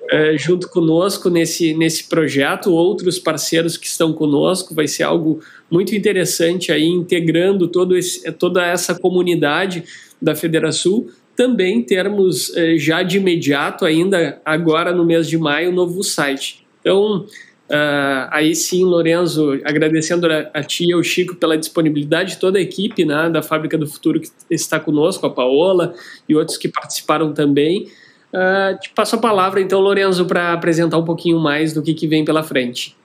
[0.10, 5.40] É, junto conosco nesse, nesse projeto, outros parceiros que estão conosco, vai ser algo
[5.70, 9.84] muito interessante aí, integrando todo esse, toda essa comunidade
[10.22, 11.06] da Federação,
[11.36, 16.66] também termos é, já de imediato, ainda agora no mês de maio, um novo site.
[16.82, 17.26] Então,
[17.70, 22.58] Uh, aí sim, Lorenzo, agradecendo a, a ti e ao Chico pela disponibilidade de toda
[22.58, 25.94] a equipe né, da Fábrica do Futuro que está conosco, a Paola
[26.30, 27.92] e outros que participaram também.
[28.34, 32.08] Uh, te passo a palavra, então, Lorenzo, para apresentar um pouquinho mais do que, que
[32.08, 32.96] vem pela frente.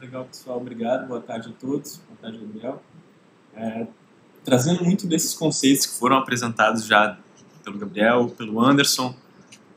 [0.00, 0.58] Legal, pessoal.
[0.58, 1.08] Obrigado.
[1.08, 2.00] Boa tarde a todos.
[2.08, 2.82] Boa tarde, Gabriel.
[3.56, 3.86] É,
[4.44, 7.18] trazendo muito desses conceitos que foram apresentados já
[7.64, 9.14] pelo Gabriel, pelo Anderson,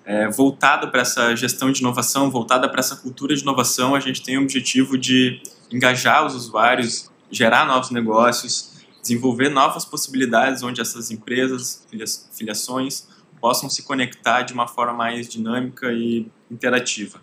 [0.05, 4.21] é, voltada para essa gestão de inovação, voltada para essa cultura de inovação, a gente
[4.21, 5.41] tem o objetivo de
[5.71, 11.85] engajar os usuários, gerar novos negócios, desenvolver novas possibilidades onde essas empresas,
[12.31, 13.07] filiações,
[13.41, 17.19] possam se conectar de uma forma mais dinâmica e interativa.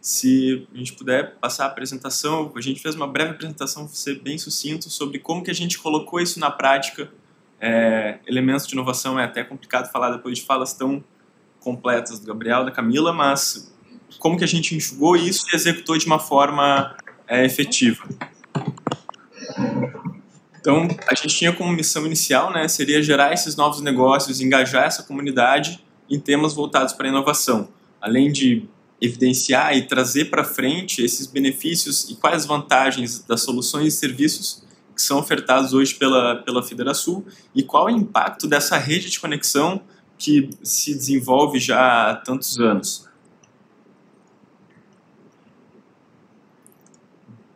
[0.00, 4.38] Se a gente puder passar a apresentação, a gente fez uma breve apresentação, ser bem
[4.38, 7.10] sucinto, sobre como que a gente colocou isso na prática.
[7.60, 11.04] É, elementos de inovação é até complicado falar depois de falas tão
[11.60, 13.72] completas do Gabriel, da Camila, mas
[14.18, 16.96] como que a gente enxugou isso e executou de uma forma
[17.28, 18.08] é, efetiva.
[20.60, 25.02] Então, a gente tinha como missão inicial, né, seria gerar esses novos negócios, engajar essa
[25.02, 27.68] comunidade em temas voltados para a inovação,
[28.00, 28.68] além de
[29.00, 34.62] evidenciar e trazer para frente esses benefícios e quais vantagens das soluções e serviços
[34.94, 37.24] que são ofertados hoje pela, pela Federação
[37.54, 39.80] e qual o impacto dessa rede de conexão
[40.20, 43.08] que se desenvolve já há tantos anos.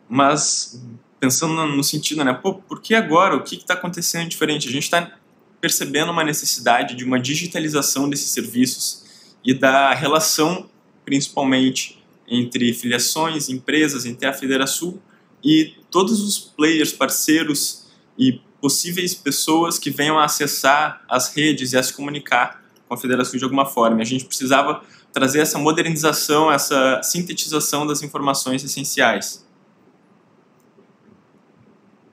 [0.09, 0.83] Mas
[1.19, 3.35] pensando no sentido, né, pô, por que agora?
[3.35, 4.67] O que está acontecendo diferente?
[4.67, 5.15] A gente está
[5.61, 9.05] percebendo uma necessidade de uma digitalização desses serviços
[9.43, 10.67] e da relação,
[11.05, 14.99] principalmente, entre filiações, empresas, entre a Federação
[15.43, 17.85] e todos os players, parceiros
[18.17, 22.97] e possíveis pessoas que venham a acessar as redes e a se comunicar com a
[22.97, 24.01] federação de alguma forma.
[24.01, 24.81] A gente precisava
[25.13, 29.45] trazer essa modernização, essa sintetização das informações essenciais.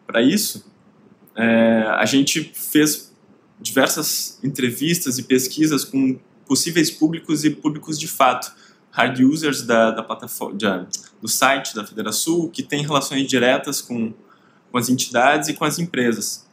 [0.06, 0.70] para isso,
[1.34, 3.10] é, a gente fez
[3.58, 8.52] diversas entrevistas e pesquisas com possíveis públicos e públicos de fato,
[8.90, 10.58] hard users da, da plataforma,
[11.18, 14.12] do site da Federação, que tem relações diretas com,
[14.72, 16.44] com as entidades e com as empresas.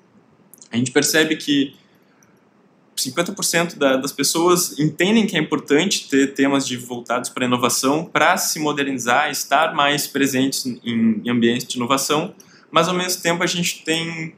[0.70, 1.74] A gente percebe que
[2.96, 8.36] 50% da, das pessoas entendem que é importante ter temas de voltados para inovação para
[8.38, 10.80] se modernizar, estar mais presentes em,
[11.24, 12.36] em ambientes de inovação,
[12.70, 14.36] mas ao mesmo tempo a gente tem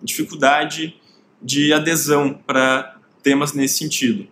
[0.00, 0.96] dificuldade
[1.42, 4.26] de adesão para temas nesse sentido.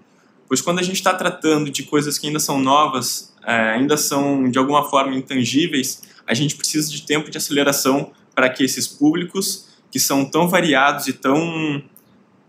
[0.47, 4.49] Pois quando a gente está tratando de coisas que ainda são novas, é, ainda são
[4.49, 9.69] de alguma forma intangíveis, a gente precisa de tempo de aceleração para que esses públicos,
[9.91, 11.83] que são tão variados e tão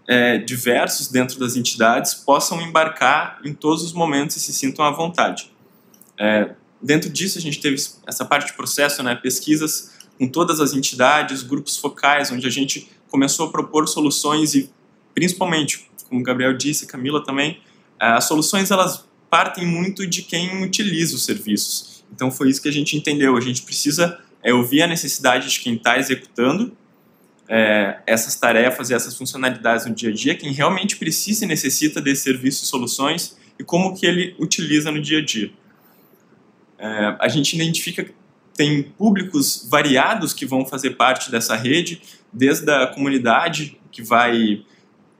[0.08, 4.92] é, diversos dentro das entidades possam embarcar em todos os momentos e se sintam à
[4.92, 5.52] vontade.
[6.18, 7.76] É, dentro disso, a gente teve
[8.08, 12.90] essa parte de processo, né, pesquisas com todas as entidades, grupos focais, onde a gente
[13.10, 14.70] começou a propor soluções e,
[15.14, 17.60] principalmente, como o Gabriel disse, Camila também,
[18.00, 22.06] é, as soluções elas partem muito de quem utiliza os serviços.
[22.14, 23.36] Então, foi isso que a gente entendeu.
[23.36, 26.78] A gente precisa é, ouvir a necessidade de quem está executando
[27.50, 32.00] é, essas tarefas e essas funcionalidades no dia a dia, quem realmente precisa e necessita
[32.00, 35.52] desse serviço e soluções e como que ele utiliza no dia a dia.
[36.78, 38.14] É, a gente identifica que
[38.54, 42.02] tem públicos variados que vão fazer parte dessa rede,
[42.32, 44.64] desde a comunidade que vai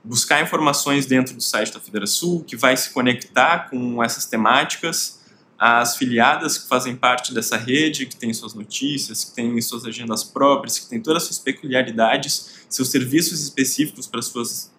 [0.04, 5.15] buscar informações dentro do site da Federação, que vai se conectar com essas temáticas,
[5.58, 10.24] as filiadas que fazem parte dessa rede, que tem suas notícias, que tem suas agendas
[10.24, 14.74] próprias, que tem todas as suas peculiaridades, seus serviços específicos para suas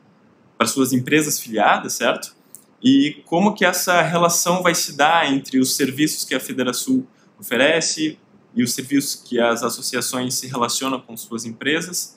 [0.59, 2.35] para suas empresas filiadas, certo?
[2.83, 7.07] E como que essa relação vai se dar entre os serviços que a Federação
[7.39, 8.19] oferece
[8.55, 12.17] e os serviços que as associações se relacionam com suas empresas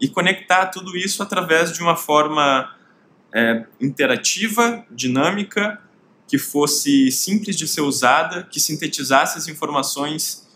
[0.00, 2.72] e conectar tudo isso através de uma forma
[3.34, 5.80] é, interativa, dinâmica
[6.32, 10.48] que fosse simples de ser usada, que sintetizasse as informações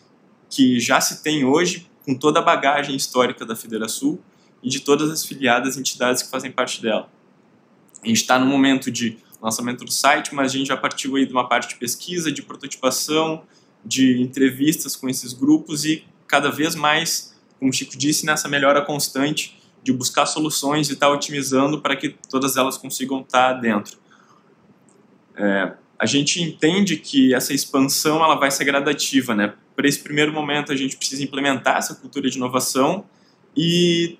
[0.49, 4.19] que já se tem hoje, com toda a bagagem histórica da Federação
[4.63, 7.13] e de todas as filiadas entidades que fazem parte dela.
[8.03, 11.27] A gente está no momento de lançamento do site, mas a gente já partiu aí
[11.27, 13.43] de uma parte de pesquisa, de prototipação,
[13.85, 18.81] de entrevistas com esses grupos e cada vez mais, como o Chico disse, nessa melhora
[18.81, 23.61] constante de buscar soluções e estar tá otimizando para que todas elas consigam estar tá
[23.61, 24.06] dentro.
[25.37, 29.55] É, a gente entende que essa expansão ela vai ser gradativa, né?
[29.75, 33.05] Para esse primeiro momento a gente precisa implementar essa cultura de inovação
[33.57, 34.19] e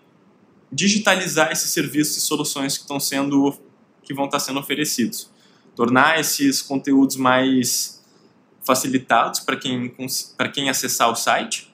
[0.73, 3.59] digitalizar esses serviços e soluções que estão sendo
[4.03, 5.31] que vão estar sendo oferecidos,
[5.75, 8.05] tornar esses conteúdos mais
[8.65, 9.95] facilitados para quem
[10.37, 11.73] para quem acessar o site,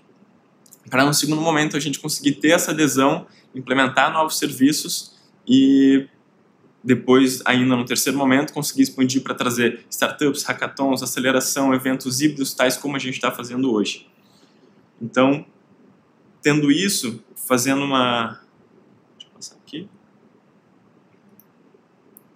[0.91, 5.13] para no segundo momento a gente conseguir ter essa adesão, implementar novos serviços
[5.47, 6.07] e
[6.85, 12.77] depois, ainda no terceiro momento, conseguir expandir para trazer startups, hackathons, aceleração, eventos híbridos, tais
[12.77, 14.09] como a gente está fazendo hoje.
[15.01, 15.45] Então,
[16.43, 18.41] tendo isso, fazendo uma.
[19.17, 19.89] Deixa eu passar aqui.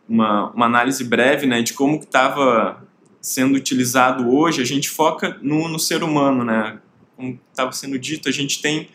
[0.09, 2.87] Uma, uma análise breve né, de como estava
[3.21, 6.45] sendo utilizado hoje, a gente foca no, no ser humano.
[6.45, 6.79] Né?
[7.17, 8.89] Como estava sendo dito, a gente tem.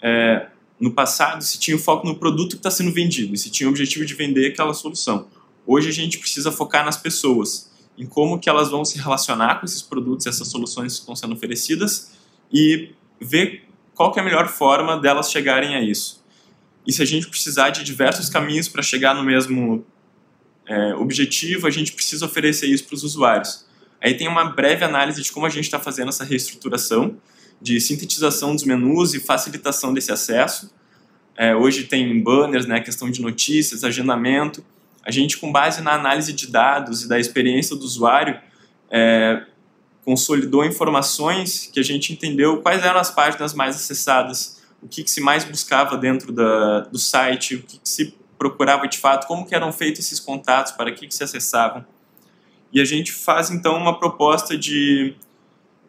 [0.00, 0.48] É,
[0.80, 4.04] no passado se tinha foco no produto que está sendo vendido, se tinha o objetivo
[4.04, 5.28] de vender aquela solução.
[5.66, 9.66] Hoje a gente precisa focar nas pessoas, em como que elas vão se relacionar com
[9.66, 12.12] esses produtos, essas soluções que estão sendo oferecidas
[12.52, 12.90] e
[13.20, 13.64] ver
[13.94, 16.22] qual é a melhor forma delas chegarem a isso.
[16.86, 19.86] E se a gente precisar de diversos caminhos para chegar no mesmo
[20.66, 23.64] é, objetivo, a gente precisa oferecer isso para os usuários.
[24.02, 27.16] Aí tem uma breve análise de como a gente está fazendo essa reestruturação,
[27.64, 30.70] de sintetização dos menus e facilitação desse acesso.
[31.34, 34.62] É, hoje tem banners, né, questão de notícias, agendamento.
[35.02, 38.38] A gente, com base na análise de dados e da experiência do usuário,
[38.90, 39.46] é,
[40.04, 45.10] consolidou informações que a gente entendeu quais eram as páginas mais acessadas, o que, que
[45.10, 49.46] se mais buscava dentro da, do site, o que, que, se procurava de fato, como
[49.46, 51.82] que eram feitos esses contatos, para que, que se acessavam.
[52.70, 55.16] E a gente faz então uma proposta de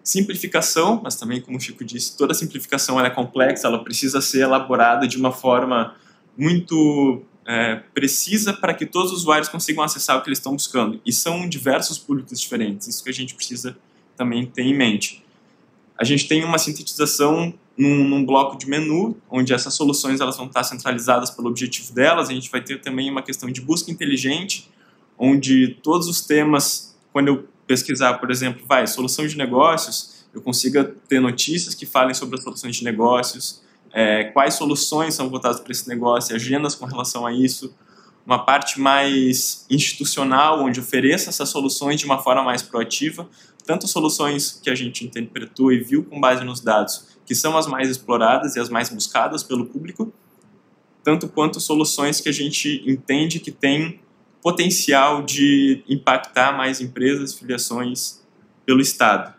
[0.06, 5.08] simplificação, mas também, como o Chico disse, toda simplificação é complexa, ela precisa ser elaborada
[5.08, 5.96] de uma forma
[6.38, 11.02] muito é, precisa para que todos os usuários consigam acessar o que eles estão buscando.
[11.04, 13.76] E são diversos públicos diferentes, isso que a gente precisa
[14.16, 15.26] também ter em mente.
[15.98, 20.46] A gente tem uma sintetização num, num, bloco de menu, onde essas soluções elas vão
[20.46, 22.30] estar centralizadas pelo objetivo delas.
[22.30, 24.70] A gente vai ter também uma questão de busca inteligente,
[25.18, 30.84] onde todos os temas, quando eu pesquisar, por exemplo, vai, solução de negócios, eu consiga
[31.08, 33.64] ter notícias que falem sobre as soluções de negócios,
[33.94, 37.74] é, quais soluções são voltadas para esse negócio, agendas com relação a isso,
[38.26, 43.30] uma parte mais institucional, onde ofereça essas soluções de uma forma mais proativa,
[43.66, 47.68] tanto soluções que a gente interpretou e viu com base nos dados, que são as
[47.68, 50.14] mais exploradas e as mais buscadas pelo público,
[51.04, 54.00] tanto quanto soluções que a gente entende que tem
[54.46, 58.24] potencial de impactar mais empresas, filiações
[58.64, 59.34] pelo Estado.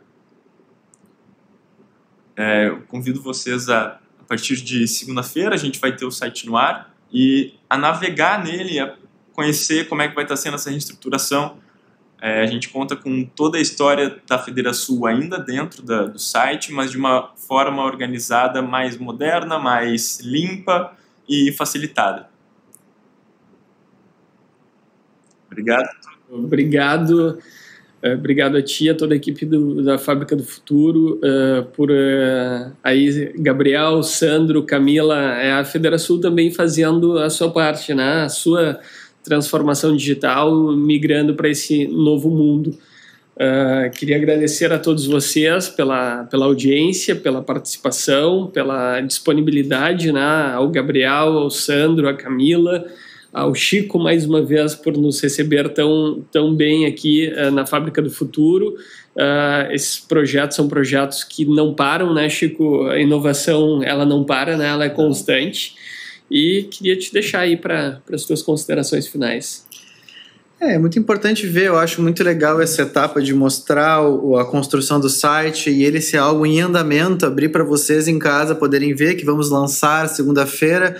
[2.35, 6.45] É, eu convido vocês a, a partir de segunda-feira, a gente vai ter o site
[6.45, 8.97] no ar e a navegar nele, a
[9.33, 11.59] conhecer como é que vai estar sendo essa reestruturação.
[12.21, 16.73] É, a gente conta com toda a história da Federação ainda dentro da, do site,
[16.73, 20.97] mas de uma forma organizada mais moderna, mais limpa
[21.29, 22.29] e facilitada.
[25.51, 25.89] Obrigado.
[26.31, 27.39] Obrigado.
[28.03, 31.91] Uh, obrigado a ti, a toda a equipe do, da Fábrica do Futuro, uh, por
[31.91, 35.17] uh, aí Gabriel, Sandro, Camila,
[35.59, 38.23] a Federação também fazendo a sua parte, né?
[38.23, 38.79] A sua
[39.23, 42.79] transformação digital, migrando para esse novo mundo.
[43.99, 50.53] queria agradecer a todos vocês pela, pela audiência, pela participação, pela disponibilidade, né?
[50.55, 52.85] Ao Gabriel, ao Sandro, à Camila
[53.37, 58.01] ao Chico mais uma vez por nos receber tão, tão bem aqui uh, na Fábrica
[58.01, 58.77] do Futuro.
[59.15, 62.87] Uh, esses projetos são projetos que não param, né, Chico?
[62.87, 64.69] A inovação ela não para, né?
[64.69, 65.75] Ela é constante.
[66.31, 69.67] E queria te deixar aí para as tuas considerações finais.
[70.59, 74.47] É, é muito importante ver, eu acho muito legal essa etapa de mostrar o, a
[74.47, 78.95] construção do site e ele ser algo em andamento, abrir para vocês em casa poderem
[78.95, 80.97] ver que vamos lançar segunda-feira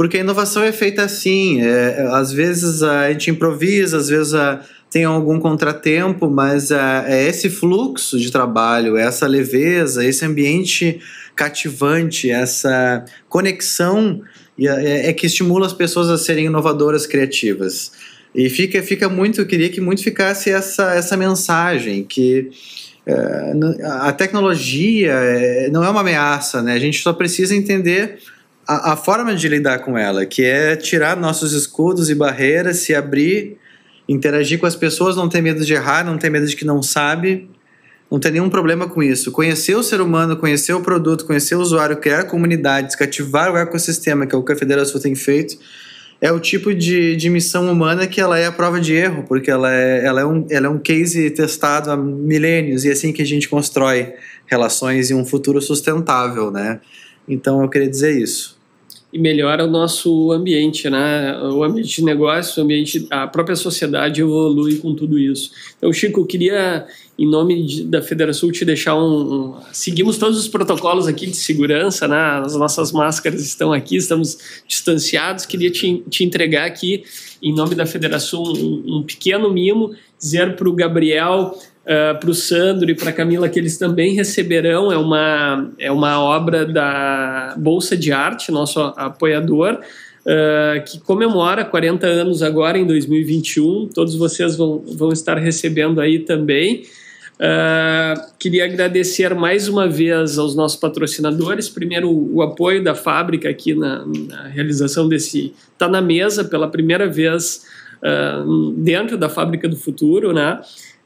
[0.00, 1.60] porque a inovação é feita assim.
[1.60, 7.28] É, às vezes a gente improvisa, às vezes a, tem algum contratempo, mas a, é
[7.28, 11.02] esse fluxo de trabalho, essa leveza, esse ambiente
[11.36, 14.22] cativante, essa conexão
[14.58, 17.92] é, é que estimula as pessoas a serem inovadoras, criativas.
[18.34, 22.48] E fica, fica muito, eu queria que muito ficasse essa, essa mensagem que
[23.04, 23.52] é,
[23.84, 26.72] a tecnologia é, não é uma ameaça, né?
[26.72, 28.18] A gente só precisa entender
[28.70, 32.94] a, a, forma de lidar com ela, que é tirar nossos escudos e barreiras, se
[32.94, 33.56] abrir,
[34.08, 36.80] interagir com as pessoas, não ter medo de errar, não ter medo de que não
[36.80, 37.50] sabe,
[38.08, 39.32] não ter nenhum problema com isso.
[39.32, 44.24] Conhecer o ser humano, conhecer o produto, conhecer o usuário, criar comunidades, cativar o ecossistema,
[44.24, 45.58] que é o que a Federação tem feito,
[46.20, 49.50] é o tipo de, de missão humana que ela é a prova de erro, porque
[49.50, 53.12] ela é, ela, é um, ela é um case testado há milênios, e é assim
[53.12, 54.12] que a gente constrói
[54.46, 56.78] relações e um futuro sustentável, né?
[57.28, 58.59] Então eu queria dizer isso
[59.12, 61.36] e melhora o nosso ambiente, né?
[61.42, 65.50] O ambiente de negócio, o ambiente, a própria sociedade evolui com tudo isso.
[65.76, 66.86] Então, Chico, eu queria,
[67.18, 71.36] em nome de, da Federação, te deixar um, um, Seguimos todos os protocolos aqui de
[71.36, 72.40] segurança, né?
[72.44, 74.38] As nossas máscaras estão aqui, estamos
[74.68, 75.44] distanciados.
[75.44, 77.02] Queria te, te entregar aqui,
[77.42, 81.58] em nome da Federação, um, um pequeno mimo, dizer para o Gabriel
[81.90, 84.92] ah, para o Sandro e para a Camila que eles também receberão.
[84.92, 89.80] É uma, é uma obra da Bolsa de Arte, nosso apoiador,
[90.20, 93.88] uh, que comemora 40 anos agora em 2021.
[93.92, 96.84] Todos vocês vão, vão estar recebendo aí também.
[97.40, 101.68] Uh, queria agradecer mais uma vez aos nossos patrocinadores.
[101.68, 105.52] Primeiro, o apoio da fábrica aqui na, na realização desse.
[105.72, 107.64] Está na mesa pela primeira vez
[108.00, 110.60] uh, dentro da Fábrica do Futuro, né?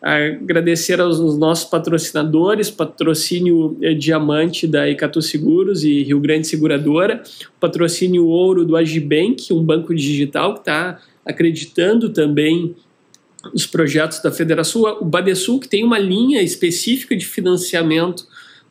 [0.05, 7.23] Agradecer aos nossos patrocinadores, patrocínio eh, Diamante da Icatu Seguros e Rio Grande Seguradora,
[7.59, 12.77] patrocínio Ouro do Agibank, um banco digital que está acreditando também
[13.51, 18.27] nos projetos da Federação, o Badesul, que tem uma linha específica de financiamento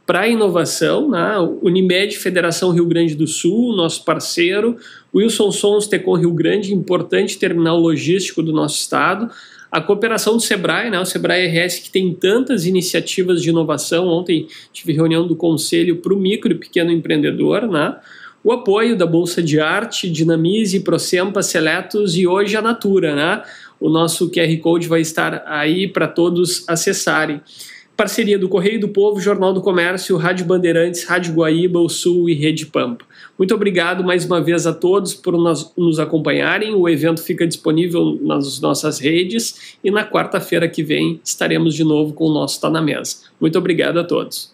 [0.06, 1.38] para inovação, né?
[1.64, 4.78] Unimed Federação Rio Grande do Sul, nosso parceiro,
[5.16, 9.32] Wilson Sons Tecom Rio Grande, importante terminal logístico do nosso estado,
[9.74, 14.08] a cooperação do Sebrae, né, o Sebrae RS, que tem tantas iniciativas de inovação.
[14.08, 17.96] Ontem tive reunião do conselho para o micro e pequeno empreendedor, né?
[18.44, 23.16] o apoio da Bolsa de Arte, Dinamize, Procempa, Seletos e hoje a Natura.
[23.16, 23.44] Né?
[23.80, 27.42] O nosso QR Code vai estar aí para todos acessarem.
[27.96, 32.34] Parceria do Correio do Povo, Jornal do Comércio, Rádio Bandeirantes, Rádio Guaíba, o Sul e
[32.34, 33.06] Rede Pampa.
[33.38, 36.74] Muito obrigado mais uma vez a todos por nos, acompanharem.
[36.74, 42.14] O evento fica disponível nas nossas redes e na quarta-feira que vem estaremos de novo
[42.14, 43.18] com o nosso Tá na Mesa.
[43.40, 44.53] Muito obrigado a todos.